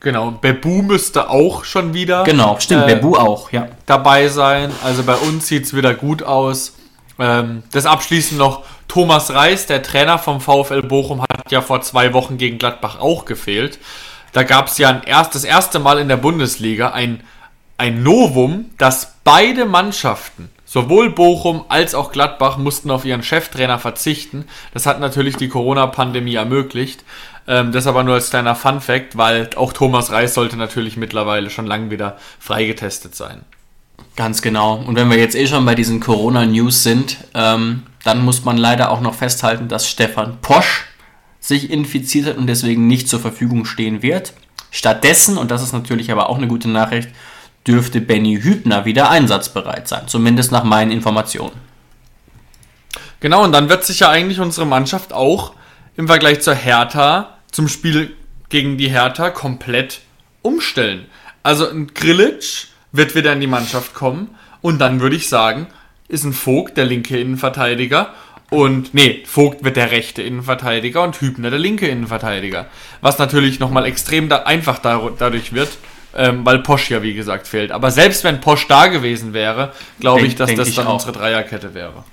Genau, 0.00 0.30
Bebu 0.30 0.82
müsste 0.82 1.28
auch 1.30 1.64
schon 1.64 1.92
wieder 1.92 2.22
Genau, 2.22 2.56
stimmt, 2.60 2.84
äh, 2.84 2.94
Bebu 2.94 3.16
auch, 3.16 3.50
ja. 3.50 3.66
dabei 3.86 4.28
sein. 4.28 4.70
Also 4.84 5.02
bei 5.02 5.16
uns 5.16 5.48
sieht 5.48 5.64
es 5.64 5.74
wieder 5.74 5.94
gut 5.94 6.22
aus. 6.22 6.76
Ähm, 7.18 7.64
das 7.72 7.86
abschließend 7.86 8.38
noch 8.38 8.62
Thomas 8.88 9.32
Reis, 9.32 9.66
der 9.66 9.82
Trainer 9.82 10.18
vom 10.18 10.40
VfL 10.40 10.82
Bochum, 10.82 11.22
hat 11.22 11.50
ja 11.50 11.60
vor 11.60 11.82
zwei 11.82 12.12
Wochen 12.12 12.38
gegen 12.38 12.58
Gladbach 12.58 12.98
auch 12.98 13.24
gefehlt. 13.24 13.78
Da 14.32 14.42
gab 14.42 14.68
es 14.68 14.78
ja 14.78 14.88
ein 14.88 15.02
erst, 15.04 15.34
das 15.34 15.44
erste 15.44 15.78
Mal 15.78 15.98
in 15.98 16.08
der 16.08 16.16
Bundesliga 16.16 16.90
ein, 16.90 17.22
ein 17.78 18.02
Novum, 18.02 18.70
dass 18.78 19.16
beide 19.24 19.64
Mannschaften, 19.64 20.50
sowohl 20.64 21.10
Bochum 21.10 21.64
als 21.68 21.94
auch 21.94 22.12
Gladbach, 22.12 22.56
mussten 22.58 22.90
auf 22.90 23.04
ihren 23.04 23.22
Cheftrainer 23.22 23.78
verzichten. 23.78 24.46
Das 24.74 24.86
hat 24.86 25.00
natürlich 25.00 25.36
die 25.36 25.48
Corona-Pandemie 25.48 26.34
ermöglicht. 26.34 27.04
Ähm, 27.48 27.72
das 27.72 27.86
aber 27.86 28.02
nur 28.02 28.14
als 28.14 28.30
kleiner 28.30 28.54
Fun-Fact, 28.54 29.16
weil 29.16 29.50
auch 29.56 29.72
Thomas 29.72 30.10
Reis 30.10 30.34
sollte 30.34 30.56
natürlich 30.56 30.96
mittlerweile 30.96 31.50
schon 31.50 31.66
lang 31.66 31.90
wieder 31.90 32.18
freigetestet 32.40 33.14
sein. 33.14 33.44
Ganz 34.16 34.40
genau. 34.40 34.76
Und 34.76 34.96
wenn 34.96 35.10
wir 35.10 35.18
jetzt 35.18 35.36
eh 35.36 35.46
schon 35.46 35.66
bei 35.66 35.74
diesen 35.74 36.00
Corona-News 36.00 36.82
sind, 36.82 37.18
ähm, 37.34 37.82
dann 38.02 38.24
muss 38.24 38.44
man 38.44 38.56
leider 38.56 38.90
auch 38.90 39.02
noch 39.02 39.14
festhalten, 39.14 39.68
dass 39.68 39.88
Stefan 39.88 40.38
Posch 40.40 40.86
sich 41.38 41.70
infiziert 41.70 42.26
hat 42.26 42.38
und 42.38 42.46
deswegen 42.46 42.86
nicht 42.86 43.08
zur 43.08 43.20
Verfügung 43.20 43.66
stehen 43.66 44.02
wird. 44.02 44.32
Stattdessen, 44.70 45.36
und 45.36 45.50
das 45.50 45.62
ist 45.62 45.72
natürlich 45.72 46.10
aber 46.10 46.30
auch 46.30 46.38
eine 46.38 46.48
gute 46.48 46.68
Nachricht, 46.68 47.10
dürfte 47.66 48.00
Benny 48.00 48.40
Hübner 48.40 48.84
wieder 48.84 49.10
einsatzbereit 49.10 49.86
sein. 49.86 50.08
Zumindest 50.08 50.50
nach 50.50 50.64
meinen 50.64 50.92
Informationen. 50.92 51.54
Genau, 53.20 53.44
und 53.44 53.52
dann 53.52 53.68
wird 53.68 53.84
sich 53.84 54.00
ja 54.00 54.08
eigentlich 54.08 54.40
unsere 54.40 54.66
Mannschaft 54.66 55.12
auch 55.12 55.52
im 55.96 56.06
Vergleich 56.06 56.40
zur 56.40 56.54
Hertha 56.54 57.38
zum 57.50 57.68
Spiel 57.68 58.14
gegen 58.48 58.78
die 58.78 58.88
Hertha 58.88 59.30
komplett 59.30 60.00
umstellen. 60.42 61.06
Also 61.42 61.68
ein 61.68 61.92
Grillitsch 61.92 62.68
wird 62.96 63.14
wieder 63.14 63.32
in 63.32 63.40
die 63.40 63.46
Mannschaft 63.46 63.94
kommen 63.94 64.34
und 64.60 64.78
dann 64.78 65.00
würde 65.00 65.16
ich 65.16 65.28
sagen, 65.28 65.66
ist 66.08 66.24
ein 66.24 66.32
Vogt 66.32 66.76
der 66.76 66.84
linke 66.84 67.18
Innenverteidiger 67.18 68.14
und 68.50 68.94
nee, 68.94 69.22
Vogt 69.26 69.64
wird 69.64 69.76
der 69.76 69.90
rechte 69.90 70.22
Innenverteidiger 70.22 71.02
und 71.02 71.20
Hübner 71.20 71.50
der 71.50 71.58
linke 71.58 71.88
Innenverteidiger. 71.88 72.66
Was 73.00 73.18
natürlich 73.18 73.58
nochmal 73.58 73.86
extrem 73.86 74.28
da 74.28 74.42
einfach 74.42 74.78
da, 74.78 75.10
dadurch 75.18 75.52
wird, 75.52 75.70
ähm, 76.16 76.44
weil 76.44 76.60
Posch 76.60 76.90
ja 76.90 77.02
wie 77.02 77.14
gesagt 77.14 77.48
fehlt. 77.48 77.72
Aber 77.72 77.90
selbst 77.90 78.22
wenn 78.24 78.40
Posch 78.40 78.68
da 78.68 78.86
gewesen 78.86 79.32
wäre, 79.32 79.72
glaube 79.98 80.26
ich, 80.26 80.36
dass 80.36 80.54
das 80.54 80.68
ich 80.68 80.76
dann 80.76 80.86
auch. 80.86 80.94
unsere 80.94 81.12
Dreierkette 81.12 81.74
wäre. 81.74 82.04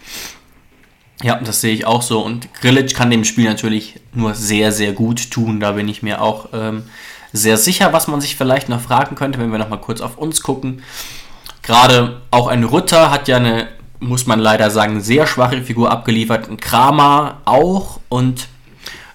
Ja, 1.21 1.39
das 1.41 1.61
sehe 1.61 1.73
ich 1.73 1.85
auch 1.85 2.01
so. 2.01 2.21
Und 2.21 2.53
Grilic 2.55 2.95
kann 2.95 3.11
dem 3.11 3.23
Spiel 3.23 3.45
natürlich 3.45 3.95
nur 4.13 4.33
sehr, 4.33 4.71
sehr 4.71 4.91
gut 4.91 5.31
tun. 5.31 5.59
Da 5.59 5.73
bin 5.73 5.87
ich 5.87 6.03
mir 6.03 6.21
auch 6.21 6.49
ähm, 6.51 6.83
sehr 7.33 7.57
sicher, 7.57 7.91
was 7.91 8.07
man 8.07 8.21
sich 8.21 8.35
vielleicht 8.35 8.69
noch 8.69 8.79
fragen 8.79 9.15
könnte, 9.15 9.39
wenn 9.39 9.51
wir 9.51 9.57
noch 9.57 9.69
mal 9.69 9.77
kurz 9.77 9.99
auf 9.99 10.17
uns 10.17 10.41
gucken. 10.41 10.83
Gerade 11.63 12.21
auch 12.29 12.47
ein 12.47 12.63
Rütter 12.63 13.09
hat 13.09 13.27
ja 13.27 13.37
eine, 13.37 13.67
muss 13.99 14.27
man 14.27 14.39
leider 14.39 14.69
sagen, 14.69 15.01
sehr 15.01 15.25
schwache 15.25 15.63
Figur 15.63 15.91
abgeliefert. 15.91 16.47
Ein 16.47 16.57
Kramer 16.57 17.41
auch. 17.45 17.99
Und 18.07 18.47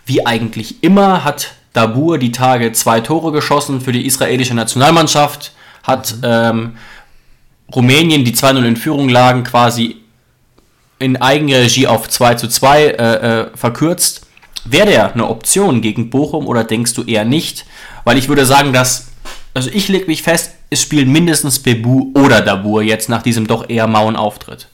wie 0.04 0.26
eigentlich 0.26 0.82
immer 0.82 1.24
hat 1.24 1.52
Dabur 1.72 2.18
die 2.18 2.32
Tage 2.32 2.72
zwei 2.72 3.00
Tore 3.00 3.30
geschossen 3.30 3.80
für 3.80 3.92
die 3.92 4.04
israelische 4.04 4.54
Nationalmannschaft. 4.54 5.52
Hat 5.84 6.16
ähm, 6.24 6.76
Rumänien, 7.72 8.24
die 8.24 8.34
2-0 8.34 8.64
in 8.64 8.76
Führung 8.76 9.08
lagen, 9.08 9.44
quasi 9.44 9.96
in 10.98 11.16
Eigenregie 11.16 11.86
auf 11.86 12.08
2 12.08 12.34
zu 12.34 12.48
2 12.48 12.84
äh, 12.84 12.92
äh, 12.92 13.56
verkürzt. 13.56 14.26
Wäre 14.64 14.86
der 14.86 15.12
eine 15.12 15.28
Option 15.28 15.80
gegen 15.80 16.10
Bochum 16.10 16.46
oder 16.46 16.64
denkst 16.64 16.94
du 16.94 17.04
eher 17.04 17.24
nicht? 17.24 17.66
Weil 18.04 18.18
ich 18.18 18.28
würde 18.28 18.46
sagen, 18.46 18.72
dass, 18.72 19.08
also 19.54 19.70
ich 19.72 19.88
lege 19.88 20.06
mich 20.06 20.22
fest, 20.22 20.54
es 20.70 20.82
spielen 20.82 21.10
mindestens 21.10 21.60
Bebu 21.60 22.12
oder 22.14 22.40
Dabur 22.40 22.82
jetzt 22.82 23.08
nach 23.08 23.22
diesem 23.22 23.46
doch 23.46 23.68
eher 23.68 23.86
mauen 23.86 24.16
Auftritt. 24.16 24.68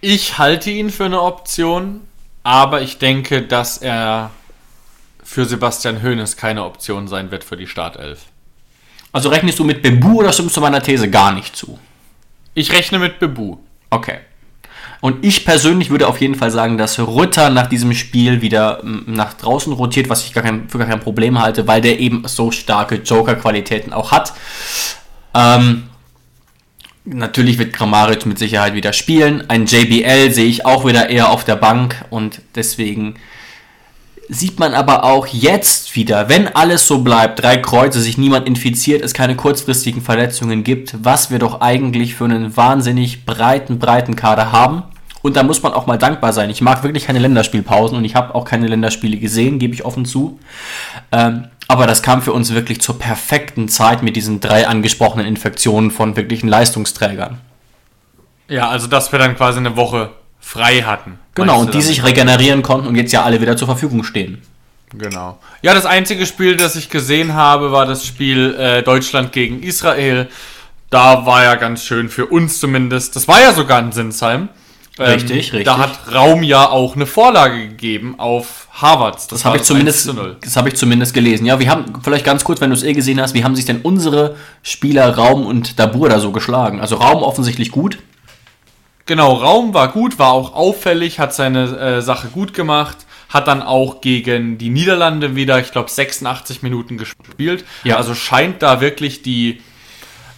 Ich 0.00 0.38
halte 0.38 0.70
ihn 0.70 0.90
für 0.90 1.04
eine 1.04 1.22
Option, 1.22 2.00
aber 2.42 2.82
ich 2.82 2.98
denke, 2.98 3.42
dass 3.42 3.78
er 3.78 4.30
für 5.22 5.44
Sebastian 5.44 6.02
Hoeneß 6.02 6.36
keine 6.36 6.64
Option 6.64 7.08
sein 7.08 7.30
wird 7.30 7.44
für 7.44 7.56
die 7.56 7.66
Startelf. 7.66 8.26
Also 9.12 9.28
rechnest 9.28 9.58
du 9.58 9.64
mit 9.64 9.82
Bebu 9.82 10.20
oder 10.20 10.32
stimmst 10.32 10.56
du 10.56 10.60
meiner 10.60 10.82
These 10.82 11.10
gar 11.10 11.32
nicht 11.32 11.54
zu? 11.54 11.78
Ich 12.54 12.72
rechne 12.72 12.98
mit 12.98 13.18
Bebu. 13.18 13.58
Okay. 13.90 14.18
Und 15.02 15.24
ich 15.24 15.44
persönlich 15.44 15.90
würde 15.90 16.06
auf 16.06 16.20
jeden 16.20 16.36
Fall 16.36 16.52
sagen, 16.52 16.78
dass 16.78 16.96
Rütter 17.00 17.50
nach 17.50 17.66
diesem 17.66 17.92
Spiel 17.92 18.40
wieder 18.40 18.80
nach 18.84 19.34
draußen 19.34 19.72
rotiert, 19.72 20.08
was 20.08 20.24
ich 20.24 20.32
gar 20.32 20.44
kein, 20.44 20.68
für 20.68 20.78
gar 20.78 20.86
kein 20.86 21.00
Problem 21.00 21.42
halte, 21.42 21.66
weil 21.66 21.80
der 21.80 21.98
eben 21.98 22.22
so 22.26 22.52
starke 22.52 22.94
Joker-Qualitäten 23.04 23.92
auch 23.92 24.12
hat. 24.12 24.32
Ähm, 25.34 25.88
natürlich 27.04 27.58
wird 27.58 27.72
Grammaric 27.72 28.26
mit 28.26 28.38
Sicherheit 28.38 28.74
wieder 28.74 28.92
spielen. 28.92 29.42
Ein 29.50 29.66
JBL 29.66 30.30
sehe 30.30 30.46
ich 30.46 30.66
auch 30.66 30.86
wieder 30.86 31.10
eher 31.10 31.30
auf 31.30 31.42
der 31.42 31.56
Bank 31.56 32.04
und 32.10 32.40
deswegen 32.54 33.16
sieht 34.28 34.60
man 34.60 34.72
aber 34.72 35.02
auch 35.02 35.26
jetzt 35.26 35.96
wieder, 35.96 36.28
wenn 36.28 36.46
alles 36.46 36.86
so 36.86 37.00
bleibt, 37.00 37.42
drei 37.42 37.56
Kreuze, 37.56 38.00
sich 38.00 38.18
niemand 38.18 38.46
infiziert, 38.46 39.02
es 39.02 39.14
keine 39.14 39.34
kurzfristigen 39.34 40.00
Verletzungen 40.00 40.62
gibt, 40.62 40.94
was 41.02 41.32
wir 41.32 41.40
doch 41.40 41.60
eigentlich 41.60 42.14
für 42.14 42.26
einen 42.26 42.56
wahnsinnig 42.56 43.26
breiten, 43.26 43.80
breiten 43.80 44.14
Kader 44.14 44.52
haben. 44.52 44.84
Und 45.22 45.36
da 45.36 45.42
muss 45.44 45.62
man 45.62 45.72
auch 45.72 45.86
mal 45.86 45.98
dankbar 45.98 46.32
sein. 46.32 46.50
Ich 46.50 46.60
mag 46.60 46.82
wirklich 46.82 47.06
keine 47.06 47.20
Länderspielpausen 47.20 47.96
und 47.96 48.04
ich 48.04 48.14
habe 48.14 48.34
auch 48.34 48.44
keine 48.44 48.66
Länderspiele 48.66 49.16
gesehen, 49.16 49.58
gebe 49.58 49.72
ich 49.72 49.84
offen 49.84 50.04
zu. 50.04 50.40
Ähm, 51.12 51.46
aber 51.68 51.86
das 51.86 52.02
kam 52.02 52.22
für 52.22 52.32
uns 52.32 52.52
wirklich 52.52 52.80
zur 52.80 52.98
perfekten 52.98 53.68
Zeit 53.68 54.02
mit 54.02 54.16
diesen 54.16 54.40
drei 54.40 54.66
angesprochenen 54.66 55.26
Infektionen 55.26 55.90
von 55.90 56.16
wirklichen 56.16 56.48
Leistungsträgern. 56.48 57.38
Ja, 58.48 58.68
also 58.68 58.88
dass 58.88 59.12
wir 59.12 59.18
dann 59.18 59.36
quasi 59.36 59.58
eine 59.58 59.76
Woche 59.76 60.10
frei 60.40 60.82
hatten. 60.82 61.18
Genau, 61.34 61.60
und 61.60 61.72
die 61.72 61.80
sich 61.80 62.04
regenerieren 62.04 62.62
konnten 62.62 62.88
und 62.88 62.96
jetzt 62.96 63.12
ja 63.12 63.22
alle 63.22 63.40
wieder 63.40 63.56
zur 63.56 63.68
Verfügung 63.68 64.04
stehen. 64.04 64.42
Genau. 64.94 65.38
Ja, 65.62 65.72
das 65.72 65.86
einzige 65.86 66.26
Spiel, 66.26 66.56
das 66.56 66.76
ich 66.76 66.90
gesehen 66.90 67.32
habe, 67.32 67.72
war 67.72 67.86
das 67.86 68.04
Spiel 68.04 68.54
äh, 68.56 68.82
Deutschland 68.82 69.32
gegen 69.32 69.62
Israel. 69.62 70.28
Da 70.90 71.24
war 71.24 71.44
ja 71.44 71.54
ganz 71.54 71.84
schön 71.84 72.10
für 72.10 72.26
uns 72.26 72.60
zumindest. 72.60 73.16
Das 73.16 73.26
war 73.28 73.40
ja 73.40 73.54
sogar 73.54 73.80
in 73.80 73.92
Sinsheim. 73.92 74.50
Ähm, 74.98 75.06
Richtig, 75.06 75.52
richtig. 75.52 75.64
Da 75.64 75.78
hat 75.78 76.12
Raum 76.12 76.42
ja 76.42 76.68
auch 76.68 76.96
eine 76.96 77.06
Vorlage 77.06 77.68
gegeben 77.68 78.16
auf 78.18 78.68
Harvards. 78.72 79.26
Das 79.26 79.44
habe 79.44 79.56
ich, 79.56 79.62
zumindest, 79.62 80.06
1 80.06 80.16
zu 80.16 80.22
0. 80.22 80.36
das 80.42 80.56
hab 80.56 80.66
ich 80.66 80.74
zumindest 80.74 81.14
gelesen. 81.14 81.46
Ja, 81.46 81.58
wir 81.58 81.70
haben, 81.70 81.94
vielleicht 82.02 82.26
ganz 82.26 82.44
kurz, 82.44 82.60
wenn 82.60 82.68
du 82.68 82.76
es 82.76 82.82
eh 82.82 82.92
gesehen 82.92 83.20
hast, 83.20 83.32
wie 83.32 83.42
haben 83.42 83.56
sich 83.56 83.64
denn 83.64 83.80
unsere 83.82 84.36
Spieler 84.62 85.16
Raum 85.16 85.46
und 85.46 85.78
Dabur 85.78 86.10
da 86.10 86.18
so 86.18 86.30
geschlagen? 86.30 86.80
Also 86.80 86.96
Raum 86.96 87.22
offensichtlich 87.22 87.70
gut. 87.70 87.98
Genau, 89.06 89.32
Raum 89.32 89.72
war 89.72 89.90
gut, 89.92 90.18
war 90.18 90.32
auch 90.32 90.54
auffällig, 90.54 91.18
hat 91.18 91.34
seine 91.34 91.76
äh, 91.76 92.02
Sache 92.02 92.28
gut 92.28 92.52
gemacht, 92.52 92.98
hat 93.30 93.48
dann 93.48 93.62
auch 93.62 94.02
gegen 94.02 94.58
die 94.58 94.68
Niederlande 94.68 95.34
wieder, 95.34 95.58
ich 95.58 95.72
glaube, 95.72 95.90
86 95.90 96.62
Minuten 96.62 96.98
gespielt. 96.98 97.64
Ja. 97.82 97.96
Also 97.96 98.14
scheint 98.14 98.62
da 98.62 98.80
wirklich 98.82 99.22
die 99.22 99.60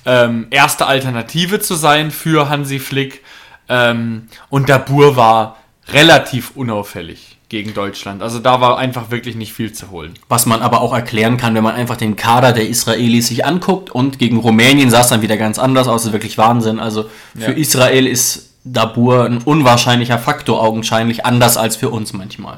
ähm, 0.07 0.47
erste 0.51 0.87
Alternative 0.87 1.61
zu 1.61 1.75
sein 1.75 2.11
für 2.11 2.49
Hansi 2.49 2.79
Flick. 2.79 3.23
Ähm, 3.69 4.29
und 4.51 4.69
Dabur 4.69 5.17
war 5.17 5.57
relativ 5.89 6.53
unauffällig 6.55 7.39
gegen 7.49 7.75
Deutschland. 7.75 8.23
Also 8.23 8.39
da 8.39 8.61
war 8.61 8.79
einfach 8.79 9.11
wirklich 9.11 9.37
nicht 9.37 9.53
viel 9.53 9.73
zu 9.73 9.91
holen. 9.91 10.15
Was 10.29 10.47
man 10.47 10.63
aber 10.63 10.81
auch 10.81 10.93
erklären 10.95 11.37
kann, 11.37 11.55
wenn 11.55 11.63
man 11.63 11.75
einfach 11.75 11.97
den 11.97 12.17
Kader 12.17 12.53
der 12.53 12.69
Israelis 12.69 13.29
sich 13.29 13.45
anguckt 13.45 13.91
und 13.91 14.19
gegen 14.19 14.39
Rumänien 14.39 14.91
sah 14.91 15.03
es 15.03 15.09
dann 15.09 15.23
wieder 15.23 15.37
ganz 15.37 15.59
anders 15.59 15.87
aus. 15.87 16.03
Das 16.03 16.07
ist 16.07 16.13
wirklich 16.13 16.39
Wahnsinn. 16.39 16.81
Also 16.81 17.05
für 17.37 17.53
Ja. 17.53 17.57
Israel 17.57 18.07
ist 18.07 18.51
Dabur 18.65 19.25
ein 19.25 19.39
unwahrscheinlicher 19.39 20.19
Faktor 20.19 20.63
augenscheinlich, 20.63 21.27
anders 21.27 21.57
als 21.57 21.77
für 21.77 21.91
uns 21.91 22.15
manchmal. 22.15 22.57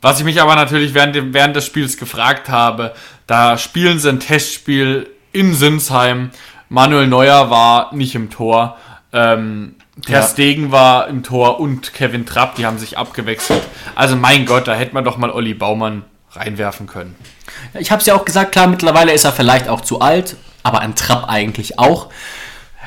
Was 0.00 0.18
ich 0.18 0.24
mich 0.24 0.40
aber 0.40 0.54
natürlich 0.54 0.94
während, 0.94 1.34
während 1.34 1.56
des 1.56 1.66
Spiels 1.66 1.96
gefragt 1.96 2.48
habe, 2.48 2.94
da 3.26 3.58
spielen 3.58 3.98
sie 3.98 4.08
ein 4.08 4.20
Testspiel 4.20 5.08
in 5.32 5.54
Sinsheim. 5.54 6.30
Manuel 6.68 7.06
Neuer 7.06 7.50
war 7.50 7.94
nicht 7.94 8.14
im 8.14 8.30
Tor. 8.30 8.76
Ähm, 9.12 9.74
Ter 10.00 10.20
Ja. 10.20 10.26
Stegen 10.26 10.72
war 10.72 11.08
im 11.08 11.22
Tor 11.22 11.60
und 11.60 11.92
Kevin 11.92 12.24
Trapp, 12.24 12.56
die 12.56 12.64
haben 12.64 12.78
sich 12.78 12.96
abgewechselt. 12.96 13.62
Also 13.94 14.16
mein 14.16 14.46
Gott, 14.46 14.66
da 14.66 14.74
hätte 14.74 14.94
man 14.94 15.04
doch 15.04 15.18
mal 15.18 15.30
Olli 15.30 15.52
Baumann 15.54 16.04
reinwerfen 16.32 16.86
können. 16.86 17.14
Ich 17.74 17.90
habe 17.90 18.00
es 18.00 18.06
ja 18.06 18.14
auch 18.14 18.24
gesagt, 18.24 18.52
klar, 18.52 18.66
mittlerweile 18.66 19.12
ist 19.12 19.24
er 19.24 19.32
vielleicht 19.32 19.68
auch 19.68 19.82
zu 19.82 20.00
alt, 20.00 20.36
aber 20.62 20.80
ein 20.80 20.94
Trapp 20.94 21.28
eigentlich 21.28 21.78
auch. 21.78 22.08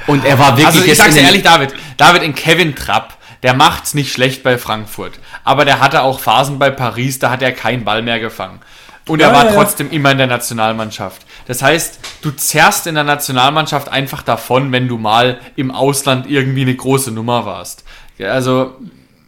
Und 0.08 0.26
er 0.26 0.40
war 0.40 0.58
wirklich 0.58 0.66
Also 0.66 0.84
ich 0.84 0.98
sag's 0.98 1.14
dir 1.14 1.22
ehrlich, 1.22 1.44
David, 1.44 1.74
David 1.98 2.24
in 2.24 2.34
Kevin 2.34 2.76
Trapp, 2.76 3.18
der 3.44 3.54
macht's 3.54 3.94
nicht 3.94 4.12
schlecht 4.12 4.42
bei 4.42 4.58
Frankfurt. 4.58 5.20
Aber 5.44 5.66
der 5.66 5.80
hatte 5.80 6.02
auch 6.02 6.20
Phasen 6.20 6.58
bei 6.58 6.72
Paris, 6.72 7.20
da 7.20 7.30
hat 7.30 7.44
er 7.44 7.52
keinen 7.52 7.84
Ball 7.84 8.02
mehr 8.02 8.20
gefangen. 8.20 8.60
Und 9.08 9.20
er 9.22 9.28
Ja, 9.30 9.34
war 9.34 9.46
ja, 9.46 9.54
trotzdem 9.54 9.92
immer 9.92 10.12
in 10.12 10.18
der 10.18 10.28
Nationalmannschaft. 10.28 11.22
Das 11.48 11.62
heißt, 11.62 12.00
du 12.22 12.32
zerrst 12.32 12.88
in 12.88 12.96
der 12.96 13.04
Nationalmannschaft 13.04 13.90
einfach 13.90 14.24
davon, 14.24 14.72
wenn 14.72 14.88
du 14.88 14.98
mal 14.98 15.40
im 15.56 15.70
Ausland 15.72 16.28
irgendwie 16.30 16.64
eine 16.64 16.76
große 16.76 17.12
Nummer 17.12 17.46
warst. 17.46 17.84
Also, 18.20 18.76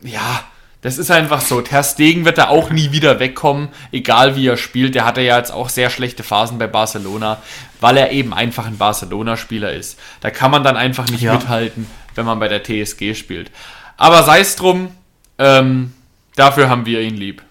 ja, 0.01 0.43
das 0.81 0.97
ist 0.97 1.11
einfach 1.11 1.41
so. 1.41 1.61
Ter 1.61 1.83
Stegen 1.83 2.25
wird 2.25 2.37
da 2.37 2.47
auch 2.47 2.69
nie 2.71 2.91
wieder 2.91 3.19
wegkommen, 3.19 3.69
egal 3.91 4.35
wie 4.35 4.47
er 4.47 4.57
spielt. 4.57 4.95
Der 4.95 5.05
hatte 5.05 5.21
ja 5.21 5.37
jetzt 5.37 5.51
auch 5.51 5.69
sehr 5.69 5.89
schlechte 5.89 6.23
Phasen 6.23 6.57
bei 6.57 6.67
Barcelona, 6.67 7.37
weil 7.79 7.97
er 7.97 8.11
eben 8.11 8.33
einfach 8.33 8.65
ein 8.65 8.77
Barcelona-Spieler 8.77 9.73
ist. 9.73 9.99
Da 10.21 10.31
kann 10.31 10.49
man 10.51 10.63
dann 10.63 10.77
einfach 10.77 11.07
nicht 11.09 11.21
Ja. 11.21 11.33
mithalten, 11.33 11.87
wenn 12.15 12.25
man 12.25 12.39
bei 12.39 12.47
der 12.47 12.63
TSG 12.63 13.13
spielt. 13.15 13.51
Aber 13.97 14.23
sei 14.23 14.39
es 14.39 14.55
drum, 14.55 14.89
ähm, 15.37 15.93
dafür 16.35 16.69
haben 16.69 16.85
wir 16.85 17.01
ihn 17.01 17.15
lieb. 17.15 17.43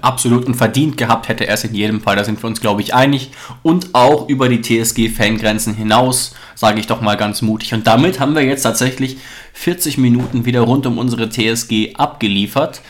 Absolut 0.00 0.46
und 0.46 0.54
verdient 0.54 0.96
gehabt 0.96 1.28
hätte 1.28 1.46
er 1.46 1.54
es 1.54 1.64
in 1.64 1.74
jedem 1.74 2.00
Fall. 2.00 2.16
Da 2.16 2.24
sind 2.24 2.42
wir 2.42 2.46
uns, 2.46 2.60
glaube 2.60 2.82
ich, 2.82 2.94
einig. 2.94 3.30
Und 3.62 3.94
auch 3.94 4.28
über 4.28 4.48
die 4.48 4.62
TSG-Fangrenzen 4.62 5.74
hinaus, 5.74 6.34
sage 6.54 6.80
ich 6.80 6.86
doch 6.86 7.00
mal 7.00 7.16
ganz 7.16 7.42
mutig. 7.42 7.74
Und 7.74 7.86
damit 7.86 8.20
haben 8.20 8.34
wir 8.34 8.42
jetzt 8.42 8.62
tatsächlich 8.62 9.18
40 9.52 9.98
Minuten 9.98 10.44
wieder 10.44 10.62
rund 10.62 10.86
um 10.86 10.98
unsere 10.98 11.28
TSG 11.28 11.94
abgeliefert 11.96 12.80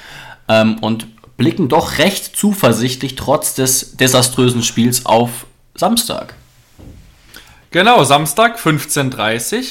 ähm, 0.48 0.78
und 0.80 1.06
blicken 1.36 1.68
doch 1.68 1.98
recht 1.98 2.36
zuversichtlich 2.36 3.14
trotz 3.16 3.54
des 3.54 3.96
desaströsen 3.96 4.62
Spiels 4.62 5.06
auf 5.06 5.46
Samstag. 5.74 6.34
Genau, 7.70 8.02
Samstag 8.04 8.58
15.30 8.58 9.56
Uhr. 9.56 9.64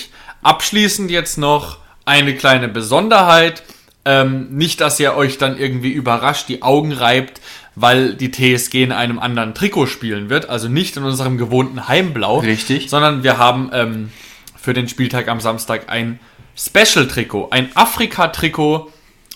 Abschließend 0.43 1.11
jetzt 1.11 1.37
noch 1.37 1.79
eine 2.05 2.35
kleine 2.35 2.69
Besonderheit. 2.69 3.63
Ähm, 4.07 4.47
nicht, 4.51 4.79
dass 4.79 5.01
ihr 5.01 5.15
euch 5.15 5.37
dann 5.37 5.57
irgendwie 5.57 5.91
überrascht 5.91 6.47
die 6.47 6.61
Augen 6.61 6.93
reibt, 6.93 7.41
weil 7.75 8.13
die 8.13 8.31
TSG 8.31 8.75
in 8.83 8.93
einem 8.93 9.19
anderen 9.19 9.53
Trikot 9.53 9.87
spielen 9.87 10.29
wird. 10.29 10.47
Also 10.47 10.69
nicht 10.69 10.95
in 10.95 11.03
unserem 11.03 11.37
gewohnten 11.37 11.89
Heimblau. 11.89 12.39
Richtig. 12.39 12.89
Sondern 12.89 13.23
wir 13.23 13.37
haben 13.37 13.69
ähm, 13.73 14.11
für 14.57 14.73
den 14.73 14.87
Spieltag 14.87 15.27
am 15.27 15.41
Samstag 15.41 15.89
ein 15.89 16.21
Special-Trikot, 16.55 17.49
ein 17.51 17.69
Afrika-Trikot, 17.75 18.89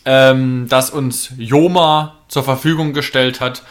ähm, 0.06 0.68
das 0.70 0.90
uns 0.90 1.34
Joma 1.38 2.16
zur 2.30 2.44
Verfügung 2.44 2.94
gestellt 2.94 3.42
hat. 3.42 3.64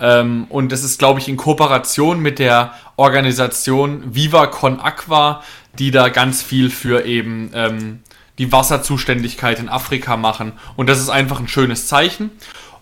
Ähm, 0.00 0.46
und 0.48 0.72
das 0.72 0.84
ist, 0.84 0.98
glaube 0.98 1.20
ich, 1.20 1.28
in 1.28 1.36
Kooperation 1.36 2.20
mit 2.20 2.38
der 2.38 2.72
Organisation 2.96 4.14
Viva 4.14 4.46
Con 4.46 4.80
Aqua, 4.80 5.42
die 5.78 5.90
da 5.90 6.08
ganz 6.08 6.42
viel 6.42 6.70
für 6.70 7.04
eben 7.04 7.50
ähm, 7.52 8.00
die 8.38 8.52
Wasserzuständigkeit 8.52 9.58
in 9.58 9.68
Afrika 9.68 10.16
machen. 10.16 10.52
Und 10.76 10.88
das 10.88 11.00
ist 11.00 11.08
einfach 11.08 11.40
ein 11.40 11.48
schönes 11.48 11.86
Zeichen. 11.86 12.30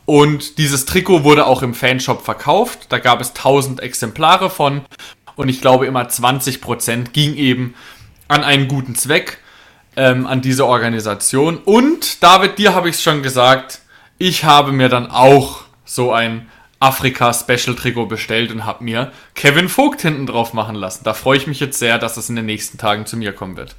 Und 0.07 0.59
dieses 0.59 0.85
Trikot 0.85 1.25
wurde 1.25 1.47
auch 1.47 1.63
im 1.63 1.75
Fanshop 1.75 2.25
verkauft. 2.25 2.87
Da 2.91 2.99
gab 2.99 3.21
es 3.21 3.31
1000 3.31 3.81
Exemplare 3.81 4.51
von. 4.51 4.83
Und 5.37 5.49
ich 5.49 5.61
glaube, 5.61 5.87
immer 5.87 6.03
20% 6.03 7.11
ging 7.13 7.35
eben 7.37 7.75
an 8.29 8.45
einen 8.45 8.69
guten 8.69 8.95
Zweck, 8.95 9.39
ähm, 9.97 10.27
an 10.27 10.43
diese 10.43 10.67
Organisation. 10.67 11.59
Und 11.59 12.23
David, 12.23 12.59
dir 12.59 12.75
habe 12.75 12.89
ich 12.89 12.97
es 12.97 13.03
schon 13.03 13.23
gesagt, 13.23 13.81
ich 14.19 14.45
habe 14.45 14.73
mir 14.73 14.89
dann 14.89 15.11
auch 15.11 15.65
so 15.85 16.13
ein 16.13 16.49
Afrika-Special-Trikot 16.81 18.07
bestellt 18.07 18.53
und 18.53 18.67
habe 18.67 18.85
mir 18.85 19.13
Kevin 19.35 19.69
Vogt 19.69 20.03
hinten 20.03 20.27
drauf 20.27 20.53
machen 20.53 20.75
lassen. 20.75 21.05
Da 21.05 21.15
freue 21.15 21.39
ich 21.39 21.47
mich 21.47 21.61
jetzt 21.61 21.79
sehr, 21.79 21.99
dass 21.99 22.17
es 22.17 22.29
in 22.29 22.37
den 22.37 22.47
nächsten 22.47 22.79
Tagen 22.79 23.07
zu 23.07 23.17
mir 23.17 23.33
kommen 23.33 23.57
wird. 23.57 23.75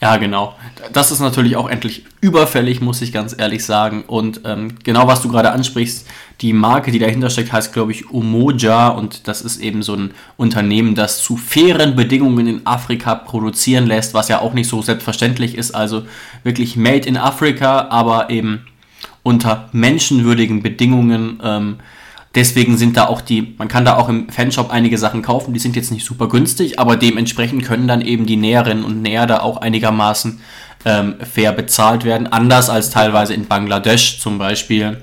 Ja, 0.00 0.18
genau. 0.18 0.54
Das 0.92 1.10
ist 1.10 1.20
natürlich 1.20 1.56
auch 1.56 1.70
endlich 1.70 2.04
überfällig, 2.20 2.82
muss 2.82 3.00
ich 3.00 3.12
ganz 3.12 3.34
ehrlich 3.36 3.64
sagen. 3.64 4.04
Und 4.06 4.42
ähm, 4.44 4.74
genau 4.84 5.06
was 5.06 5.22
du 5.22 5.30
gerade 5.30 5.52
ansprichst, 5.52 6.06
die 6.42 6.52
Marke, 6.52 6.90
die 6.90 6.98
dahinter 6.98 7.30
steckt, 7.30 7.50
heißt, 7.50 7.72
glaube 7.72 7.92
ich, 7.92 8.10
Umoja. 8.10 8.88
Und 8.88 9.26
das 9.26 9.40
ist 9.40 9.56
eben 9.58 9.82
so 9.82 9.94
ein 9.94 10.10
Unternehmen, 10.36 10.94
das 10.94 11.22
zu 11.22 11.38
fairen 11.38 11.96
Bedingungen 11.96 12.46
in 12.46 12.66
Afrika 12.66 13.14
produzieren 13.14 13.86
lässt, 13.86 14.12
was 14.12 14.28
ja 14.28 14.40
auch 14.40 14.52
nicht 14.52 14.68
so 14.68 14.82
selbstverständlich 14.82 15.54
ist. 15.54 15.70
Also 15.74 16.04
wirklich 16.42 16.76
made 16.76 17.08
in 17.08 17.16
Africa, 17.16 17.88
aber 17.88 18.28
eben 18.28 18.66
unter 19.22 19.70
menschenwürdigen 19.72 20.62
Bedingungen. 20.62 21.40
Ähm, 21.42 21.76
Deswegen 22.36 22.76
sind 22.76 22.98
da 22.98 23.06
auch 23.06 23.22
die, 23.22 23.54
man 23.56 23.66
kann 23.66 23.86
da 23.86 23.96
auch 23.96 24.10
im 24.10 24.28
Fanshop 24.28 24.70
einige 24.70 24.98
Sachen 24.98 25.22
kaufen, 25.22 25.54
die 25.54 25.58
sind 25.58 25.74
jetzt 25.74 25.90
nicht 25.90 26.04
super 26.04 26.28
günstig, 26.28 26.78
aber 26.78 26.96
dementsprechend 26.96 27.64
können 27.64 27.88
dann 27.88 28.02
eben 28.02 28.26
die 28.26 28.36
Näherinnen 28.36 28.84
und 28.84 29.00
Näher 29.00 29.26
da 29.26 29.40
auch 29.40 29.56
einigermaßen 29.56 30.38
ähm, 30.84 31.16
fair 31.20 31.52
bezahlt 31.52 32.04
werden. 32.04 32.26
Anders 32.26 32.68
als 32.68 32.90
teilweise 32.90 33.32
in 33.32 33.46
Bangladesch 33.46 34.20
zum 34.20 34.36
Beispiel, 34.36 35.02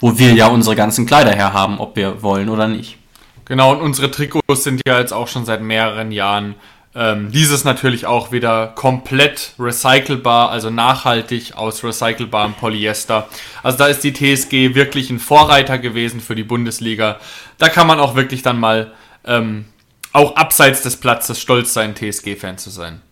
wo 0.00 0.18
wir 0.18 0.34
ja 0.34 0.48
unsere 0.48 0.76
ganzen 0.76 1.06
Kleider 1.06 1.32
herhaben, 1.32 1.78
ob 1.78 1.96
wir 1.96 2.22
wollen 2.22 2.50
oder 2.50 2.68
nicht. 2.68 2.98
Genau, 3.46 3.72
und 3.72 3.80
unsere 3.80 4.10
Trikots 4.10 4.64
sind 4.64 4.82
ja 4.86 4.98
jetzt 4.98 5.12
auch 5.12 5.28
schon 5.28 5.46
seit 5.46 5.62
mehreren 5.62 6.12
Jahren. 6.12 6.56
Ähm, 6.98 7.30
dieses 7.30 7.64
natürlich 7.64 8.06
auch 8.06 8.32
wieder 8.32 8.68
komplett 8.68 9.52
recycelbar, 9.58 10.50
also 10.50 10.70
nachhaltig 10.70 11.54
aus 11.54 11.84
recycelbarem 11.84 12.54
Polyester. 12.54 13.28
Also 13.62 13.76
da 13.76 13.86
ist 13.88 14.02
die 14.02 14.14
TSG 14.14 14.74
wirklich 14.74 15.10
ein 15.10 15.18
Vorreiter 15.18 15.78
gewesen 15.78 16.22
für 16.22 16.34
die 16.34 16.42
Bundesliga. 16.42 17.18
Da 17.58 17.68
kann 17.68 17.86
man 17.86 18.00
auch 18.00 18.14
wirklich 18.14 18.40
dann 18.40 18.58
mal 18.58 18.92
ähm, 19.26 19.66
auch 20.12 20.36
abseits 20.36 20.80
des 20.80 20.96
Platzes 20.96 21.38
stolz 21.38 21.74
sein, 21.74 21.94
TSG-Fan 21.94 22.56
zu 22.56 22.70
sein. 22.70 23.02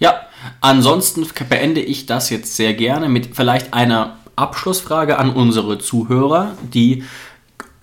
Ja, 0.00 0.22
ansonsten 0.60 1.24
beende 1.48 1.80
ich 1.80 2.06
das 2.06 2.30
jetzt 2.30 2.56
sehr 2.56 2.74
gerne 2.74 3.08
mit 3.08 3.36
vielleicht 3.36 3.74
einer 3.74 4.16
Abschlussfrage 4.34 5.20
an 5.20 5.30
unsere 5.30 5.78
Zuhörer, 5.78 6.58
die 6.62 7.04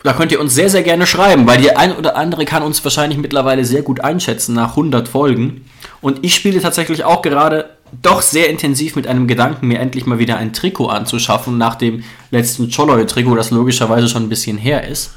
da 0.03 0.13
könnt 0.13 0.31
ihr 0.31 0.39
uns 0.39 0.55
sehr, 0.55 0.69
sehr 0.69 0.83
gerne 0.83 1.05
schreiben, 1.05 1.45
weil 1.47 1.59
die 1.59 1.75
ein 1.75 1.95
oder 1.95 2.15
andere 2.15 2.45
kann 2.45 2.63
uns 2.63 2.83
wahrscheinlich 2.83 3.19
mittlerweile 3.19 3.65
sehr 3.65 3.83
gut 3.83 4.01
einschätzen 4.01 4.55
nach 4.55 4.71
100 4.71 5.07
Folgen. 5.07 5.65
Und 6.01 6.19
ich 6.23 6.35
spiele 6.35 6.61
tatsächlich 6.61 7.03
auch 7.03 7.21
gerade 7.21 7.69
doch 8.01 8.21
sehr 8.21 8.49
intensiv 8.49 8.95
mit 8.95 9.05
einem 9.05 9.27
Gedanken, 9.27 9.67
mir 9.67 9.79
endlich 9.79 10.05
mal 10.05 10.17
wieder 10.19 10.37
ein 10.37 10.53
Trikot 10.53 10.87
anzuschaffen, 10.87 11.57
nach 11.57 11.75
dem 11.75 12.03
letzten 12.31 12.71
Choloy-Trikot, 12.71 13.35
das 13.35 13.51
logischerweise 13.51 14.07
schon 14.07 14.23
ein 14.23 14.29
bisschen 14.29 14.57
her 14.57 14.87
ist. 14.87 15.11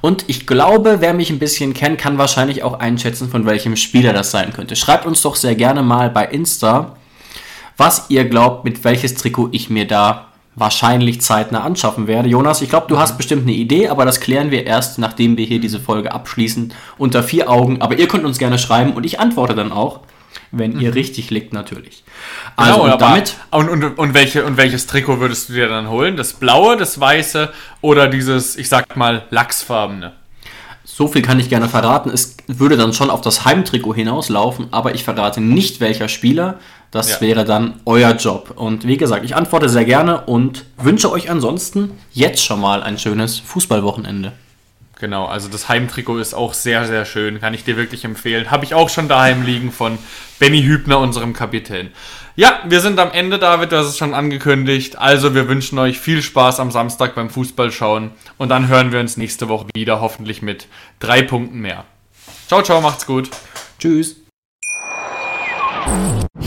Und 0.00 0.24
ich 0.28 0.46
glaube, 0.46 0.96
wer 1.00 1.14
mich 1.14 1.30
ein 1.30 1.38
bisschen 1.38 1.74
kennt, 1.74 1.98
kann 1.98 2.18
wahrscheinlich 2.18 2.62
auch 2.62 2.78
einschätzen, 2.78 3.28
von 3.28 3.44
welchem 3.44 3.76
Spieler 3.76 4.12
das 4.12 4.30
sein 4.30 4.52
könnte. 4.52 4.76
Schreibt 4.76 5.06
uns 5.06 5.22
doch 5.22 5.36
sehr 5.36 5.54
gerne 5.54 5.82
mal 5.82 6.10
bei 6.10 6.24
Insta, 6.26 6.96
was 7.76 8.06
ihr 8.08 8.24
glaubt, 8.24 8.64
mit 8.64 8.84
welches 8.84 9.14
Trikot 9.14 9.50
ich 9.52 9.70
mir 9.70 9.86
da 9.86 10.27
wahrscheinlich 10.58 11.20
zeitnah 11.20 11.62
anschaffen 11.62 12.06
werde. 12.06 12.28
Jonas, 12.28 12.62
ich 12.62 12.68
glaube, 12.68 12.86
du 12.88 12.98
hast 12.98 13.16
bestimmt 13.16 13.42
eine 13.42 13.52
Idee, 13.52 13.88
aber 13.88 14.04
das 14.04 14.20
klären 14.20 14.50
wir 14.50 14.66
erst, 14.66 14.98
nachdem 14.98 15.36
wir 15.36 15.46
hier 15.46 15.60
diese 15.60 15.80
Folge 15.80 16.12
abschließen, 16.12 16.72
unter 16.96 17.22
vier 17.22 17.50
Augen. 17.50 17.80
Aber 17.80 17.98
ihr 17.98 18.08
könnt 18.08 18.24
uns 18.24 18.38
gerne 18.38 18.58
schreiben 18.58 18.92
und 18.92 19.04
ich 19.04 19.20
antworte 19.20 19.54
dann 19.54 19.72
auch, 19.72 20.00
wenn 20.50 20.80
ihr 20.80 20.94
richtig 20.94 21.30
liegt 21.30 21.52
natürlich. 21.52 22.04
Also 22.56 22.82
Genau, 22.82 22.92
und 22.92 23.00
damit 23.00 23.36
Und, 23.50 23.68
und, 23.68 23.98
und, 23.98 24.14
welche, 24.14 24.44
und 24.44 24.56
welches 24.56 24.86
Trikot 24.86 25.20
würdest 25.20 25.48
du 25.48 25.54
dir 25.54 25.68
dann 25.68 25.88
holen? 25.88 26.16
Das 26.16 26.34
blaue, 26.34 26.76
das 26.76 26.98
weiße 26.98 27.50
oder 27.80 28.08
dieses, 28.08 28.56
ich 28.56 28.68
sag 28.68 28.96
mal, 28.96 29.24
lachsfarbene? 29.30 30.12
So 30.84 31.06
viel 31.06 31.22
kann 31.22 31.38
ich 31.38 31.48
gerne 31.48 31.68
verraten. 31.68 32.10
Es 32.10 32.36
würde 32.46 32.76
dann 32.76 32.92
schon 32.92 33.10
auf 33.10 33.20
das 33.20 33.44
Heimtrikot 33.44 33.94
hinauslaufen, 33.94 34.68
aber 34.72 34.94
ich 34.94 35.04
verrate 35.04 35.40
nicht, 35.40 35.80
welcher 35.80 36.08
Spieler. 36.08 36.58
Das 36.90 37.10
Ja. 37.10 37.20
wäre 37.20 37.44
dann 37.44 37.80
euer 37.84 38.12
Job. 38.12 38.52
Und 38.56 38.86
wie 38.86 38.96
gesagt, 38.96 39.24
ich 39.24 39.36
antworte 39.36 39.68
sehr 39.68 39.84
gerne 39.84 40.22
und 40.22 40.64
wünsche 40.78 41.10
euch 41.12 41.30
ansonsten 41.30 41.90
jetzt 42.12 42.42
schon 42.42 42.60
mal 42.60 42.82
ein 42.82 42.98
schönes 42.98 43.38
Fußballwochenende. 43.38 44.32
Genau, 45.00 45.26
also 45.26 45.48
das 45.48 45.68
Heimtrikot 45.68 46.18
ist 46.18 46.34
auch 46.34 46.54
sehr, 46.54 46.84
sehr 46.86 47.04
schön. 47.04 47.40
Kann 47.40 47.54
ich 47.54 47.62
dir 47.62 47.76
wirklich 47.76 48.04
empfehlen. 48.04 48.50
Habe 48.50 48.64
ich 48.64 48.74
auch 48.74 48.88
schon 48.88 49.06
daheim 49.06 49.44
liegen 49.44 49.70
von 49.70 49.96
Benny 50.40 50.62
Hübner, 50.62 50.98
unserem 50.98 51.34
Kapitän. 51.34 51.90
Ja, 52.34 52.60
wir 52.66 52.80
sind 52.80 52.98
am 52.98 53.12
Ende, 53.12 53.38
David, 53.38 53.70
du 53.70 53.76
hast 53.76 53.86
es 53.86 53.98
schon 53.98 54.12
angekündigt. 54.14 54.98
Also 54.98 55.34
wir 55.34 55.48
wünschen 55.48 55.78
euch 55.78 56.00
viel 56.00 56.22
Spaß 56.22 56.58
am 56.58 56.72
Samstag 56.72 57.14
beim 57.14 57.30
Fußballschauen. 57.30 58.10
Und 58.38 58.48
dann 58.48 58.66
hören 58.66 58.90
wir 58.90 58.98
uns 58.98 59.16
nächste 59.16 59.48
Woche 59.48 59.66
wieder, 59.74 60.00
hoffentlich 60.00 60.42
mit 60.42 60.66
drei 60.98 61.22
Punkten 61.22 61.60
mehr. 61.60 61.84
Ciao, 62.48 62.62
ciao, 62.62 62.80
macht's 62.80 63.06
gut. 63.06 63.30
Tschüss. 63.78 64.16